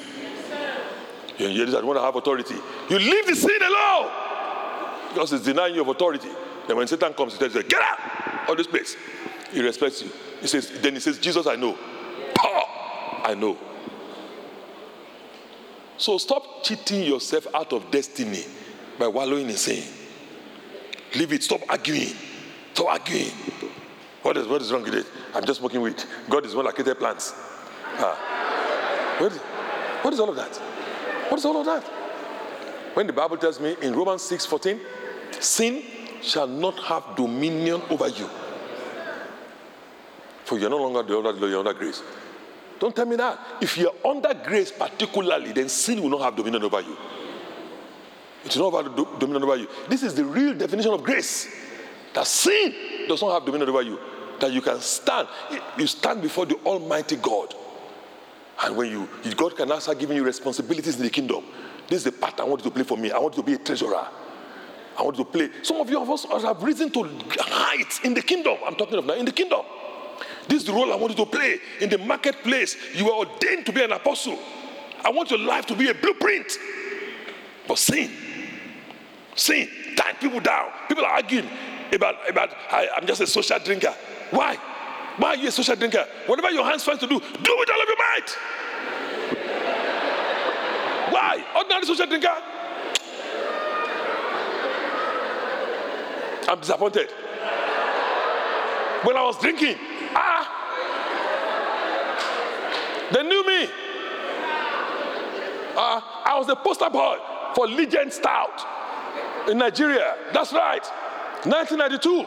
You 1.37 1.65
this, 1.65 1.75
I 1.75 1.83
want 1.83 1.99
to 1.99 2.03
have 2.03 2.15
authority. 2.15 2.55
You 2.89 2.97
leave 2.97 3.27
the 3.27 3.35
sin 3.35 3.61
alone 3.61 4.09
because 5.09 5.33
it's 5.33 5.43
denying 5.43 5.75
you 5.75 5.81
of 5.81 5.89
authority. 5.89 6.29
Then 6.67 6.77
when 6.77 6.87
Satan 6.87 7.13
comes, 7.13 7.33
he 7.33 7.39
tells 7.39 7.53
you, 7.53 7.63
get 7.63 7.81
out 7.81 8.49
of 8.49 8.57
this 8.57 8.67
place. 8.67 8.95
He 9.51 9.61
respects 9.61 10.01
you. 10.01 10.09
He 10.41 10.47
says, 10.47 10.71
then 10.81 10.93
he 10.93 10.99
says, 10.99 11.19
Jesus, 11.19 11.45
I 11.45 11.55
know. 11.55 11.77
I 13.25 13.33
know. 13.33 13.57
So 15.97 16.19
stop 16.19 16.63
cheating 16.63 17.03
yourself 17.03 17.47
out 17.55 17.73
of 17.73 17.89
destiny 17.89 18.43
by 18.99 19.07
wallowing 19.07 19.49
in 19.49 19.57
sin. 19.57 19.83
Leave 21.15 21.33
it. 21.33 21.41
Stop 21.41 21.61
arguing. 21.67 22.13
Stop 22.73 22.87
arguing. 22.87 23.31
What 24.21 24.37
is, 24.37 24.47
what 24.47 24.61
is 24.61 24.71
wrong 24.71 24.83
with 24.83 24.93
it? 24.93 25.07
I'm 25.33 25.43
just 25.43 25.59
smoking 25.59 25.81
weed. 25.81 26.03
God 26.29 26.45
is 26.45 26.53
one 26.53 26.65
located 26.65 26.99
plants. 26.99 27.33
Ah. 27.97 29.15
What, 29.19 29.31
what 29.31 30.13
is 30.13 30.19
all 30.19 30.29
of 30.29 30.35
that? 30.35 30.55
What 31.29 31.39
is 31.39 31.45
all 31.45 31.59
of 31.59 31.65
that? 31.65 31.83
When 32.93 33.07
the 33.07 33.13
Bible 33.13 33.37
tells 33.37 33.59
me 33.59 33.75
in 33.81 33.95
Romans 33.95 34.21
6 34.21 34.45
14, 34.45 34.79
sin 35.39 35.83
shall 36.21 36.47
not 36.47 36.77
have 36.83 37.15
dominion 37.15 37.81
over 37.89 38.07
you. 38.07 38.29
For 40.43 40.59
you're 40.59 40.69
no 40.69 40.77
longer 40.77 41.01
the 41.01 41.17
under, 41.17 41.47
you're 41.47 41.59
under 41.59 41.73
grace. 41.73 42.03
Don't 42.79 42.95
tell 42.95 43.05
me 43.05 43.15
that. 43.15 43.39
If 43.61 43.77
you're 43.77 43.95
under 44.03 44.33
grace, 44.33 44.71
particularly, 44.71 45.51
then 45.53 45.69
sin 45.69 46.01
will 46.01 46.09
not 46.09 46.21
have 46.21 46.35
dominion 46.35 46.63
over 46.63 46.81
you. 46.81 46.97
It 48.43 48.55
will 48.55 48.71
not 48.71 48.83
have 48.83 49.19
dominion 49.19 49.43
over 49.43 49.55
you. 49.55 49.67
This 49.89 50.03
is 50.03 50.13
the 50.13 50.25
real 50.25 50.53
definition 50.53 50.93
of 50.93 51.03
grace. 51.03 51.47
That 52.13 52.27
sin 52.27 52.73
does 53.07 53.21
not 53.21 53.33
have 53.33 53.45
dominion 53.45 53.69
over 53.69 53.81
you. 53.81 53.99
That 54.39 54.51
you 54.51 54.61
can 54.61 54.79
stand. 54.81 55.27
You 55.77 55.87
stand 55.87 56.21
before 56.21 56.45
the 56.45 56.55
Almighty 56.65 57.15
God. 57.15 57.55
And 58.63 58.75
when 58.75 58.89
you, 58.89 59.09
God 59.35 59.55
can 59.55 59.69
now 59.69 59.79
start 59.79 59.99
giving 59.99 60.15
you 60.15 60.23
responsibilities 60.23 60.97
in 60.97 61.03
the 61.03 61.09
kingdom. 61.09 61.43
This 61.87 61.97
is 61.99 62.03
the 62.05 62.11
part 62.11 62.39
I 62.39 62.43
want 62.43 62.63
you 62.63 62.69
to 62.69 62.73
play 62.73 62.83
for 62.83 62.97
me. 62.97 63.11
I 63.11 63.19
want 63.19 63.35
you 63.35 63.43
to 63.43 63.45
be 63.45 63.53
a 63.53 63.57
treasurer. 63.57 64.07
I 64.97 65.01
want 65.01 65.17
you 65.17 65.23
to 65.25 65.29
play. 65.29 65.49
Some 65.61 65.77
of 65.77 65.89
you 65.89 65.99
of 65.99 66.09
us 66.09 66.25
have 66.43 66.63
risen 66.63 66.89
to 66.91 67.03
heights 67.39 67.99
in 68.03 68.13
the 68.13 68.21
kingdom. 68.21 68.57
I'm 68.65 68.75
talking 68.75 68.97
of 68.97 69.05
now 69.05 69.15
in 69.15 69.25
the 69.25 69.31
kingdom. 69.31 69.61
This 70.47 70.61
is 70.61 70.65
the 70.65 70.73
role 70.73 70.91
I 70.93 70.95
want 70.95 71.17
you 71.17 71.25
to 71.25 71.31
play 71.31 71.59
in 71.81 71.89
the 71.89 71.97
marketplace. 71.97 72.75
You 72.93 73.09
are 73.11 73.25
ordained 73.25 73.65
to 73.65 73.71
be 73.71 73.83
an 73.83 73.91
apostle. 73.91 74.37
I 75.03 75.09
want 75.09 75.29
your 75.29 75.39
life 75.39 75.65
to 75.67 75.75
be 75.75 75.89
a 75.89 75.93
blueprint. 75.93 76.57
But 77.67 77.77
sin, 77.79 78.11
sin, 79.35 79.69
tie 79.95 80.13
people 80.13 80.39
down. 80.39 80.69
People 80.87 81.05
are 81.05 81.13
arguing 81.13 81.49
about, 81.91 82.29
about 82.29 82.49
I, 82.71 82.87
I'm 82.95 83.07
just 83.07 83.21
a 83.21 83.27
social 83.27 83.59
drinker. 83.59 83.93
Why? 84.31 84.57
Why 85.17 85.29
are 85.29 85.35
you 85.35 85.47
a 85.47 85.51
social 85.51 85.75
drinker? 85.75 86.05
Whatever 86.27 86.51
your 86.51 86.65
hands 86.65 86.83
find 86.83 86.99
to 86.99 87.07
do, 87.07 87.19
do 87.19 87.55
with 87.57 87.69
all 87.69 87.81
of 87.81 87.87
your 87.87 87.97
might. 87.97 88.37
Why? 91.11 91.45
Ordinary 91.55 91.85
social 91.85 92.05
drinker? 92.05 92.35
I'm 96.47 96.59
disappointed. 96.59 97.09
When 99.03 99.17
I 99.17 99.23
was 99.23 99.39
drinking, 99.39 99.77
ah, 100.15 100.47
they 103.13 103.23
knew 103.23 103.45
me. 103.45 103.69
Uh, 105.77 105.99
I 106.25 106.37
was 106.37 106.47
a 106.49 106.55
poster 106.55 106.89
boy 106.89 107.17
for 107.53 107.67
Legend 107.67 108.11
Stout. 108.13 108.65
in 109.49 109.57
Nigeria. 109.57 110.15
That's 110.33 110.53
right. 110.53 110.83
1992. 111.45 112.25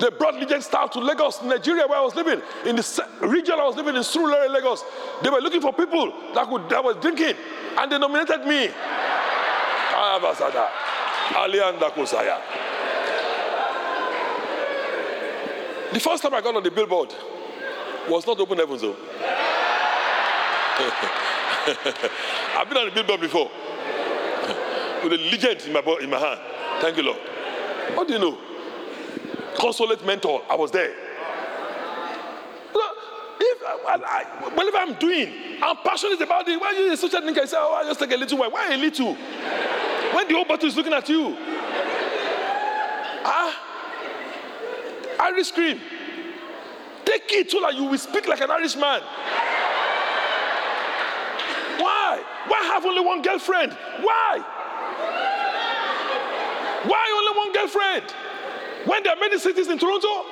They 0.00 0.10
brought 0.16 0.34
Legend 0.34 0.62
Stout 0.62 0.92
to 0.92 1.00
Lagos, 1.00 1.42
Nigeria, 1.42 1.86
where 1.86 1.98
I 1.98 2.02
was 2.02 2.14
living. 2.14 2.40
In 2.64 2.76
the 2.76 3.08
region 3.22 3.54
I 3.58 3.64
was 3.66 3.76
living 3.76 3.96
in 3.96 4.02
Surulere, 4.02 4.48
Lagos. 4.48 4.84
They 5.22 5.30
were 5.30 5.40
looking 5.40 5.60
for 5.60 5.72
people 5.72 6.12
that, 6.34 6.48
could, 6.48 6.68
that 6.70 6.82
was 6.82 6.96
drinking, 6.96 7.34
and 7.76 7.90
they 7.90 7.98
nominated 7.98 8.46
me. 8.46 8.70
The 15.92 16.00
first 16.00 16.22
time 16.22 16.34
I 16.34 16.40
got 16.40 16.54
on 16.54 16.62
the 16.62 16.70
billboard 16.70 17.14
was 18.08 18.26
not 18.26 18.38
open 18.40 18.58
heavens, 18.58 18.82
though. 18.82 18.96
I've 22.56 22.68
been 22.68 22.78
on 22.78 22.86
the 22.86 22.92
billboard 22.94 23.20
before 23.20 23.50
with 25.02 25.12
a 25.12 25.18
legend 25.30 25.62
in 25.62 25.72
my, 25.72 25.98
in 26.00 26.10
my 26.10 26.18
hand. 26.18 26.40
Thank 26.80 26.96
you, 26.96 27.02
Lord. 27.04 27.18
What 27.94 28.06
do 28.06 28.14
you 28.14 28.20
know? 28.20 28.38
consulate 29.58 30.04
mentor, 30.06 30.42
I 30.48 30.54
was 30.54 30.70
there. 30.70 30.94
If, 33.40 33.62
I, 33.62 33.94
I, 33.94 34.48
whatever 34.54 34.76
I'm 34.78 34.94
doing, 34.94 35.32
I'm 35.62 35.76
passionate 35.76 36.20
about 36.20 36.48
it. 36.48 36.60
Why 36.60 36.68
are 36.68 36.72
you 36.74 36.96
such 36.96 37.14
a 37.14 37.20
thinker? 37.20 37.42
I 37.42 37.44
say, 37.44 37.56
oh, 37.58 37.74
I 37.74 37.84
just 37.84 38.00
take 38.00 38.10
a 38.10 38.16
little 38.16 38.38
while. 38.38 38.50
Why 38.50 38.74
a 38.74 38.76
little? 38.76 39.14
When 39.14 40.26
the 40.26 40.34
whole 40.34 40.44
bottle 40.44 40.68
is 40.68 40.76
looking 40.76 40.92
at 40.92 41.08
you. 41.08 41.36
Ah, 43.24 43.67
Irish 45.18 45.52
cream. 45.52 45.80
Take 47.04 47.32
it 47.32 47.50
so 47.50 47.60
that 47.60 47.74
you 47.74 47.84
will 47.84 47.98
speak 47.98 48.28
like 48.28 48.40
an 48.40 48.50
Irish 48.50 48.76
man. 48.76 49.00
Why? 51.78 52.22
Why 52.46 52.62
have 52.72 52.84
only 52.84 53.00
one 53.00 53.22
girlfriend? 53.22 53.72
Why? 54.02 54.44
Why 56.84 57.04
only 57.16 57.38
one 57.38 57.52
girlfriend? 57.52 58.14
When 58.84 59.02
there 59.02 59.12
are 59.12 59.20
many 59.20 59.38
cities 59.38 59.68
in 59.68 59.78
Toronto 59.78 60.24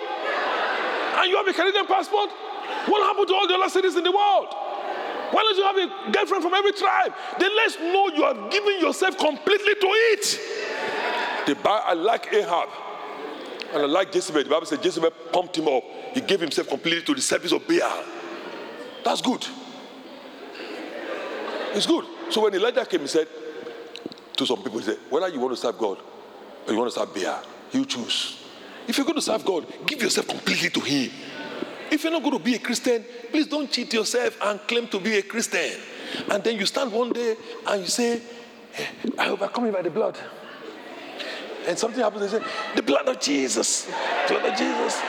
and 1.16 1.30
you 1.30 1.36
have 1.36 1.48
a 1.48 1.52
Canadian 1.52 1.86
passport, 1.86 2.30
what 2.86 3.02
happened 3.02 3.28
to 3.28 3.34
all 3.34 3.48
the 3.48 3.54
other 3.54 3.70
cities 3.70 3.96
in 3.96 4.04
the 4.04 4.12
world? 4.12 4.48
Why 5.30 5.42
don't 5.42 5.56
you 5.56 5.64
have 5.64 5.76
a 5.76 6.12
girlfriend 6.12 6.42
from 6.44 6.54
every 6.54 6.72
tribe? 6.72 7.12
Then 7.38 7.50
let's 7.56 7.78
know 7.78 8.08
you 8.14 8.22
are 8.22 8.50
giving 8.50 8.80
yourself 8.80 9.18
completely 9.18 9.74
to 9.74 9.86
it. 10.12 10.40
The, 11.46 11.56
I 11.68 11.94
like 11.94 12.32
Ahab 12.32 12.68
and 13.74 13.92
like 13.92 14.14
Jezebel. 14.14 14.44
The 14.44 14.50
Bible 14.50 14.66
says 14.66 14.84
Jezebel 14.84 15.10
pumped 15.32 15.56
him 15.58 15.68
up. 15.68 15.82
He 16.12 16.20
gave 16.20 16.40
himself 16.40 16.68
completely 16.68 17.02
to 17.02 17.14
the 17.14 17.20
service 17.20 17.52
of 17.52 17.66
Baal. 17.66 18.04
That's 19.04 19.20
good. 19.20 19.46
It's 21.74 21.86
good. 21.86 22.04
So 22.30 22.42
when 22.42 22.54
Elijah 22.54 22.84
came, 22.86 23.00
he 23.00 23.06
said 23.06 23.28
to 24.36 24.46
some 24.46 24.62
people, 24.62 24.78
he 24.78 24.84
said, 24.84 24.98
whether 25.10 25.28
you 25.28 25.40
want 25.40 25.54
to 25.54 25.60
serve 25.60 25.78
God 25.78 25.98
or 26.66 26.72
you 26.72 26.78
want 26.78 26.92
to 26.92 26.98
serve 26.98 27.14
Baal, 27.14 27.42
you 27.72 27.84
choose. 27.84 28.42
If 28.88 28.96
you're 28.96 29.04
going 29.04 29.16
to 29.16 29.22
serve 29.22 29.44
God, 29.44 29.66
give 29.86 30.02
yourself 30.02 30.28
completely 30.28 30.70
to 30.70 30.80
Him. 30.80 31.10
If 31.90 32.02
you're 32.02 32.12
not 32.12 32.22
going 32.22 32.38
to 32.38 32.42
be 32.42 32.54
a 32.54 32.58
Christian, 32.58 33.04
please 33.30 33.46
don't 33.46 33.70
cheat 33.70 33.92
yourself 33.92 34.38
and 34.42 34.60
claim 34.60 34.88
to 34.88 35.00
be 35.00 35.16
a 35.18 35.22
Christian. 35.22 35.80
And 36.30 36.42
then 36.42 36.56
you 36.56 36.66
stand 36.66 36.92
one 36.92 37.12
day 37.12 37.36
and 37.66 37.82
you 37.82 37.88
say, 37.88 38.20
eh, 38.76 38.86
I 39.18 39.28
overcome 39.28 39.66
you 39.66 39.72
by 39.72 39.82
the 39.82 39.90
blood. 39.90 40.16
And 41.66 41.78
something 41.78 42.02
happens, 42.02 42.30
they 42.30 42.38
say, 42.38 42.44
the 42.74 42.82
blood 42.82 43.08
of 43.08 43.20
Jesus. 43.20 43.90
Blood 44.28 44.44
of 44.44 44.58
Jesus. 44.58 45.00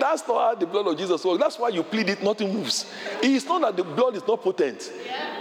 That's 0.00 0.26
not 0.26 0.40
how 0.40 0.54
the 0.56 0.66
blood 0.66 0.88
of 0.88 0.98
Jesus 0.98 1.24
works. 1.24 1.40
That's 1.40 1.58
why 1.58 1.68
you 1.68 1.82
plead 1.84 2.08
it, 2.08 2.22
nothing 2.22 2.52
moves. 2.52 2.92
It's 3.22 3.46
not 3.46 3.60
that 3.62 3.76
the 3.76 3.84
blood 3.84 4.16
is 4.16 4.26
not 4.26 4.42
potent, 4.42 4.90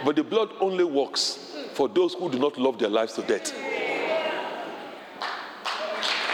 but 0.05 0.15
the 0.15 0.23
blood 0.23 0.49
only 0.59 0.83
works 0.83 1.55
for 1.73 1.87
those 1.87 2.13
who 2.13 2.29
do 2.29 2.37
not 2.37 2.57
love 2.57 2.77
their 2.77 2.89
lives 2.89 3.13
to 3.13 3.23
death. 3.23 3.51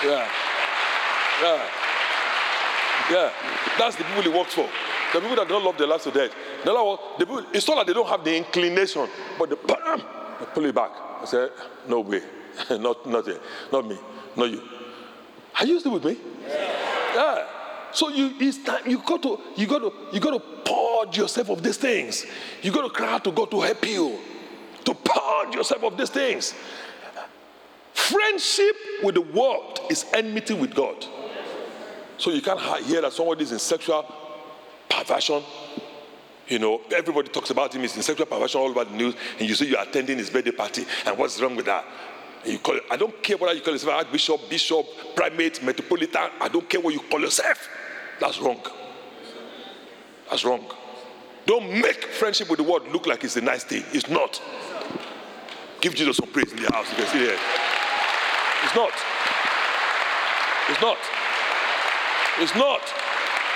Yeah. 0.03 0.29
Yeah. 1.41 1.69
Yeah. 3.09 3.31
That's 3.79 3.95
the 3.95 4.03
people 4.03 4.23
he 4.23 4.29
works 4.29 4.53
for. 4.53 4.67
The 5.13 5.21
people 5.21 5.37
that 5.37 5.47
don't 5.47 5.63
love 5.63 5.77
their 5.77 5.87
lives 5.87 6.03
to 6.03 6.11
death. 6.11 6.31
The 6.65 6.73
the 7.19 7.25
people, 7.25 7.45
it's 7.53 7.67
not 7.67 7.77
that 7.77 7.87
they 7.87 7.93
don't 7.93 8.09
have 8.09 8.23
the 8.23 8.35
inclination, 8.35 9.07
but 9.39 9.49
the 9.49 9.55
they 9.55 10.45
pull 10.53 10.65
it 10.65 10.75
back. 10.75 10.91
I 11.21 11.25
said, 11.25 11.51
no 11.87 12.01
way. 12.01 12.21
not, 12.69 13.05
not, 13.07 13.27
not 13.71 13.87
me. 13.87 13.97
Not 14.35 14.49
you. 14.49 14.61
Are 15.59 15.65
you 15.65 15.79
still 15.79 15.93
with 15.93 16.05
me? 16.05 16.17
Yeah. 16.47 17.15
yeah. 17.15 17.47
So 17.91 18.09
you 18.09 18.33
it's 18.39 18.63
time 18.63 18.87
you 18.87 18.99
got 18.99 19.23
to 19.23 19.39
you 19.55 19.65
got 19.65 19.79
to 19.79 19.91
you 20.13 20.19
got 20.19 20.31
to 20.31 20.39
purge 20.39 21.17
yourself 21.17 21.49
of 21.49 21.63
these 21.63 21.77
things. 21.77 22.25
You 22.61 22.71
got 22.71 22.83
to 22.83 22.89
cry 22.89 23.13
out 23.13 23.23
to 23.23 23.31
God 23.31 23.49
to 23.51 23.61
help 23.61 23.85
you 23.87 24.19
to 24.85 24.93
purge 24.93 25.55
yourself 25.55 25.83
of 25.83 25.97
these 25.97 26.09
things. 26.09 26.53
Friendship 27.93 28.75
with 29.03 29.15
the 29.15 29.21
world 29.21 29.79
is 29.89 30.05
enmity 30.13 30.53
with 30.53 30.75
God. 30.75 31.05
So 32.17 32.31
you 32.31 32.41
can't 32.41 32.59
hear 32.85 33.01
that 33.01 33.13
somebody 33.13 33.43
is 33.43 33.51
in 33.51 33.59
sexual 33.59 34.05
perversion. 34.89 35.43
You 36.47 36.59
know, 36.59 36.81
everybody 36.95 37.29
talks 37.29 37.49
about 37.49 37.73
him. 37.75 37.81
He's 37.81 37.95
in 37.97 38.03
sexual 38.03 38.25
perversion 38.25 38.61
all 38.61 38.69
over 38.69 38.85
the 38.85 38.95
news, 38.95 39.15
and 39.39 39.49
you 39.49 39.55
say 39.55 39.65
you're 39.65 39.81
attending 39.81 40.17
his 40.17 40.29
birthday 40.29 40.51
party, 40.51 40.85
and 41.05 41.17
what's 41.17 41.41
wrong 41.41 41.55
with 41.55 41.65
that? 41.65 41.83
You 42.45 42.59
call 42.59 42.79
I 42.89 42.97
don't 42.97 43.21
care 43.21 43.37
whether 43.37 43.53
you 43.53 43.61
call 43.61 43.73
yourself 43.73 43.95
Archbishop, 43.95 44.49
Bishop, 44.49 44.85
Primate, 45.15 45.61
Metropolitan. 45.63 46.29
I 46.39 46.47
don't 46.47 46.69
care 46.69 46.79
what 46.79 46.93
you 46.93 46.99
call 47.01 47.19
yourself. 47.19 47.67
That's 48.19 48.39
wrong. 48.39 48.61
That's 50.29 50.43
wrong. 50.45 50.65
Don't 51.45 51.69
make 51.81 52.03
friendship 52.05 52.49
with 52.49 52.57
the 52.57 52.63
world 52.63 52.87
look 52.91 53.07
like 53.07 53.23
it's 53.23 53.37
a 53.37 53.41
nice 53.41 53.63
thing. 53.63 53.83
It's 53.93 54.09
not. 54.09 54.41
Give 55.79 55.95
Jesus 55.95 56.17
some 56.17 56.29
praise 56.29 56.51
in 56.51 56.61
the 56.61 56.71
house. 56.71 56.89
You 56.91 56.97
can 56.97 57.07
see 57.07 57.19
here. 57.19 57.37
It's 58.63 58.75
not. 58.75 58.91
It's 60.69 60.81
not. 60.81 60.97
It's 62.39 62.55
not. 62.55 62.81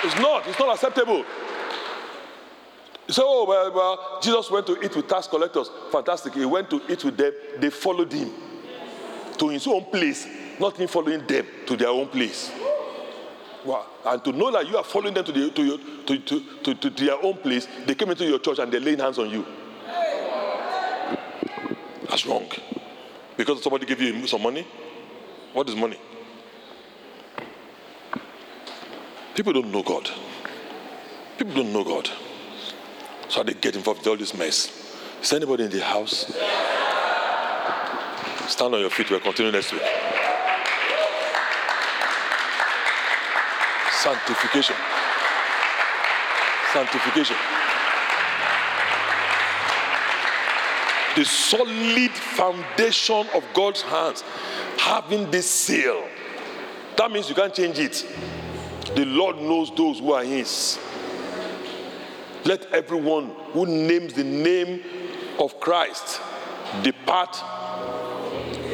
It's 0.03 0.19
not. 0.19 0.47
It's 0.47 0.59
not 0.59 0.75
acceptable. 0.75 1.25
You 3.07 3.13
say, 3.13 3.21
oh, 3.25 3.45
well, 3.45 3.73
well, 3.73 4.19
Jesus 4.21 4.49
went 4.49 4.65
to 4.67 4.81
eat 4.81 4.95
with 4.95 5.07
tax 5.07 5.27
collectors. 5.27 5.69
Fantastic. 5.91 6.33
He 6.33 6.45
went 6.45 6.69
to 6.69 6.81
eat 6.89 7.03
with 7.03 7.17
them. 7.17 7.33
They 7.59 7.69
followed 7.69 8.13
him 8.13 8.31
to 9.41 9.49
his 9.49 9.65
own 9.65 9.83
place, 9.85 10.27
not 10.59 10.77
him 10.77 10.87
following 10.87 11.25
them 11.25 11.47
to 11.65 11.75
their 11.75 11.89
own 11.89 12.07
place. 12.07 12.51
Wow. 13.65 13.87
And 14.05 14.23
to 14.23 14.31
know 14.31 14.51
that 14.51 14.67
you 14.67 14.77
are 14.77 14.83
following 14.83 15.15
them 15.15 15.25
to, 15.25 15.31
the, 15.31 15.49
to, 15.49 15.63
your, 15.63 15.77
to, 15.79 16.19
to, 16.19 16.43
to, 16.63 16.75
to 16.75 16.89
their 16.91 17.23
own 17.23 17.37
place, 17.37 17.67
they 17.87 17.95
came 17.95 18.11
into 18.11 18.23
your 18.23 18.37
church 18.37 18.59
and 18.59 18.71
they're 18.71 18.79
laying 18.79 18.99
hands 18.99 19.17
on 19.17 19.31
you. 19.31 19.43
That's 22.07 22.23
wrong. 22.27 22.47
Because 23.35 23.63
somebody 23.63 23.87
gave 23.87 23.99
you 23.99 24.27
some 24.27 24.43
money, 24.43 24.67
what 25.53 25.67
is 25.67 25.75
money? 25.75 25.97
People 29.33 29.53
don't 29.53 29.71
know 29.71 29.81
God. 29.81 30.07
People 31.39 31.55
don't 31.55 31.73
know 31.73 31.83
God. 31.83 32.07
So 33.27 33.41
they 33.41 33.53
get 33.53 33.75
involved 33.75 34.05
in 34.05 34.11
all 34.11 34.17
this 34.17 34.37
mess. 34.37 34.95
Is 35.19 35.33
anybody 35.33 35.63
in 35.63 35.71
the 35.71 35.83
house? 35.83 36.31
Stand 38.47 38.75
on 38.75 38.81
your 38.81 38.89
feet. 38.89 39.09
We'll 39.09 39.19
continue 39.19 39.51
next 39.51 39.71
week. 39.71 39.81
Sanctification. 43.91 44.75
Sanctification. 46.73 47.35
The 51.15 51.25
solid 51.25 52.11
foundation 52.11 53.27
of 53.35 53.43
God's 53.53 53.81
hands 53.81 54.23
having 54.77 55.29
this 55.29 55.49
seal. 55.49 56.07
That 56.97 57.11
means 57.11 57.29
you 57.29 57.35
can't 57.35 57.53
change 57.53 57.79
it. 57.79 58.05
The 58.95 59.05
Lord 59.05 59.37
knows 59.37 59.71
those 59.75 59.99
who 59.99 60.13
are 60.13 60.23
His. 60.23 60.79
Let 62.43 62.71
everyone 62.73 63.31
who 63.53 63.65
names 63.65 64.13
the 64.13 64.23
name 64.23 64.83
of 65.37 65.59
Christ 65.59 66.21
depart 66.81 67.37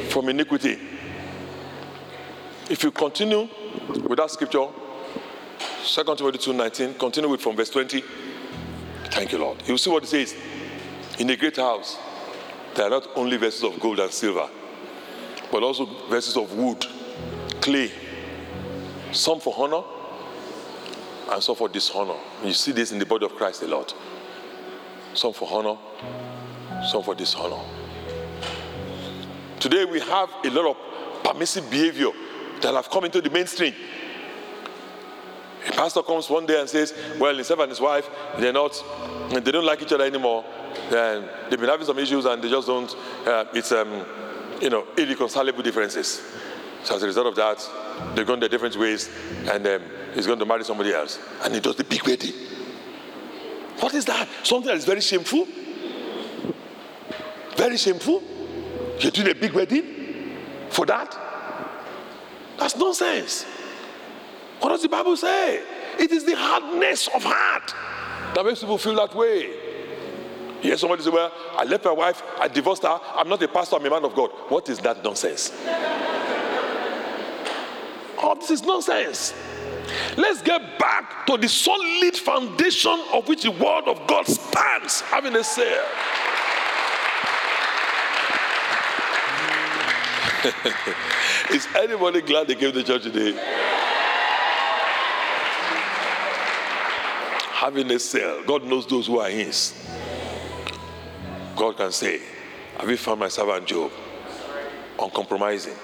from 0.10 0.30
iniquity. 0.30 0.78
If 2.70 2.84
you 2.84 2.91
continue 2.91 3.47
with 4.03 4.18
that 4.18 4.32
scripture, 4.32 4.68
2 5.86 6.03
Timothy 6.16 6.38
2 6.38 6.53
19, 6.53 6.93
continue 6.95 7.30
with 7.30 7.41
from 7.41 7.55
verse 7.55 7.70
20. 7.70 8.03
Thank 9.05 9.32
you, 9.32 9.38
Lord. 9.38 9.62
You 9.68 9.78
see 9.78 9.89
what 9.89 10.03
it 10.03 10.08
says. 10.08 10.36
In 11.20 11.28
the 11.28 11.36
great 11.36 11.55
house, 11.55 11.97
there 12.76 12.86
are 12.86 12.89
not 12.89 13.08
only 13.16 13.38
vessels 13.38 13.74
of 13.74 13.80
gold 13.80 13.99
and 13.99 14.12
silver, 14.12 14.47
but 15.51 15.64
also 15.64 15.86
vessels 16.10 16.38
of 16.38 16.53
wood, 16.55 16.86
clay, 17.62 17.91
some 19.12 19.39
for 19.39 19.53
honor 19.58 19.84
and 21.32 21.41
some 21.41 21.55
for 21.55 21.70
dishonor. 21.70 22.18
You 22.43 22.53
see 22.53 22.72
this 22.72 22.91
in 22.91 22.99
the 22.99 23.05
body 23.05 23.26
of 23.26 23.36
Christ 23.36 23.64
a 23.64 23.68
lot. 23.68 23.95
Some 25.14 25.34
for 25.34 25.49
honor, 25.51 25.78
some 26.91 27.01
for 27.01 27.16
dishonor. 27.16 27.64
Today 29.70 29.84
we 29.84 29.99
have 29.99 30.34
a 30.45 30.49
lot 30.49 30.65
of 30.65 31.24
permissive 31.26 31.70
behavior 31.70 32.11
that 32.61 32.74
have 32.74 32.89
come 32.89 33.03
into 33.03 33.20
the 33.20 33.30
mainstream. 33.30 33.74
A 35.68 35.72
pastor 35.74 36.01
comes 36.03 36.30
one 36.30 36.45
day 36.45 36.57
and 36.57 36.70
says, 36.70 36.93
Well, 37.20 37.36
himself 37.36 37.59
and 37.59 37.70
his 37.70 37.82
wife, 37.82 38.09
they're 38.38 38.53
not, 38.53 38.82
they 39.30 39.51
don't 39.51 39.65
like 39.65 39.82
each 39.82 39.91
other 39.91 40.05
anymore. 40.05 40.45
And 40.89 41.30
they've 41.49 41.59
been 41.59 41.68
having 41.68 41.86
some 41.86 41.99
issues 41.99 42.24
and 42.24 42.41
they 42.41 42.49
just 42.49 42.65
don't, 42.65 42.95
uh, 43.26 43.43
it's, 43.53 43.74
um, 43.74 44.05
you 44.61 44.70
know, 44.70 44.88
irreconcilable 44.97 45.63
differences. 45.63 46.22
So 46.86 46.95
as 46.95 47.03
a 47.03 47.07
result 47.07 47.28
of 47.28 47.36
that, 47.36 48.15
they're 48.15 48.24
going 48.24 48.39
their 48.39 48.47
different 48.47 48.78
ways, 48.78 49.09
and 49.51 49.68
um, 49.68 49.82
he's 50.13 50.28
going 50.28 50.39
to 50.39 50.45
marry 50.45 50.63
somebody 50.63 50.93
else. 50.93 51.20
And 51.43 51.53
he 51.53 51.59
does 51.59 51.76
the 51.76 51.84
big 51.84 52.07
wedding. 52.07 52.32
What 53.82 53.93
is 53.93 54.05
that? 54.05 54.30
Something 54.43 54.68
that 54.68 54.78
is 54.78 54.86
very 54.86 55.01
shameful? 55.01 55.45
Very 57.57 57.76
shameful? 57.76 58.24
You're 58.99 59.11
doing 59.11 59.29
a 59.29 59.35
big 59.35 59.53
wedding 59.53 60.37
for 60.69 60.85
that? 60.85 61.15
That's 62.57 62.75
nonsense. 62.75 63.45
What 64.59 64.69
does 64.69 64.81
the 64.81 64.89
Bible 64.89 65.15
say? 65.15 65.61
It 65.99 66.11
is 66.11 66.25
the 66.25 66.35
hardness 66.35 67.07
of 67.13 67.23
heart 67.23 67.73
that 68.33 68.43
makes 68.45 68.59
people 68.59 68.77
feel 68.77 68.95
that 68.95 69.15
way. 69.15 69.43
You 70.61 70.69
hear 70.69 70.77
somebody 70.77 71.03
say, 71.03 71.11
Well, 71.11 71.31
I 71.55 71.63
left 71.63 71.85
my 71.85 71.91
wife, 71.91 72.23
I 72.39 72.47
divorced 72.47 72.83
her, 72.83 72.99
I'm 73.15 73.29
not 73.29 73.41
a 73.43 73.47
pastor, 73.47 73.75
I'm 73.75 73.85
a 73.85 73.89
man 73.89 74.03
of 74.03 74.15
God. 74.15 74.31
What 74.49 74.67
is 74.69 74.79
that 74.79 75.03
nonsense? 75.03 75.51
oh, 78.19 78.35
this 78.39 78.49
is 78.49 78.63
nonsense. 78.63 79.35
Let's 80.17 80.41
get 80.41 80.79
back 80.79 81.25
to 81.27 81.37
the 81.37 81.47
solid 81.47 82.15
foundation 82.17 82.99
of 83.13 83.27
which 83.27 83.43
the 83.43 83.51
word 83.51 83.83
of 83.85 84.07
God 84.07 84.25
stands, 84.27 85.01
having 85.01 85.35
a 85.35 85.43
say. 85.43 85.79
Is 91.51 91.67
anybody 91.75 92.21
glad 92.21 92.47
they 92.47 92.55
came 92.55 92.71
to 92.71 92.83
church 92.83 93.03
today? 93.03 93.33
Having 97.53 97.91
a 97.91 97.99
cell, 97.99 98.43
God 98.45 98.63
knows 98.63 98.85
those 98.87 99.07
who 99.07 99.19
are 99.19 99.29
His. 99.29 99.73
God 101.55 101.75
can 101.75 101.91
say, 101.91 102.21
Have 102.77 102.89
you 102.89 102.97
found 102.97 103.19
my 103.19 103.27
servant 103.27 103.65
Job? 103.65 103.91
Uncompromising. 104.99 105.75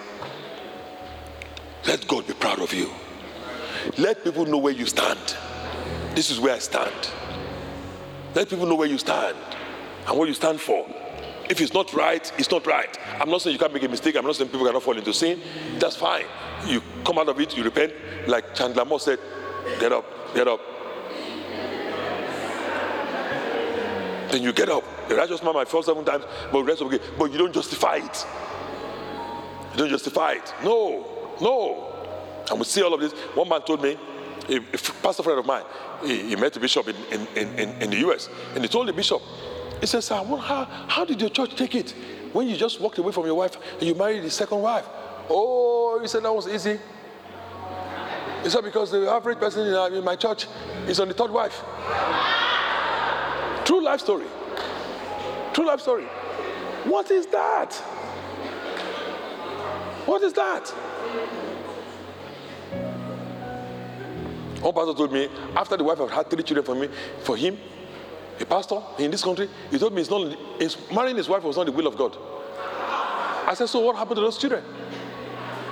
Let 1.85 2.07
God 2.07 2.27
be 2.27 2.33
proud 2.33 2.61
of 2.61 2.73
you. 2.73 2.89
Let 3.97 4.23
people 4.23 4.45
know 4.45 4.57
where 4.57 4.73
you 4.73 4.85
stand. 4.85 5.35
This 6.15 6.29
is 6.29 6.39
where 6.39 6.55
I 6.55 6.59
stand. 6.59 7.09
Let 8.33 8.49
people 8.49 8.65
know 8.65 8.75
where 8.75 8.87
you 8.87 8.97
stand 8.97 9.35
and 10.07 10.17
what 10.17 10.27
you 10.27 10.33
stand 10.33 10.61
for. 10.61 10.87
If 11.49 11.59
it's 11.59 11.73
not 11.73 11.93
right, 11.93 12.31
it's 12.37 12.49
not 12.49 12.65
right. 12.65 12.97
I'm 13.19 13.29
not 13.29 13.41
saying 13.41 13.53
you 13.53 13.59
can't 13.59 13.73
make 13.73 13.83
a 13.83 13.89
mistake. 13.89 14.15
I'm 14.15 14.25
not 14.25 14.35
saying 14.35 14.49
people 14.49 14.65
cannot 14.65 14.83
fall 14.83 14.97
into 14.97 15.13
sin. 15.13 15.41
That's 15.77 15.95
fine. 15.95 16.25
You 16.65 16.81
come 17.03 17.17
out 17.17 17.29
of 17.29 17.39
it, 17.39 17.55
you 17.57 17.63
repent. 17.63 17.93
Like 18.27 18.55
Chandler 18.55 18.85
Moore 18.85 18.99
said, 18.99 19.19
get 19.79 19.91
up, 19.91 20.05
get 20.33 20.47
up. 20.47 20.61
Then 24.31 24.41
you 24.41 24.53
get 24.53 24.69
up. 24.69 24.83
The 25.09 25.15
righteous 25.15 25.43
man 25.43 25.53
might 25.53 25.67
fall 25.67 25.83
seven 25.83 26.03
times, 26.05 26.23
but 26.51 26.63
rest 26.63 26.81
okay. 26.81 26.99
But 27.19 27.31
you 27.31 27.37
don't 27.37 27.53
justify 27.53 27.97
it. 27.97 28.25
You 29.73 29.79
don't 29.79 29.89
justify 29.89 30.33
it. 30.33 30.53
No, 30.63 31.35
no. 31.41 31.93
And 32.49 32.59
we 32.59 32.65
see 32.65 32.81
all 32.81 32.93
of 32.93 32.99
this. 32.99 33.11
One 33.35 33.47
man 33.49 33.61
told 33.61 33.83
me, 33.83 33.97
a, 34.49 34.55
a 34.57 34.61
pastor 35.03 35.23
friend 35.23 35.39
of 35.39 35.45
mine, 35.45 35.63
he, 36.03 36.29
he 36.29 36.35
met 36.35 36.55
a 36.55 36.59
bishop 36.59 36.87
in, 36.87 36.95
in, 37.11 37.27
in, 37.57 37.81
in 37.81 37.89
the 37.89 37.97
US, 38.09 38.29
and 38.55 38.63
he 38.63 38.67
told 38.67 38.87
the 38.87 38.93
bishop, 38.93 39.21
he 39.83 39.87
says, 39.87 40.05
Sir, 40.05 40.23
well, 40.23 40.37
how, 40.37 40.63
how 40.87 41.03
did 41.03 41.19
your 41.19 41.29
church 41.29 41.57
take 41.57 41.75
it 41.75 41.93
when 42.31 42.47
you 42.47 42.55
just 42.55 42.79
walked 42.79 42.97
away 42.99 43.11
from 43.11 43.25
your 43.25 43.35
wife 43.35 43.57
and 43.73 43.83
you 43.83 43.93
married 43.93 44.23
the 44.23 44.29
second 44.29 44.61
wife? 44.61 44.87
Oh, 45.29 45.99
he 46.01 46.07
said 46.07 46.23
that 46.23 46.33
was 46.33 46.47
easy. 46.47 46.79
He 48.43 48.49
said, 48.49 48.63
because 48.63 48.91
the 48.91 49.11
average 49.11 49.39
person 49.39 49.67
in, 49.67 49.73
uh, 49.73 50.01
my 50.01 50.15
church 50.15 50.47
is 50.87 51.01
on 51.01 51.09
the 51.09 51.13
third 51.13 51.31
wife. 51.31 51.61
True 53.65 53.83
life 53.83 53.99
story. 53.99 54.27
True 55.51 55.67
life 55.67 55.81
story. 55.81 56.05
What 56.85 57.11
is 57.11 57.25
that? 57.25 57.73
What 60.05 60.23
is 60.23 60.31
that? 60.31 60.69
One 64.61 64.73
pastor 64.73 64.93
told 64.93 65.11
me 65.11 65.27
after 65.57 65.75
the 65.75 65.83
wife 65.83 65.97
had 65.97 66.09
had 66.09 66.29
three 66.29 66.43
children 66.43 66.65
for 66.65 66.73
me, 66.73 66.87
for 67.23 67.35
him, 67.35 67.57
a 68.39 68.45
pastor 68.45 68.81
in 68.99 69.11
this 69.11 69.23
country, 69.23 69.49
he 69.69 69.77
told 69.77 69.93
me 69.93 70.01
it's 70.01 70.09
not 70.09 70.37
it's, 70.59 70.77
marrying 70.91 71.17
his 71.17 71.29
wife 71.29 71.43
was 71.43 71.57
not 71.57 71.65
the 71.65 71.71
will 71.71 71.87
of 71.87 71.97
God. 71.97 72.17
I 73.45 73.53
said, 73.55 73.67
so 73.67 73.79
what 73.81 73.95
happened 73.95 74.15
to 74.15 74.21
those 74.21 74.37
children? 74.37 74.63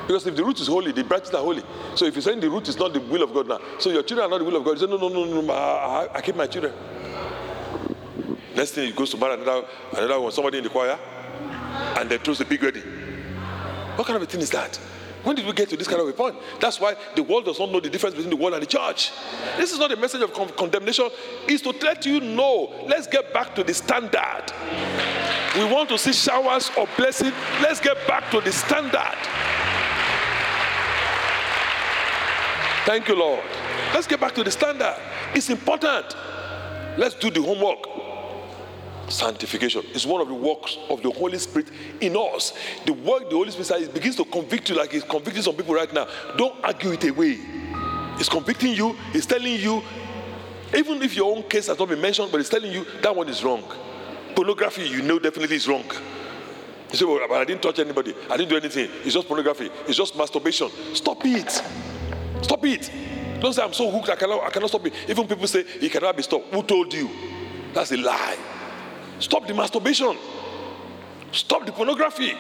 Because 0.08 0.28
if 0.28 0.36
the 0.36 0.44
root 0.44 0.60
is 0.60 0.68
holy, 0.68 0.92
the 0.92 1.04
branches 1.04 1.34
are 1.34 1.42
holy. 1.42 1.64
So 1.96 2.06
if 2.06 2.16
you're 2.16 2.22
saying 2.22 2.40
the 2.40 2.50
root 2.50 2.68
is 2.68 2.78
not 2.78 2.94
the 2.94 3.00
will 3.00 3.24
of 3.24 3.34
God 3.34 3.48
now, 3.48 3.60
so 3.80 3.90
your 3.90 4.04
children 4.04 4.28
are 4.28 4.30
not 4.30 4.40
the 4.40 4.46
will 4.46 4.58
of 4.58 4.66
God, 4.66 4.74
he 4.74 4.80
said, 4.80 4.90
no, 4.90 4.98
no, 4.98 5.08
no, 5.08 5.42
no, 5.42 5.54
I, 5.54 6.10
I 6.14 6.22
keep 6.22 6.36
my 6.36 6.48
children. 6.48 6.74
Next 8.56 8.72
thing 8.72 8.88
he 8.88 8.92
goes 8.92 9.10
to 9.12 9.18
marry 9.18 9.36
another, 9.36 9.66
another 9.94 10.20
one, 10.20 10.32
somebody 10.32 10.58
in 10.58 10.64
the 10.64 10.70
choir, 10.70 11.00
and 11.98 12.10
they 12.10 12.18
throws 12.18 12.42
a 12.42 12.46
big 12.46 12.62
wedding. 12.62 12.84
What 13.96 14.06
kind 14.06 14.18
of 14.18 14.24
a 14.24 14.26
thing 14.26 14.42
is 14.42 14.50
that? 14.52 14.80
When 15.24 15.36
did 15.36 15.46
we 15.46 15.54
get 15.54 15.70
to 15.70 15.78
this 15.78 15.88
kind 15.88 16.02
of 16.02 16.08
a 16.08 16.14
point? 16.14 16.36
That's 16.60 16.80
why 16.80 16.96
the 17.16 17.24
world 17.24 17.46
does 17.46 17.60
not 17.60 17.72
know 17.72 17.80
the 17.80 17.90
difference 17.90 18.16
between 18.16 18.32
the 18.32 18.36
world 18.36 18.54
and 18.56 18.64
the 18.64 18.68
church. 18.68 19.12
This 19.58 19.72
is 19.72 19.80
not 19.80 19.92
a 19.92 19.96
message 19.96 20.22
of 20.22 20.34
con- 20.34 20.50
condemnation, 20.50 21.10
it's 21.48 21.62
to 21.64 21.70
let 21.86 22.06
you 22.06 22.20
know. 22.20 22.74
Let's 22.88 23.08
get 23.08 23.32
back 23.34 23.54
to 23.56 23.64
the 23.64 23.74
standard. 23.74 24.52
We 25.56 25.66
want 25.66 25.90
to 25.90 25.98
see 25.98 26.14
showers 26.14 26.72
of 26.78 26.90
blessing. 26.98 27.32
Let's 27.62 27.80
get 27.80 27.98
back 28.08 28.32
to 28.32 28.42
the 28.42 28.52
standard. 28.52 29.18
Thank 32.86 33.08
you, 33.08 33.16
Lord. 33.16 33.44
Let's 33.94 34.08
get 34.08 34.20
back 34.20 34.34
to 34.36 34.44
the 34.44 34.52
standard. 34.52 34.96
It's 35.36 35.50
important. 35.50 36.16
Let's 36.98 37.16
do 37.16 37.30
the 37.30 37.42
homework. 37.42 38.01
Sanctification 39.12 39.84
is 39.94 40.08
one 40.08 40.22
of 40.22 40.28
the 40.28 40.34
works 40.34 40.78
of 40.90 41.02
the 41.04 41.12
Holy 41.12 41.38
Spirit 41.38 41.70
in 42.00 42.16
us. 42.16 42.54
The 42.86 42.94
work 42.94 43.30
the 43.30 43.36
Holy 43.36 43.52
Spirit 43.52 43.66
says 43.68 43.90
begins 43.90 44.16
to 44.16 44.26
convict 44.26 44.70
you 44.70 44.76
like 44.76 44.94
it's 44.94 45.06
convicting 45.06 45.44
some 45.44 45.56
people 45.56 45.76
right 45.76 45.92
now. 45.94 46.08
Don't 46.38 46.56
argue 46.64 46.92
it 46.92 47.04
away. 47.04 47.40
It's 48.18 48.30
convicting 48.30 48.74
you, 48.74 48.96
it's 49.14 49.26
telling 49.26 49.60
you, 49.60 49.82
even 50.76 51.02
if 51.02 51.16
your 51.16 51.36
own 51.36 51.44
case 51.44 51.68
has 51.68 51.78
not 51.78 51.90
been 51.90 52.00
mentioned, 52.00 52.32
but 52.32 52.40
it's 52.40 52.50
telling 52.50 52.72
you 52.72 52.86
that 53.02 53.16
one 53.16 53.28
is 53.28 53.44
wrong. 53.44 53.64
Pornography, 54.36 54.88
you 54.88 55.02
know, 55.02 55.20
definitely 55.20 55.56
is 55.56 55.68
wrong. 55.68 55.84
You 56.92 56.98
say, 56.98 57.06
well, 57.06 57.26
but 57.28 57.42
I 57.42 57.46
didn't 57.46 57.62
touch 57.62 57.80
anybody, 57.80 58.14
I 58.30 58.38
didn't 58.38 58.50
do 58.50 58.58
anything. 58.58 58.90
It's 59.04 59.14
just 59.14 59.28
pornography, 59.28 59.70
it's 59.88 59.98
just 59.98 60.16
masturbation. 60.16 60.70
Stop 60.94 61.26
it. 61.26 61.52
Stop 62.42 62.66
it. 62.66 62.92
Don't 63.40 63.54
say 63.54 63.64
I'm 63.64 63.74
so 63.74 63.90
hooked, 63.90 64.10
I 64.10 64.16
cannot, 64.16 64.44
I 64.44 64.50
cannot 64.50 64.70
stop 64.70 64.86
it. 64.86 64.94
Even 65.10 65.28
people 65.28 65.48
say 65.48 65.62
it 65.62 65.92
cannot 65.92 66.16
be 66.16 66.24
stopped. 66.24 66.54
Who 66.54 66.64
told 66.64 66.94
you? 66.94 67.10
That's 67.74 67.92
a 67.92 67.98
lie. 67.98 68.38
Stop 69.22 69.48
the 69.48 69.54
masturbation. 69.54 70.18
Stop 71.32 71.66
the 71.66 71.72
pornography. 71.72 72.34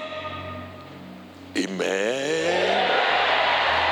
Amen. 1.55 2.91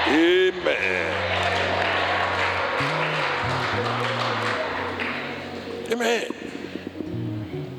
Amen. 0.07 1.29
Amen. 5.91 6.25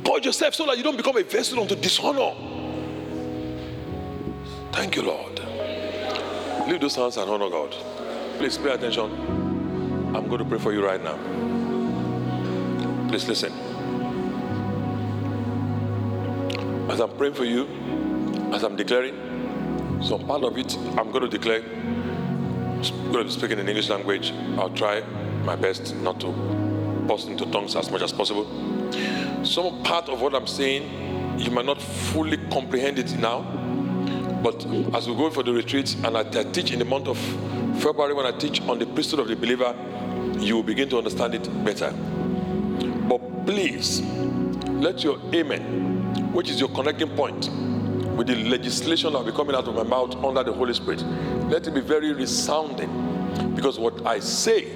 Purge 0.05 0.27
yourself 0.27 0.55
so 0.55 0.67
that 0.67 0.77
you 0.77 0.85
don't 0.85 0.97
become 0.97 1.17
a 1.17 1.23
vessel 1.25 1.61
unto 1.61 1.75
dishonor. 1.75 2.33
Thank 4.73 4.95
you, 4.95 5.03
Lord. 5.03 5.41
Leave 6.69 6.81
those 6.81 6.95
hands 6.95 7.17
and 7.17 7.29
honor 7.29 7.51
God. 7.51 7.75
Please 8.39 8.57
pay 8.59 8.71
attention. 8.71 9.11
I'm 10.15 10.29
going 10.29 10.39
to 10.39 10.45
pray 10.45 10.59
for 10.59 10.73
you 10.73 10.85
right 10.85 11.03
now. 11.03 11.19
Please 13.09 13.27
listen. 13.27 13.50
As 16.91 16.99
I'm 16.99 17.17
praying 17.17 17.35
for 17.35 17.45
you, 17.45 17.69
as 18.53 18.65
I'm 18.65 18.75
declaring, 18.75 19.15
some 20.03 20.27
part 20.27 20.43
of 20.43 20.59
it 20.59 20.77
I'm 20.99 21.13
going 21.13 21.23
to 21.23 21.29
declare. 21.29 21.63
I'm 21.63 23.13
going 23.13 23.19
to 23.19 23.25
be 23.25 23.31
speaking 23.31 23.61
in 23.61 23.69
English 23.69 23.89
language. 23.89 24.33
I'll 24.59 24.71
try 24.71 25.03
my 25.45 25.55
best 25.55 25.95
not 25.97 26.19
to 26.23 26.33
burst 27.07 27.29
into 27.29 27.47
tongues 27.47 27.77
as 27.77 27.93
much 27.93 28.03
as 28.03 28.13
possible. 28.13 28.45
Some 29.45 29.85
part 29.85 30.09
of 30.09 30.21
what 30.21 30.35
I'm 30.35 30.49
saying, 30.49 31.39
you 31.39 31.53
might 31.53 31.65
not 31.65 31.81
fully 31.81 32.39
comprehend 32.51 32.99
it 32.99 33.17
now, 33.19 33.43
but 34.43 34.67
as 34.93 35.09
we 35.09 35.15
go 35.15 35.31
for 35.31 35.45
the 35.45 35.53
retreat 35.53 35.95
and 36.03 36.19
I 36.19 36.25
teach 36.25 36.73
in 36.73 36.81
the 36.81 36.85
month 36.85 37.07
of 37.07 37.19
February 37.81 38.15
when 38.15 38.27
I 38.27 38.33
teach 38.33 38.61
on 38.63 38.81
the 38.81 38.87
priesthood 38.87 39.21
of 39.21 39.29
the 39.29 39.37
believer, 39.37 39.77
you 40.41 40.57
will 40.57 40.65
begin 40.65 40.89
to 40.89 40.99
understand 40.99 41.37
it 41.37 41.65
better. 41.65 41.93
But 43.09 43.47
please, 43.47 44.01
let 44.81 45.05
your 45.05 45.21
amen, 45.33 45.90
which 46.33 46.51
is 46.51 46.61
your 46.61 46.69
connecting 46.71 47.09
point 47.17 47.51
with 48.17 48.27
the 48.27 48.37
legislation 48.37 49.13
that 49.13 49.19
will 49.19 49.31
be 49.31 49.37
coming 49.37 49.57
out 49.57 49.67
of 49.67 49.75
my 49.75 49.83
mouth 49.83 50.15
under 50.25 50.43
the 50.43 50.53
Holy 50.53 50.75
Spirit, 50.75 51.03
let 51.49 51.67
it 51.67 51.75
be 51.75 51.81
very 51.81 52.13
resounding. 52.13 53.55
Because 53.55 53.79
what 53.79 54.07
I 54.07 54.19
say, 54.19 54.73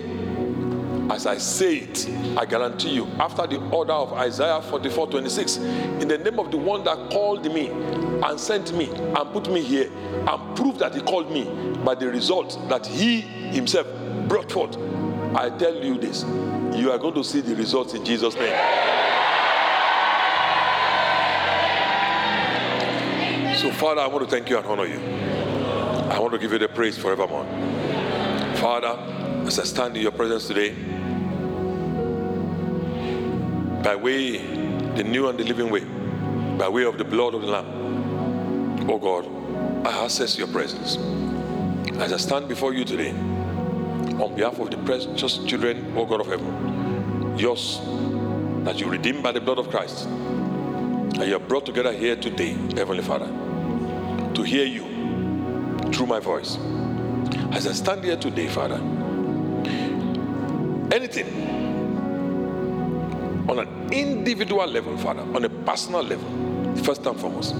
as 1.11 1.27
I 1.27 1.37
say 1.37 1.77
it, 1.79 2.09
I 2.39 2.47
guarantee 2.47 2.91
you, 2.91 3.07
after 3.19 3.47
the 3.47 3.61
order 3.69 3.93
of 3.93 4.15
Isaiah 4.15 4.63
44 4.63 5.09
26, 5.09 5.57
in 5.59 6.09
the 6.09 6.19
name 6.19 6.39
of 6.39 6.51
the 6.51 6.57
one 6.57 6.85
that 6.85 7.11
called 7.11 7.45
me 7.53 7.69
and 7.69 8.41
sent 8.41 8.73
me 8.75 8.91
and 8.91 9.33
put 9.33 9.51
me 9.51 9.63
here 9.63 9.91
and 9.93 10.57
proved 10.57 10.79
that 10.79 10.95
he 10.95 11.01
called 11.03 11.31
me 11.31 11.45
by 11.85 11.95
the 11.95 12.09
result 12.09 12.59
that 12.69 12.87
he 12.87 13.21
himself 13.21 13.87
brought 14.27 14.51
forth, 14.51 14.77
I 15.37 15.51
tell 15.59 15.75
you 15.75 15.99
this 15.99 16.25
you 16.75 16.91
are 16.91 16.99
going 16.99 17.15
to 17.15 17.25
see 17.25 17.41
the 17.41 17.55
results 17.55 17.95
in 17.95 18.05
Jesus' 18.05 18.35
name. 18.35 19.14
So, 23.65 23.73
Father, 23.73 24.03
I 24.03 24.07
want 24.09 24.23
to 24.23 24.31
thank 24.31 24.51
you 24.51 24.59
and 24.59 24.67
honor 24.67 24.85
you. 24.85 25.01
I 26.11 26.19
want 26.19 26.35
to 26.35 26.39
give 26.39 26.53
you 26.53 26.59
the 26.59 26.69
praise 26.69 26.99
forevermore. 26.99 27.47
Father, 28.57 28.95
as 29.47 29.59
I 29.59 29.65
stand 29.65 29.97
in 29.97 30.03
your 30.03 30.13
presence 30.13 30.47
today, 30.47 30.75
by 33.83 33.97
way, 33.97 34.37
the 34.97 35.03
new 35.03 35.31
and 35.31 35.39
the 35.39 35.45
living 35.45 35.71
way, 35.71 35.83
by 36.59 36.69
way 36.69 36.85
of 36.85 36.99
the 36.99 37.05
blood 37.05 37.33
of 37.33 37.41
the 37.41 37.47
Lamb, 37.47 38.91
oh 38.91 38.99
God, 38.99 39.27
I 39.87 40.05
access 40.05 40.37
your 40.37 40.49
presence. 40.49 40.99
As 42.03 42.13
I 42.13 42.19
stand 42.19 42.49
before 42.49 42.75
you 42.75 42.85
today, 42.85 43.13
on 43.13 44.35
behalf 44.35 44.59
of 44.59 44.73
the 44.73 44.77
precious 44.77 45.39
children, 45.47 45.95
oh 45.97 46.05
God 46.05 46.21
of 46.21 46.27
heaven, 46.27 47.39
yours 47.39 47.81
that 48.65 48.79
you 48.79 48.89
redeemed 48.91 49.23
by 49.23 49.33
the 49.33 49.41
blood 49.41 49.59
of 49.59 49.71
Christ, 49.71 50.05
and 50.05 51.23
you 51.23 51.35
are 51.35 51.39
brought 51.39 51.65
together 51.65 51.95
here 51.95 52.15
today, 52.15 52.53
Heavenly 52.77 53.03
Father, 53.03 53.44
to 54.35 54.43
hear 54.43 54.65
you 54.65 54.83
through 55.93 56.07
my 56.07 56.21
voice. 56.21 56.59
As 57.53 57.67
I 57.67 57.73
stand 57.73 58.05
here 58.05 58.17
today, 58.17 58.49
Father, 58.49 58.77
anything 60.93 61.27
on 63.49 63.59
an 63.59 63.93
individual 63.93 64.67
level, 64.67 64.97
Father, 64.99 65.23
on 65.23 65.45
a 65.45 65.49
personal 65.49 66.03
level, 66.03 66.75
first 66.83 67.07
and 67.07 67.19
foremost, 67.19 67.55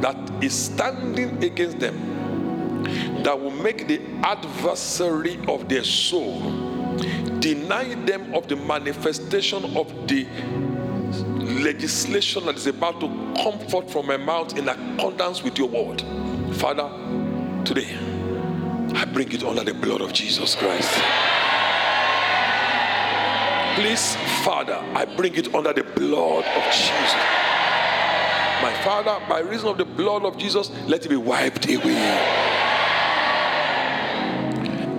that 0.00 0.16
is 0.42 0.54
standing 0.54 1.42
against 1.42 1.80
them, 1.80 3.22
that 3.22 3.38
will 3.38 3.50
make 3.50 3.86
the 3.86 4.00
adversary 4.22 5.38
of 5.48 5.68
their 5.68 5.84
soul 5.84 6.40
deny 7.40 7.94
them 8.06 8.34
of 8.34 8.46
the 8.48 8.56
manifestation 8.56 9.76
of 9.76 9.92
the 10.06 10.26
legislation 11.60 12.46
that 12.46 12.56
is 12.56 12.66
about 12.66 13.00
to 13.00 13.08
come 13.42 13.58
forth 13.68 13.92
from 13.92 14.06
my 14.06 14.16
mouth 14.16 14.56
in 14.56 14.68
accordance 14.68 15.42
with 15.42 15.58
your 15.58 15.68
word. 15.68 16.02
Father, 16.56 16.88
today 17.64 17.96
I 18.94 19.04
bring 19.04 19.30
it 19.32 19.44
under 19.44 19.62
the 19.62 19.74
blood 19.74 20.00
of 20.00 20.12
Jesus 20.12 20.54
Christ. 20.54 20.90
Please, 23.76 24.16
Father, 24.44 24.74
I 24.94 25.04
bring 25.16 25.34
it 25.36 25.54
under 25.54 25.72
the 25.72 25.84
blood 25.84 26.44
of 26.44 26.64
Jesus. 26.72 27.14
My 28.62 28.74
Father, 28.84 29.24
by 29.28 29.40
reason 29.40 29.68
of 29.68 29.78
the 29.78 29.84
blood 29.84 30.24
of 30.24 30.36
Jesus, 30.36 30.70
let 30.86 31.06
it 31.06 31.08
be 31.08 31.16
wiped 31.16 31.66
away. 31.66 32.18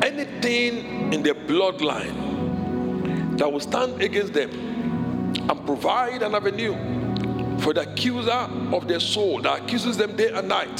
Anything 0.01 1.13
in 1.13 1.21
the 1.21 1.33
bloodline 1.33 3.37
that 3.37 3.51
will 3.51 3.59
stand 3.59 4.01
against 4.01 4.33
them 4.33 4.70
and 5.37 5.65
provide 5.65 6.21
an 6.21 6.35
avenue 6.35 6.75
for 7.59 7.73
the 7.73 7.81
accuser 7.81 8.31
of 8.31 8.87
their 8.87 8.99
soul 8.99 9.41
that 9.41 9.61
accuses 9.63 9.97
them 9.97 10.15
day 10.15 10.31
and 10.31 10.47
night 10.47 10.77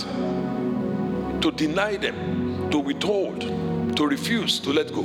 to 1.42 1.52
deny 1.52 1.98
them, 1.98 2.70
to 2.72 2.80
withhold, 2.80 3.42
to 3.96 4.08
refuse 4.08 4.60
to 4.60 4.72
let 4.72 4.92
go, 4.94 5.04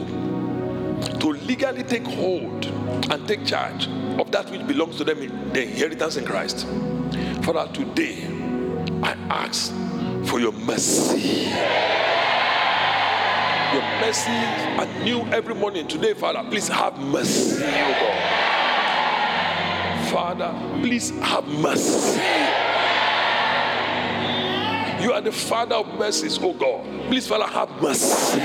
to 1.19 1.33
legally 1.47 1.83
take 1.83 2.07
hold 2.07 2.67
and 3.11 3.29
take 3.29 3.45
charge 3.45 3.89
of 4.19 4.31
that 4.31 4.51
which 4.51 4.67
belongs 4.67 4.97
to 4.97 5.05
them 5.05 5.19
in 5.19 5.53
the 5.53 5.63
inheritance 5.63 6.17
in 6.17 6.25
Christ. 6.25 6.67
Father, 7.43 7.71
today 7.73 8.27
I 9.03 9.13
ask 9.31 9.73
for 10.29 10.41
your 10.41 10.53
mercy. 10.53 11.51
Your 13.73 13.83
mercy 14.01 14.31
are 14.31 15.05
new 15.05 15.21
every 15.33 15.55
morning. 15.55 15.87
Today, 15.87 16.15
Father, 16.15 16.43
please 16.49 16.69
have 16.69 16.99
mercy, 16.99 17.63
oh 17.63 17.97
God. 18.01 18.46
Father, 20.17 20.51
please 20.81 21.11
have 21.21 21.47
mercy. 21.47 22.19
You 25.05 25.13
are 25.13 25.21
the 25.21 25.31
Father 25.31 25.75
of 25.75 25.99
mercies, 25.99 26.39
oh 26.41 26.55
God. 26.55 26.87
Please, 27.09 27.29
Father, 27.29 27.45
have 27.45 27.71
mercy. 27.83 28.39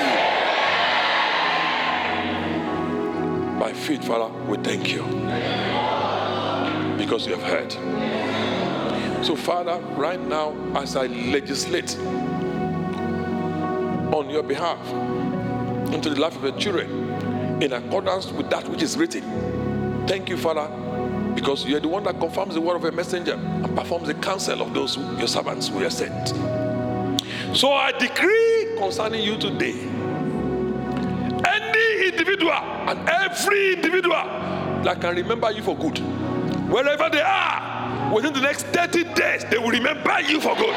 By 3.58 3.72
faith, 3.74 4.04
Father, 4.04 4.38
we 4.50 4.58
thank 4.58 4.92
you 4.92 5.04
because 6.98 7.26
you 7.26 7.38
have 7.38 7.44
heard. 7.44 7.72
So, 9.24 9.38
Father, 9.38 9.80
right 9.96 10.20
now, 10.20 10.54
as 10.76 10.98
I 10.98 11.06
legislate 11.06 11.98
on 14.14 14.30
your 14.30 14.44
behalf 14.44 14.86
into 15.94 16.10
the 16.10 16.20
life 16.20 16.36
of 16.36 16.44
your 16.44 16.58
children 16.58 17.64
in 17.64 17.72
accordance 17.72 18.30
with 18.30 18.50
that 18.50 18.68
which 18.68 18.82
is 18.82 18.98
written, 18.98 20.06
thank 20.06 20.28
you, 20.28 20.36
Father, 20.36 20.70
because 21.36 21.66
you 21.66 21.78
are 21.78 21.80
the 21.80 21.88
one 21.88 22.04
that 22.04 22.20
confirms 22.20 22.54
the 22.54 22.62
word 22.62 22.76
of 22.76 22.86
a 22.86 22.92
messenger 22.92 23.34
and 23.34 23.76
performs 23.76 24.08
the 24.08 24.14
counsel 24.16 24.62
of 24.62 24.74
those 24.74 24.96
who, 24.96 25.18
your 25.18 25.28
servants 25.28 25.68
who 25.68 25.84
are 25.84 25.90
sent. 25.90 26.30
So 27.56 27.72
I 27.74 27.92
decree 27.92 28.76
concerning 28.78 29.24
you 29.24 29.38
today 29.38 29.80
any 31.46 32.08
individual 32.08 32.52
and 32.52 33.10
every 33.10 33.74
individual 33.74 34.24
that 34.84 35.00
can 35.00 35.16
remember 35.16 35.52
you 35.52 35.62
for 35.62 35.78
good, 35.78 35.98
wherever 36.70 37.10
they 37.10 37.22
are, 37.22 38.14
within 38.14 38.34
the 38.34 38.42
next 38.42 38.68
30 38.68 39.04
days, 39.14 39.46
they 39.50 39.58
will 39.58 39.70
remember 39.70 40.20
you 40.22 40.40
for 40.42 40.56
good. 40.56 40.76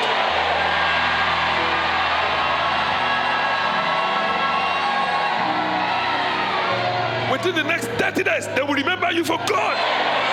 Within 7.32 7.54
the 7.56 7.64
next 7.64 7.88
30 8.00 8.22
days, 8.24 8.46
they 8.48 8.62
will 8.62 8.74
remember 8.74 9.10
you 9.10 9.24
for 9.24 9.38
God. 9.46 10.23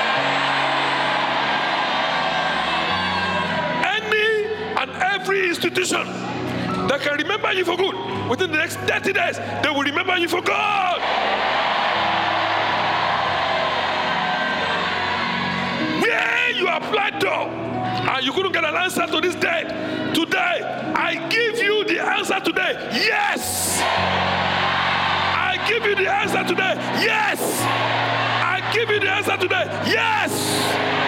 Every 5.22 5.48
institution 5.50 6.04
that 6.88 7.00
can 7.02 7.16
remember 7.16 7.54
you 7.54 7.64
for 7.64 7.78
good 7.78 7.96
within 8.28 8.52
the 8.52 8.58
next 8.58 8.78
30 8.78 9.14
days, 9.14 9.38
they 9.62 9.70
will 9.70 9.84
remember 9.84 10.18
you 10.18 10.28
for 10.28 10.42
God. 10.42 11.00
Where 16.02 16.52
you 16.52 16.68
applied 16.68 17.20
to 17.22 17.32
and 17.32 18.26
you 18.26 18.32
couldn't 18.34 18.52
get 18.52 18.64
an 18.64 18.76
answer 18.76 19.06
to 19.06 19.22
this 19.22 19.36
day, 19.36 19.62
today, 20.16 20.64
I 20.96 21.28
give 21.30 21.58
you 21.58 21.84
the 21.86 22.00
answer 22.04 22.40
today. 22.40 22.74
Yes. 22.92 23.80
I 23.84 25.64
give 25.70 25.86
you 25.86 25.96
the 25.96 26.12
answer 26.12 26.44
today. 26.44 26.74
Yes. 27.00 27.40
I 27.62 28.72
give 28.74 28.90
you 28.90 29.00
the 29.00 29.10
answer 29.12 29.38
today. 29.38 29.66
Yes. 29.86 31.01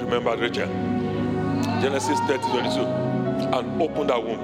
Remembered 0.00 0.40
Rachel. 0.40 0.68
Genesis 1.80 2.18
30 2.20 2.42
22. 2.42 2.80
And 3.52 3.82
opened 3.82 4.10
her 4.10 4.20
womb. 4.20 4.40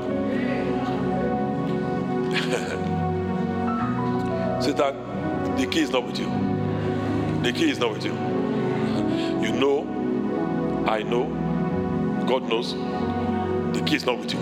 Satan, 4.63 5.57
the 5.57 5.67
key 5.67 5.81
is 5.81 5.91
not 5.91 6.05
with 6.05 6.19
you. 6.19 6.27
The 7.43 7.53
key 7.53 7.71
is 7.71 7.79
not 7.79 7.93
with 7.93 8.05
you. 8.05 8.13
You 8.13 9.53
know, 9.53 10.85
I 10.89 11.03
know, 11.03 11.27
God 12.27 12.49
knows, 12.49 12.73
the 12.73 13.83
key 13.87 13.97
is 13.97 14.07
not 14.07 14.19
with 14.19 14.33
you. 14.33 14.41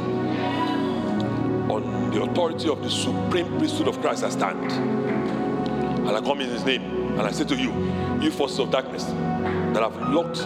On 1.70 2.10
the 2.10 2.22
authority 2.22 2.68
of 2.68 2.82
the 2.82 2.90
supreme 2.90 3.58
priesthood 3.58 3.88
of 3.88 4.00
Christ, 4.00 4.24
I 4.24 4.30
stand. 4.30 4.72
And 4.72 6.10
I 6.10 6.20
come 6.20 6.40
in 6.40 6.48
his 6.48 6.64
name. 6.64 7.18
And 7.18 7.22
I 7.22 7.30
say 7.30 7.44
to 7.44 7.56
you, 7.56 7.72
you 8.20 8.30
forces 8.30 8.58
of 8.58 8.70
darkness 8.70 9.04
that 9.04 9.82
have 9.82 9.96
locked 10.10 10.38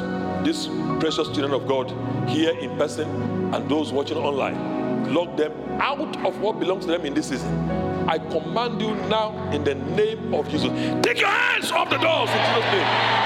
these 0.44 0.68
precious 1.00 1.28
children 1.28 1.52
of 1.52 1.66
God 1.66 1.90
here 2.28 2.56
in 2.58 2.76
person 2.76 3.08
and 3.54 3.68
those 3.68 3.92
watching 3.92 4.16
online, 4.16 5.12
lock 5.12 5.36
them 5.36 5.52
out 5.80 6.24
of 6.24 6.40
what 6.40 6.58
belongs 6.58 6.84
to 6.86 6.92
them 6.92 7.04
in 7.04 7.14
this 7.14 7.28
season. 7.28 7.70
I 8.08 8.18
command 8.18 8.80
you 8.80 8.94
now 9.08 9.50
in 9.50 9.64
the 9.64 9.74
name 9.74 10.32
of 10.34 10.48
Jesus. 10.48 10.70
Take 11.02 11.20
your 11.20 11.28
hands 11.28 11.70
off 11.70 11.90
the 11.90 11.98
doors 11.98 12.30
in 12.30 12.36
Jesus' 12.36 12.72
name. 12.72 13.18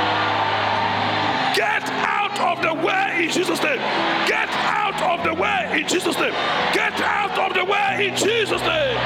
Get 1.54 1.88
out 1.90 2.40
of 2.40 2.62
the 2.62 2.74
way 2.86 3.24
in 3.24 3.30
Jesus' 3.30 3.62
name. 3.62 3.78
Get 4.26 4.48
out 4.50 5.00
of 5.02 5.24
the 5.24 5.34
way 5.34 5.80
in 5.80 5.86
Jesus' 5.88 6.16
name. 6.18 6.32
Get 6.72 7.00
out 7.00 7.38
of 7.38 7.54
the 7.54 7.64
way 7.64 8.08
in 8.08 8.16
Jesus' 8.16 8.60
name. 8.62 8.96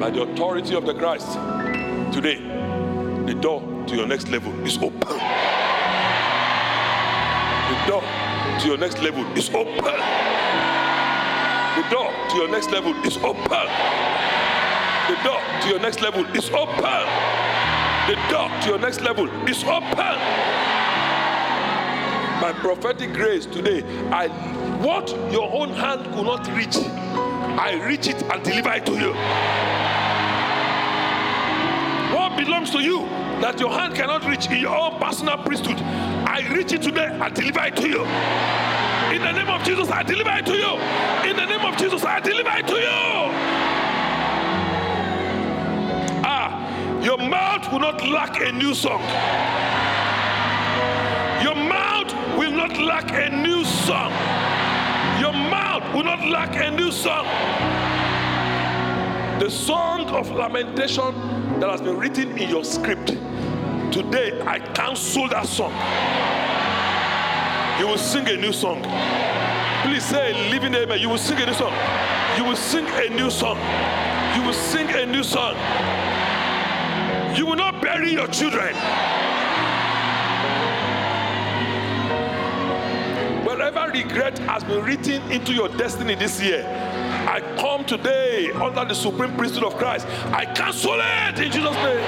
By 0.00 0.10
the 0.10 0.22
authority 0.22 0.74
of 0.74 0.86
the 0.86 0.94
Christ, 0.94 1.32
today, 2.14 2.40
the 3.26 3.34
door 3.34 3.75
to 3.86 3.94
your 3.94 4.06
next 4.06 4.28
level 4.28 4.52
is 4.66 4.76
open. 4.78 5.18
The 7.68 7.76
door 7.86 8.02
to 8.60 8.68
your 8.68 8.78
next 8.78 9.00
level 9.00 9.24
is 9.36 9.48
open. 9.50 9.98
The 11.76 11.84
door 11.90 12.12
to 12.30 12.36
your 12.36 12.48
next 12.48 12.70
level 12.70 12.94
is 13.04 13.16
open. 13.18 13.68
The 15.08 15.16
door 15.22 15.40
to 15.62 15.68
your 15.68 15.78
next 15.78 16.00
level 16.00 16.24
is 16.34 16.50
open. 16.50 17.06
The 18.08 18.16
door 18.28 18.50
to 18.62 18.68
your 18.68 18.78
next 18.78 19.00
level 19.02 19.28
is 19.48 19.62
open. 19.62 20.18
By 22.40 22.52
prophetic 22.60 23.12
grace 23.12 23.46
today, 23.46 23.82
I 24.10 24.28
what 24.82 25.10
your 25.30 25.52
own 25.52 25.70
hand 25.70 26.04
could 26.14 26.24
not 26.26 26.46
reach, 26.56 26.76
I 26.76 27.80
reach 27.86 28.08
it 28.08 28.20
and 28.22 28.42
deliver 28.42 28.72
it 28.72 28.86
to 28.86 28.92
you. 28.92 29.12
What 32.16 32.36
belongs 32.36 32.70
to 32.70 32.80
you 32.80 33.25
that 33.40 33.60
your 33.60 33.70
hand 33.70 33.94
cannot 33.94 34.24
reach 34.24 34.46
in 34.50 34.58
your 34.58 34.76
own 34.76 34.98
personal 34.98 35.36
priesthood, 35.38 35.78
I 35.80 36.46
reach 36.52 36.72
it 36.72 36.82
today 36.82 37.08
and 37.12 37.34
deliver 37.34 37.64
it 37.64 37.76
to 37.76 37.88
you. 37.88 38.02
In 39.14 39.22
the 39.22 39.32
name 39.32 39.48
of 39.48 39.62
Jesus, 39.62 39.90
I 39.90 40.02
deliver 40.02 40.30
it 40.30 40.46
to 40.46 40.54
you. 40.54 40.72
In 41.30 41.36
the 41.36 41.46
name 41.46 41.64
of 41.64 41.76
Jesus, 41.76 42.04
I 42.04 42.20
deliver 42.20 42.50
it 42.54 42.66
to 42.66 42.74
you. 42.74 43.26
Ah, 46.24 47.00
your 47.02 47.18
mouth 47.18 47.70
will 47.72 47.80
not 47.80 48.02
lack 48.06 48.40
a 48.40 48.52
new 48.52 48.74
song. 48.74 49.02
Your 51.42 51.54
mouth 51.54 52.12
will 52.38 52.52
not 52.52 52.76
lack 52.78 53.10
a 53.12 53.30
new 53.30 53.64
song. 53.64 54.10
Your 55.20 55.32
mouth 55.32 55.94
will 55.94 56.04
not 56.04 56.26
lack 56.26 56.56
a 56.56 56.70
new 56.70 56.90
song. 56.90 57.26
The 59.38 59.50
song 59.50 60.08
of 60.08 60.30
lamentation 60.30 61.35
that 61.60 61.70
has 61.70 61.80
been 61.80 61.96
written 61.96 62.36
in 62.36 62.50
your 62.50 62.64
script. 62.64 63.08
Today, 63.90 64.38
I 64.42 64.58
cancel 64.74 65.28
that 65.28 65.46
song. 65.46 65.72
You 67.80 67.86
will 67.86 67.98
sing 67.98 68.28
a 68.28 68.36
new 68.36 68.52
song. 68.52 68.82
Please 69.82 70.04
say 70.04 70.50
living 70.50 70.74
amen. 70.74 71.00
You 71.00 71.08
will 71.08 71.18
sing 71.18 71.38
a 71.38 71.46
new 71.46 71.54
song. 71.54 71.72
You 72.36 72.44
will 72.44 72.56
sing 72.56 72.84
a 72.86 73.08
new 73.08 73.30
song. 73.30 73.56
You 74.36 74.42
will 74.42 74.52
sing 74.52 74.88
a 74.90 75.06
new 75.06 75.22
song. 75.22 75.54
You 77.36 77.46
will 77.46 77.56
not 77.56 77.80
bury 77.80 78.12
your 78.12 78.28
children. 78.28 78.74
Wherever 83.46 83.90
regret 83.92 84.38
has 84.40 84.62
been 84.64 84.84
written 84.84 85.22
into 85.30 85.54
your 85.54 85.68
destiny 85.70 86.14
this 86.16 86.42
year, 86.42 86.64
I 87.26 87.40
come 87.58 87.84
today 87.84 88.52
under 88.52 88.84
the 88.84 88.94
supreme 88.94 89.36
priesthood 89.36 89.64
of 89.64 89.76
Christ. 89.76 90.06
I 90.26 90.44
cancel 90.46 90.94
it 90.94 91.38
in 91.40 91.50
Jesus' 91.50 91.74
name. 91.74 92.04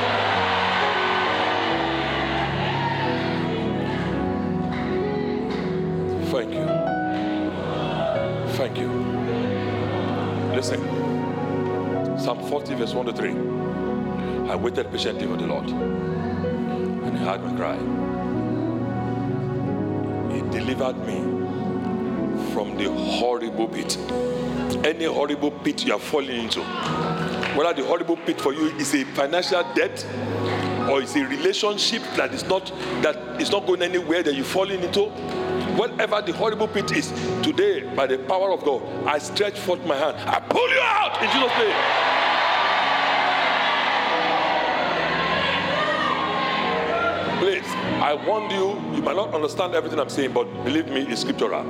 Thank 6.31 6.55
you. 6.55 6.67
Thank 8.57 8.79
you. 8.79 8.89
Listen. 10.55 10.81
Psalm 12.19 12.49
40, 12.49 12.75
verse 12.75 12.95
1 12.95 13.07
to 13.07 13.13
3. 13.13 13.31
I 14.51 14.55
waited 14.55 14.91
patiently 14.93 15.27
for 15.27 15.37
the 15.37 15.47
Lord, 15.47 15.69
and 15.69 17.19
He 17.19 17.25
heard 17.25 17.43
my 17.43 17.55
cry. 17.57 17.77
He 20.33 20.41
delivered 20.51 20.99
me 21.07 21.19
from 22.53 22.77
the 22.77 22.91
horrible 22.91 23.67
pit 23.69 23.97
any 24.85 25.05
horrible 25.05 25.51
pit 25.51 25.85
you 25.85 25.93
are 25.95 25.99
falling 25.99 26.45
into. 26.45 26.61
Whether 27.57 27.83
the 27.83 27.87
horrible 27.87 28.17
pit 28.17 28.41
for 28.41 28.53
you 28.53 28.67
is 28.77 28.95
a 28.95 29.05
financial 29.05 29.63
debt 29.75 30.07
or 30.89 31.03
it's 31.03 31.17
a 31.17 31.25
relationship 31.27 32.03
that 32.17 32.33
is 32.33 32.45
not 32.45 32.73
that 33.03 33.41
is 33.41 33.51
not 33.51 33.67
going 33.67 33.83
anywhere 33.83 34.23
that 34.23 34.35
you're 34.35 34.45
falling 34.45 34.83
into. 34.83 35.07
Whatever 35.77 36.23
the 36.23 36.33
horrible 36.33 36.67
pit 36.67 36.91
is, 36.93 37.13
today, 37.43 37.83
by 37.95 38.07
the 38.07 38.19
power 38.19 38.51
of 38.51 38.65
God, 38.65 38.83
I 39.07 39.19
stretch 39.19 39.59
forth 39.59 39.85
my 39.87 39.97
hand. 39.97 40.17
I 40.29 40.41
pull 40.41 40.69
you 40.69 40.81
out 40.81 41.23
in 41.23 41.31
Jesus' 41.31 41.59
name. 41.59 42.09
Please, 47.39 47.73
I 48.03 48.15
warned 48.27 48.51
you, 48.51 48.71
you 48.97 49.03
might 49.03 49.15
not 49.15 49.33
understand 49.33 49.75
everything 49.75 50.01
I'm 50.01 50.09
saying, 50.09 50.33
but 50.33 50.47
believe 50.65 50.89
me, 50.89 51.03
it's 51.03 51.21
scriptural. 51.21 51.65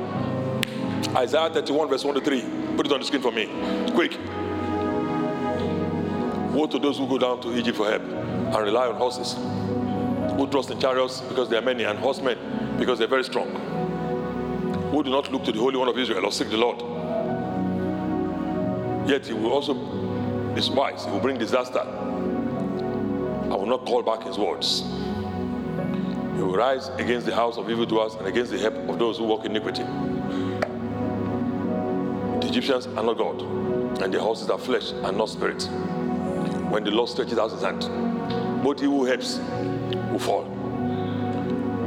Isaiah 1.15 1.51
31, 1.51 1.89
verse 1.89 2.05
1 2.05 2.15
to 2.15 2.21
3. 2.23 2.58
Put 2.79 2.87
it 2.87 2.93
on 2.93 3.01
the 3.01 3.07
screen 3.07 3.23
for 3.23 3.33
me. 3.33 3.47
Quick. 3.93 4.17
Woe 6.55 6.69
to 6.69 6.79
those 6.79 6.97
who 6.97 7.09
go 7.09 7.19
down 7.19 7.41
to 7.41 7.53
Egypt 7.59 7.77
for 7.77 7.91
help 7.91 8.03
and 8.03 8.57
rely 8.57 8.87
on 8.87 8.95
horses, 8.95 9.35
who 10.37 10.47
trust 10.49 10.71
in 10.71 10.79
chariots 10.79 11.21
because 11.23 11.49
they 11.49 11.57
are 11.57 11.61
many, 11.61 11.83
and 11.83 11.99
horsemen 11.99 12.39
because 12.79 13.01
they're 13.01 13.09
very 13.09 13.25
strong, 13.25 13.49
who 14.93 15.03
do 15.03 15.11
not 15.11 15.33
look 15.33 15.43
to 15.47 15.51
the 15.51 15.59
Holy 15.59 15.77
One 15.77 15.89
of 15.89 15.99
Israel 15.99 16.25
or 16.25 16.31
seek 16.31 16.51
the 16.51 16.57
Lord. 16.57 16.79
Yet 19.11 19.27
he 19.27 19.33
will 19.33 19.51
also 19.51 19.75
be 19.75 20.61
wise, 20.73 21.05
he 21.05 21.11
will 21.11 21.19
bring 21.19 21.37
disaster. 21.37 21.81
I 21.81 23.57
will 23.57 23.67
not 23.67 23.87
call 23.87 24.05
back 24.05 24.23
his 24.23 24.39
words. 24.39 24.83
He 24.83 26.43
will 26.43 26.55
rise 26.55 26.91
against 26.91 27.27
the 27.27 27.35
house 27.35 27.57
of 27.57 27.69
evildoers 27.69 28.15
and 28.15 28.29
against 28.29 28.53
the 28.53 28.59
help 28.59 28.77
of 28.89 29.01
those 29.01 29.19
who 29.19 29.25
walk 29.25 29.45
iniquity. 29.45 29.83
Egyptians 32.49 32.87
are 32.87 33.05
not 33.05 33.19
God, 33.19 33.43
and 34.03 34.13
their 34.13 34.23
horses 34.23 34.49
are 34.49 34.59
flesh 34.59 34.93
and 34.93 35.19
not 35.19 35.29
spirit. 35.29 35.65
When 36.71 36.83
the 36.83 36.91
Lord 36.91 37.11
stretches 37.11 37.39
out 37.39 37.51
his 37.53 37.63
hand, 37.63 37.83
both 38.63 38.81
he 38.81 38.87
who 38.87 39.05
helps 39.05 39.39
will 40.11 40.19
fall. 40.19 40.45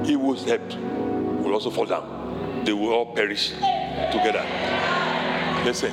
He 0.05 0.13
who 0.13 0.35
is 0.35 0.43
helped 0.43 0.75
will 0.77 1.53
also 1.53 1.71
fall 1.71 1.85
down. 1.85 2.63
They 2.63 2.73
will 2.73 2.93
all 2.93 3.07
perish 3.07 3.49
together. 3.49 4.45
Listen, 5.65 5.91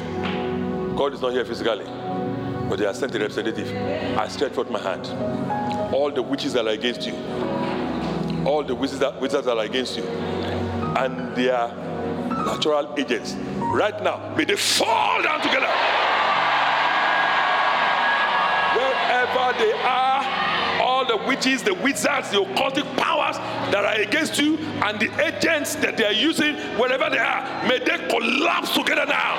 God 0.94 1.14
is 1.14 1.22
not 1.22 1.32
here 1.32 1.46
physically, 1.46 1.86
but 2.68 2.78
they 2.78 2.84
are 2.84 2.92
sent 2.92 3.14
a 3.14 3.18
representative. 3.18 3.74
I 4.18 4.28
stretch 4.28 4.52
forth 4.52 4.68
my 4.70 4.80
hand. 4.80 5.06
All 5.94 6.10
the 6.10 6.20
witches 6.20 6.52
that 6.52 6.66
are 6.66 6.72
against 6.72 7.06
you, 7.06 7.14
all 8.44 8.62
the 8.62 8.74
wizards 8.74 9.00
that, 9.00 9.18
wizards 9.18 9.46
that 9.46 9.56
are 9.56 9.64
against 9.64 9.96
you, 9.96 10.04
and 10.04 11.34
their 11.34 11.68
natural 12.44 12.94
agents 12.98 13.34
right 13.70 14.02
now, 14.02 14.34
may 14.36 14.44
they 14.44 14.56
fall 14.56 15.22
down 15.22 15.40
together. 15.40 15.68
Wherever 18.76 19.58
they 19.58 19.72
are, 19.72 20.24
all 20.80 21.04
the 21.06 21.16
witches, 21.26 21.62
the 21.62 21.74
wizards, 21.74 22.30
the 22.30 22.38
occultic 22.38 22.84
powers 22.96 23.36
that 23.72 23.84
are 23.84 24.00
against 24.00 24.38
you, 24.38 24.58
and 24.58 24.98
the 25.00 25.10
agents 25.24 25.74
that 25.76 25.96
they 25.96 26.04
are 26.04 26.12
using, 26.12 26.54
wherever 26.78 27.10
they 27.10 27.18
are, 27.18 27.42
may 27.66 27.78
they 27.78 27.98
collapse 28.08 28.74
together 28.74 29.06
now. 29.06 29.36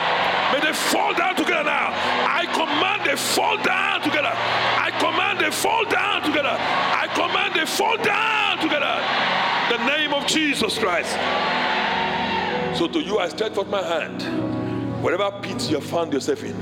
May 0.52 0.60
they 0.60 0.74
fall 0.74 1.14
down 1.14 1.36
together 1.36 1.64
now. 1.64 1.94
I 2.28 2.46
command 2.54 3.06
they 3.06 3.16
fall 3.16 3.58
down 3.64 4.02
together. 4.02 4.32
I 4.34 4.92
command 5.00 5.40
they 5.40 5.52
fall 5.52 5.86
down 5.86 6.24
together. 6.24 6.56
I 6.58 7.08
command 7.14 7.56
they 7.56 7.66
fall 7.66 7.98
down 7.98 8.58
together. 8.60 9.00
The 9.70 9.86
name 9.86 10.14
of 10.14 10.26
Jesus 10.26 10.78
Christ. 10.78 11.16
So 12.78 12.88
to 12.88 13.00
you, 13.00 13.20
I 13.20 13.28
stretch 13.30 13.54
forth 13.54 13.68
my 13.68 13.82
hand. 13.82 14.24
Whatever 15.04 15.32
pit 15.42 15.70
you 15.70 15.76
have 15.76 15.86
found 15.86 16.14
yourself 16.14 16.44
in, 16.44 16.56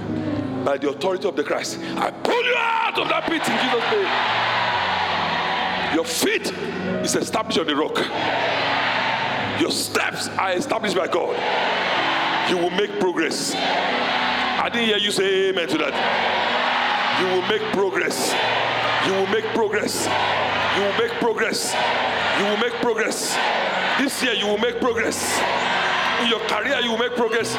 by 0.64 0.78
the 0.78 0.90
authority 0.90 1.28
of 1.28 1.36
the 1.36 1.44
Christ, 1.44 1.80
I 1.96 2.12
pull 2.12 2.44
you 2.44 2.56
out 2.58 2.98
of 2.98 3.08
that 3.10 3.24
pit 3.26 3.42
in 3.48 3.58
Jesus' 3.62 3.92
name. 3.92 4.08
Your 5.96 6.06
feet 6.06 6.52
is 7.04 7.16
established 7.16 7.60
on 7.60 7.68
the 7.68 7.76
rock. 7.76 7.98
Your 9.60 9.72
steps 9.72 10.28
are 10.30 10.52
established 10.52 10.96
by 10.96 11.08
God. 11.08 11.36
You 12.50 12.58
will 12.58 12.70
make 12.72 13.00
progress. 13.00 13.54
I 13.56 14.70
didn't 14.72 14.88
hear 14.88 14.98
you 14.98 15.12
say 15.12 15.50
amen 15.50 15.68
to 15.70 15.78
that. 15.78 15.94
You 17.22 17.28
will 17.28 17.48
make 17.48 17.62
progress. 17.74 18.34
You 19.08 19.14
will 19.14 19.28
make 19.28 19.46
progress. 19.56 20.06
You 20.76 20.84
will 20.84 20.98
make 20.98 21.12
progress. 21.20 21.74
You 22.40 22.46
will 22.46 22.58
make 22.58 22.74
progress. 22.82 23.36
This 23.98 24.22
year 24.22 24.34
you 24.34 24.46
will 24.46 24.60
make 24.60 24.80
progress. 24.80 25.40
In 26.22 26.30
your 26.30 26.40
career, 26.48 26.80
you 26.82 26.92
will 26.92 26.98
make 26.98 27.16
progress. 27.16 27.56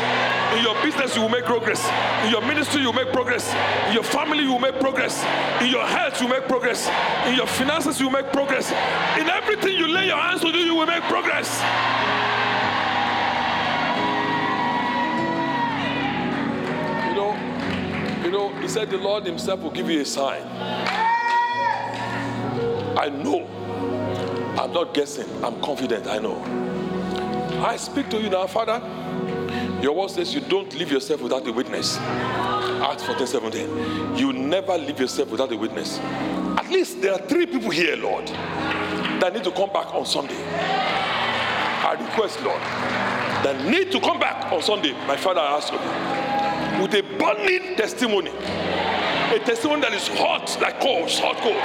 In 0.57 0.63
your 0.65 0.75
business, 0.83 1.15
you 1.15 1.23
will 1.23 1.29
make 1.29 1.45
progress. 1.45 1.89
In 2.25 2.33
your 2.33 2.41
ministry, 2.43 2.81
you 2.81 2.89
will 2.89 3.05
make 3.05 3.13
progress. 3.13 3.55
In 3.87 3.95
your 3.95 4.03
family, 4.03 4.43
you 4.43 4.53
will 4.53 4.59
make 4.59 4.81
progress. 4.81 5.23
In 5.63 5.71
your 5.71 5.87
health, 5.87 6.21
you 6.21 6.27
will 6.27 6.35
make 6.35 6.49
progress. 6.49 6.89
In 7.27 7.37
your 7.37 7.47
finances, 7.47 8.01
you 8.01 8.07
will 8.07 8.21
make 8.21 8.33
progress. 8.33 8.71
In 9.19 9.29
everything 9.29 9.77
you 9.77 9.87
lay 9.87 10.07
your 10.07 10.17
hands 10.17 10.41
to 10.41 10.51
do, 10.51 10.59
you 10.59 10.75
will 10.75 10.87
make 10.87 11.05
progress. 11.05 11.61
You 17.09 17.15
know, 17.15 18.25
you 18.25 18.31
know, 18.33 18.49
he 18.61 18.67
said 18.67 18.91
the 18.91 18.99
Lord 18.99 19.25
Himself 19.25 19.61
will 19.61 19.71
give 19.71 19.89
you 19.89 20.01
a 20.01 20.05
sign. 20.05 20.43
I 22.99 23.09
know. 23.09 23.47
I'm 24.61 24.73
not 24.73 24.93
guessing. 24.93 25.29
I'm 25.45 25.61
confident. 25.61 26.09
I 26.09 26.19
know. 26.19 26.68
I 27.61 27.77
speak 27.77 28.09
to 28.11 28.21
you 28.21 28.31
now, 28.31 28.47
Father. 28.47 28.81
Your 29.83 29.93
word 29.93 30.11
says 30.11 30.33
you 30.33 30.41
don't 30.41 30.73
leave 30.77 30.93
yourself 30.93 31.21
without 31.21 31.47
a 31.47 31.53
witness. 31.53 31.99
Acts 31.99 33.03
14 33.03 33.27
17. 33.27 34.17
You 34.17 34.33
never 34.33 34.79
leave 34.79 35.01
yourself 35.01 35.31
without 35.31 35.51
a 35.51 35.57
witness. 35.57 35.99
At 35.99 36.69
least 36.71 37.03
there 37.03 37.13
are 37.13 37.19
three 37.19 37.47
people 37.47 37.71
here, 37.71 37.97
Lord, 37.97 38.29
that 38.29 39.33
need 39.35 39.43
to 39.43 39.51
come 39.51 39.73
back 39.73 39.93
on 39.93 40.07
Sunday. 40.07 40.41
I 40.45 41.97
request, 41.99 42.41
Lord, 42.43 42.61
that 43.43 43.65
need 43.65 43.91
to 43.91 44.01
come 44.01 44.21
back 44.21 44.53
on 44.53 44.63
Sunday. 44.63 44.93
My 45.09 45.17
Father, 45.17 45.41
I 45.41 45.57
ask 45.57 45.73
of 45.73 45.81
you, 45.83 46.83
with 46.83 46.95
a 46.95 47.03
burning 47.19 47.77
testimony, 47.77 48.31
a 48.31 49.39
testimony 49.45 49.81
that 49.81 49.93
is 49.95 50.07
hot 50.07 50.57
like 50.61 50.81
coals, 50.81 51.19
hot 51.19 51.37
coals. 51.39 51.57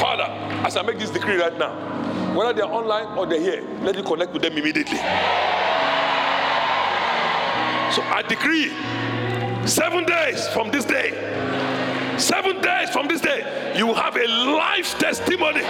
Father, 0.00 0.30
as 0.64 0.76
I 0.76 0.82
make 0.82 1.00
this 1.00 1.10
decree 1.10 1.36
right 1.36 1.58
now, 1.58 1.93
whether 2.34 2.52
they're 2.52 2.64
online 2.64 3.16
or 3.18 3.26
they're 3.26 3.40
here, 3.40 3.62
let 3.82 3.96
you 3.96 4.02
connect 4.02 4.32
with 4.32 4.42
them 4.42 4.56
immediately. 4.56 4.98
So 7.94 8.02
I 8.02 8.24
decree 8.26 8.72
seven 9.66 10.04
days 10.04 10.48
from 10.48 10.70
this 10.70 10.84
day, 10.84 11.12
Seven 12.18 12.60
days 12.60 12.90
from 12.90 13.08
this 13.08 13.20
day, 13.20 13.74
you 13.76 13.88
will 13.88 13.94
have 13.94 14.14
a 14.16 14.26
life 14.28 14.96
testimony. 15.00 15.62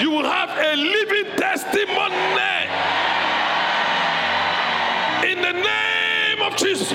You 0.00 0.10
will 0.10 0.24
have 0.24 0.48
a 0.48 0.76
living 0.76 1.36
testimony. 1.36 2.68
In 5.30 5.42
the 5.42 5.52
name 5.52 6.42
of 6.42 6.56
Jesus. 6.56 6.90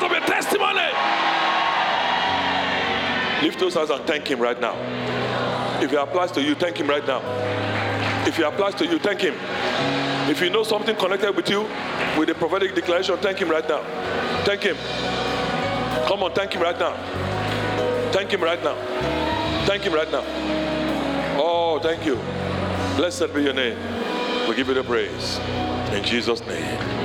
Because 0.00 0.16
of 0.16 0.22
a 0.22 0.26
testimony. 0.26 0.80
Lift 3.42 3.58
those 3.58 3.74
hands 3.74 3.90
and 3.90 4.04
thank 4.06 4.26
him 4.28 4.40
right 4.40 4.60
now. 4.60 4.74
If 5.82 5.92
it 5.92 5.98
applies 5.98 6.32
to 6.32 6.42
you, 6.42 6.54
thank 6.54 6.76
him 6.76 6.88
right 6.88 7.06
now. 7.06 7.20
If 8.26 8.38
it 8.38 8.42
applies 8.42 8.74
to 8.76 8.86
you, 8.86 8.98
thank 8.98 9.20
him. 9.20 9.34
If 10.30 10.40
you 10.40 10.50
know 10.50 10.62
something 10.62 10.96
connected 10.96 11.34
with 11.34 11.48
you 11.48 11.62
with 12.18 12.28
the 12.28 12.34
prophetic 12.34 12.74
declaration, 12.74 13.16
thank 13.18 13.38
him 13.38 13.50
right 13.50 13.66
now. 13.68 13.82
Thank 14.44 14.62
him. 14.62 14.76
Come 16.06 16.22
on, 16.22 16.32
thank 16.32 16.52
him 16.52 16.62
right 16.62 16.78
now. 16.78 16.94
Thank 18.12 18.30
him 18.30 18.42
right 18.42 18.62
now. 18.62 18.76
Thank 19.66 19.82
him 19.82 19.94
right 19.94 20.10
now. 20.10 20.24
Oh, 21.38 21.78
thank 21.82 22.04
you. 22.04 22.16
Blessed 22.96 23.32
be 23.34 23.44
your 23.44 23.54
name. 23.54 23.78
We 24.48 24.54
give 24.54 24.68
you 24.68 24.74
the 24.74 24.84
praise. 24.84 25.38
In 25.92 26.04
Jesus' 26.04 26.40
name. 26.46 26.99